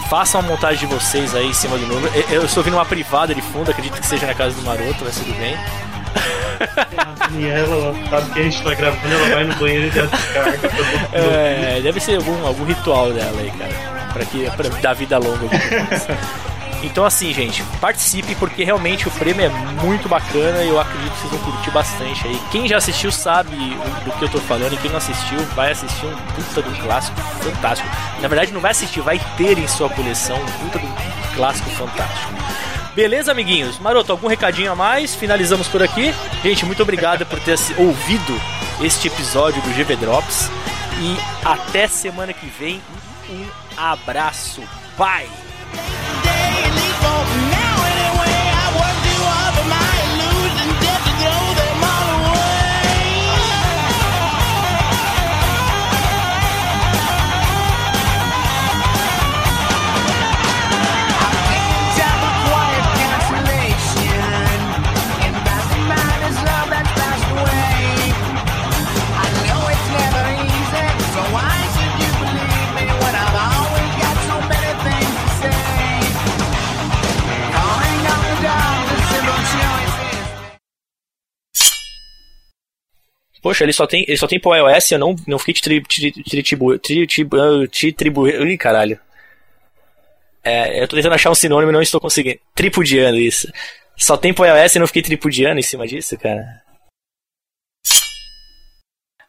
Façam 0.09 0.41
a 0.41 0.45
montagem 0.45 0.87
de 0.87 0.95
vocês 0.95 1.35
aí 1.35 1.49
em 1.49 1.55
cima 1.55 1.79
do 1.79 1.87
número. 1.87 2.13
Eu, 2.15 2.41
eu 2.41 2.45
estou 2.45 2.61
ouvindo 2.61 2.75
uma 2.75 2.85
privada 2.85 3.35
de 3.35 3.41
fundo, 3.41 3.71
acredito 3.71 3.99
que 3.99 4.07
seja 4.07 4.27
na 4.27 4.35
casa 4.35 4.55
do 4.55 4.63
Maroto, 4.63 5.05
mas 5.05 5.15
tudo 5.17 5.33
bem. 5.39 5.57
E 7.33 7.47
ela 7.47 7.95
sabe 8.11 8.31
que 8.33 8.41
a 8.41 8.43
gente 8.43 8.63
tá 8.63 8.75
gravando, 8.75 9.15
ela 9.15 9.35
vai 9.35 9.45
no 9.45 9.55
banheiro 9.55 9.87
e 9.87 9.91
já 9.91 10.05
descarga. 10.05 10.71
É, 11.13 11.81
deve 11.83 11.99
ser 11.99 12.17
algum, 12.17 12.47
algum 12.47 12.65
ritual 12.65 13.11
dela 13.13 13.41
aí, 13.41 13.51
cara. 13.53 14.13
Pra, 14.13 14.25
que, 14.27 14.51
pra 14.51 14.69
dar 14.81 14.93
vida 14.95 15.19
longa. 15.19 15.49
Então, 16.83 17.05
assim, 17.05 17.33
gente, 17.33 17.63
participe 17.81 18.35
porque 18.35 18.65
realmente 18.65 19.07
o 19.07 19.11
prêmio 19.13 19.47
é 19.47 19.49
muito 19.83 20.09
bacana 20.09 20.63
e 20.63 20.69
eu 20.69 20.81
acredito 20.81 21.13
que 21.13 21.21
vocês 21.21 21.31
vão 21.31 21.53
curtir 21.53 21.71
bastante 21.71 22.27
aí. 22.27 22.41
Quem 22.51 22.67
já 22.67 22.77
assistiu 22.77 23.13
sabe 23.13 23.57
do 24.05 24.13
que 24.19 24.25
eu 24.25 24.29
tô 24.29 24.39
falando 24.41 24.75
e 24.75 24.77
quem 24.77 24.91
não 24.91 24.99
assistiu 24.99 25.39
vai 25.55 25.71
assistir 25.71 26.07
um 26.07 26.17
puta 26.17 26.63
de 26.63 26.69
um 26.69 26.83
clássico 26.83 27.21
fantástico. 27.21 27.89
Na 28.21 28.29
verdade, 28.29 28.53
não 28.53 28.61
vai 28.61 28.73
assistir, 28.73 29.01
vai 29.01 29.21
ter 29.37 29.59
em 29.59 29.69
sua 29.69 29.89
coleção 29.89 30.37
um 30.37 30.65
puta 30.65 30.79
de 30.81 30.87
um 30.87 30.95
clássico 31.37 31.71
fantástico. 31.71 32.33
Beleza, 32.95 33.31
amiguinhos? 33.31 33.79
Maroto, 33.79 34.13
algum 34.13 34.27
recadinho 34.27 34.73
a 34.73 34.75
mais? 34.75 35.15
Finalizamos 35.15 35.69
por 35.69 35.83
aqui. 35.83 36.13
Gente, 36.43 36.67
muito 36.67 36.83
obrigado 36.83 37.25
por 37.25 37.41
ter 37.41 37.57
ouvido 37.79 38.41
este 38.83 39.09
episódio 39.09 39.63
do 39.63 39.71
GV 39.71 39.97
Drops. 39.97 40.51
E 41.01 41.17
até 41.45 41.87
semana 41.87 42.33
que 42.33 42.47
vem. 42.47 42.83
Um 43.31 43.47
abraço. 43.79 44.63
Bye! 44.99 45.52
Poxa, 83.53 83.65
ele 83.65 83.73
só 83.75 83.87
tem, 83.87 84.03
ele 84.09 84.17
só 84.17 84.27
tem 84.27 84.41
pro 84.41 84.55
iOS, 84.57 84.93
eu 84.93 84.99
não, 84.99 85.15
não 85.27 85.39
fiquei 85.39 85.53
te 85.53 85.61
tribu, 85.61 85.87
te 87.69 87.93
tribu, 87.93 88.27
ih, 88.27 88.57
caralho. 88.57 88.99
É, 90.43 90.83
eu 90.83 90.89
tô 90.89 90.97
tentando 90.97 91.15
achar 91.15 91.31
um 91.31 91.35
sinônimo 91.35 91.71
e 91.71 91.75
não 91.75 91.83
estou 91.83 92.01
conseguindo. 92.01 92.39
Tripudiando 92.55 93.19
isso. 93.19 93.53
Só 93.95 94.17
tem 94.17 94.33
pro 94.33 94.47
iOS 94.47 94.75
e 94.75 94.79
não 94.79 94.87
fiquei 94.87 95.03
tripudiando 95.03 95.61
em 95.61 95.63
cima 95.63 95.87
disso, 95.87 96.17
cara. 96.17 96.63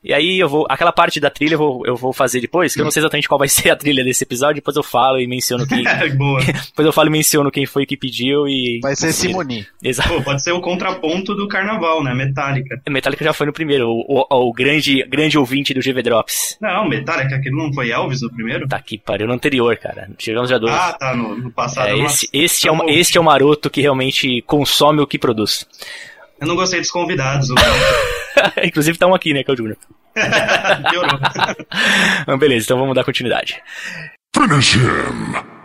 E 0.04 0.14
aí 0.14 0.40
eu 0.40 0.50
vou. 0.50 0.66
Aquela 0.70 0.92
parte 0.92 1.20
da 1.20 1.30
trilha 1.30 1.54
eu 1.54 1.58
vou, 1.58 1.86
eu 1.86 1.96
vou 1.96 2.12
fazer 2.12 2.42
depois, 2.42 2.74
que 2.74 2.82
eu 2.82 2.84
não 2.84 2.92
sei 2.92 3.02
exatamente 3.02 3.28
qual 3.28 3.40
vai 3.40 3.48
ser 3.48 3.70
a 3.70 3.76
trilha 3.76 4.04
desse 4.04 4.24
episódio, 4.24 4.56
depois 4.56 4.76
eu 4.76 4.84
falo 4.84 5.20
e 5.20 5.28
menciono 5.28 5.66
quem. 5.66 5.84
Boa. 6.18 6.42
depois 6.44 6.86
eu 6.86 6.92
falo 6.92 7.08
e 7.08 7.12
menciono 7.12 7.50
quem 7.50 7.66
foi 7.66 7.86
que 7.86 7.96
pediu 7.96 8.48
e. 8.48 8.80
Vai 8.82 8.96
ser 8.96 9.14
Simoni. 9.14 9.66
Exato. 9.82 10.10
Pô, 10.10 10.22
pode 10.22 10.44
ser 10.44 10.52
o 10.52 10.60
contraponto 10.60 11.34
do 11.34 11.48
carnaval, 11.48 12.04
né? 12.04 12.14
Metallica. 12.14 12.82
Metallica 12.90 13.24
já 13.24 13.34
foi 13.34 13.48
no 13.48 13.54
primeiro, 13.54 13.90
o, 13.90 14.26
o, 14.30 14.50
o 14.50 14.54
grande, 14.54 15.04
grande 15.08 15.38
ouvinte 15.38 15.74
do 15.74 15.80
GV 15.80 16.04
Drops. 16.04 16.58
Não, 16.60 16.88
Metallica, 16.88 17.36
aquele 17.36 17.56
não 17.56 17.72
foi 17.74 17.92
Elvis 17.92 18.22
no 18.22 18.30
primeiro? 18.30 18.68
Tá 18.68 18.78
aqui, 18.78 18.98
pariu, 18.98 19.28
no 19.28 19.34
anterior, 19.34 19.76
cara. 19.78 20.10
Chegamos 20.20 20.50
já 20.50 20.58
dois. 20.58 20.74
Ah, 20.74 20.94
tá, 20.94 21.16
no, 21.16 21.38
no 21.38 21.52
passado. 21.52 21.88
É, 21.88 21.98
esse, 22.00 22.30
esse, 22.34 22.68
é 22.68 22.72
o, 22.72 22.90
este 22.90 23.18
é 23.18 23.22
o 23.22 23.24
maroto 23.24 23.70
que 23.70 23.82
realmente 23.82 24.42
consome 24.42 25.02
o 25.02 25.08
que 25.08 25.18
produz. 25.18 25.66
Eu 26.40 26.48
não 26.48 26.56
gostei 26.56 26.80
dos 26.80 26.92
convidados. 26.92 27.50
Inclusive 28.64 28.96
estão 28.96 29.14
aqui, 29.14 29.34
né, 29.34 29.44
que 29.44 29.52
é 29.52 29.54
o 29.54 29.58
Júnior. 29.58 29.78
Piorou. 30.90 32.38
Beleza, 32.38 32.66
então 32.66 32.80
vamos 32.80 32.96
dar 32.96 33.04
continuidade. 33.04 33.62
Finish 34.36 34.76
him! 34.76 35.63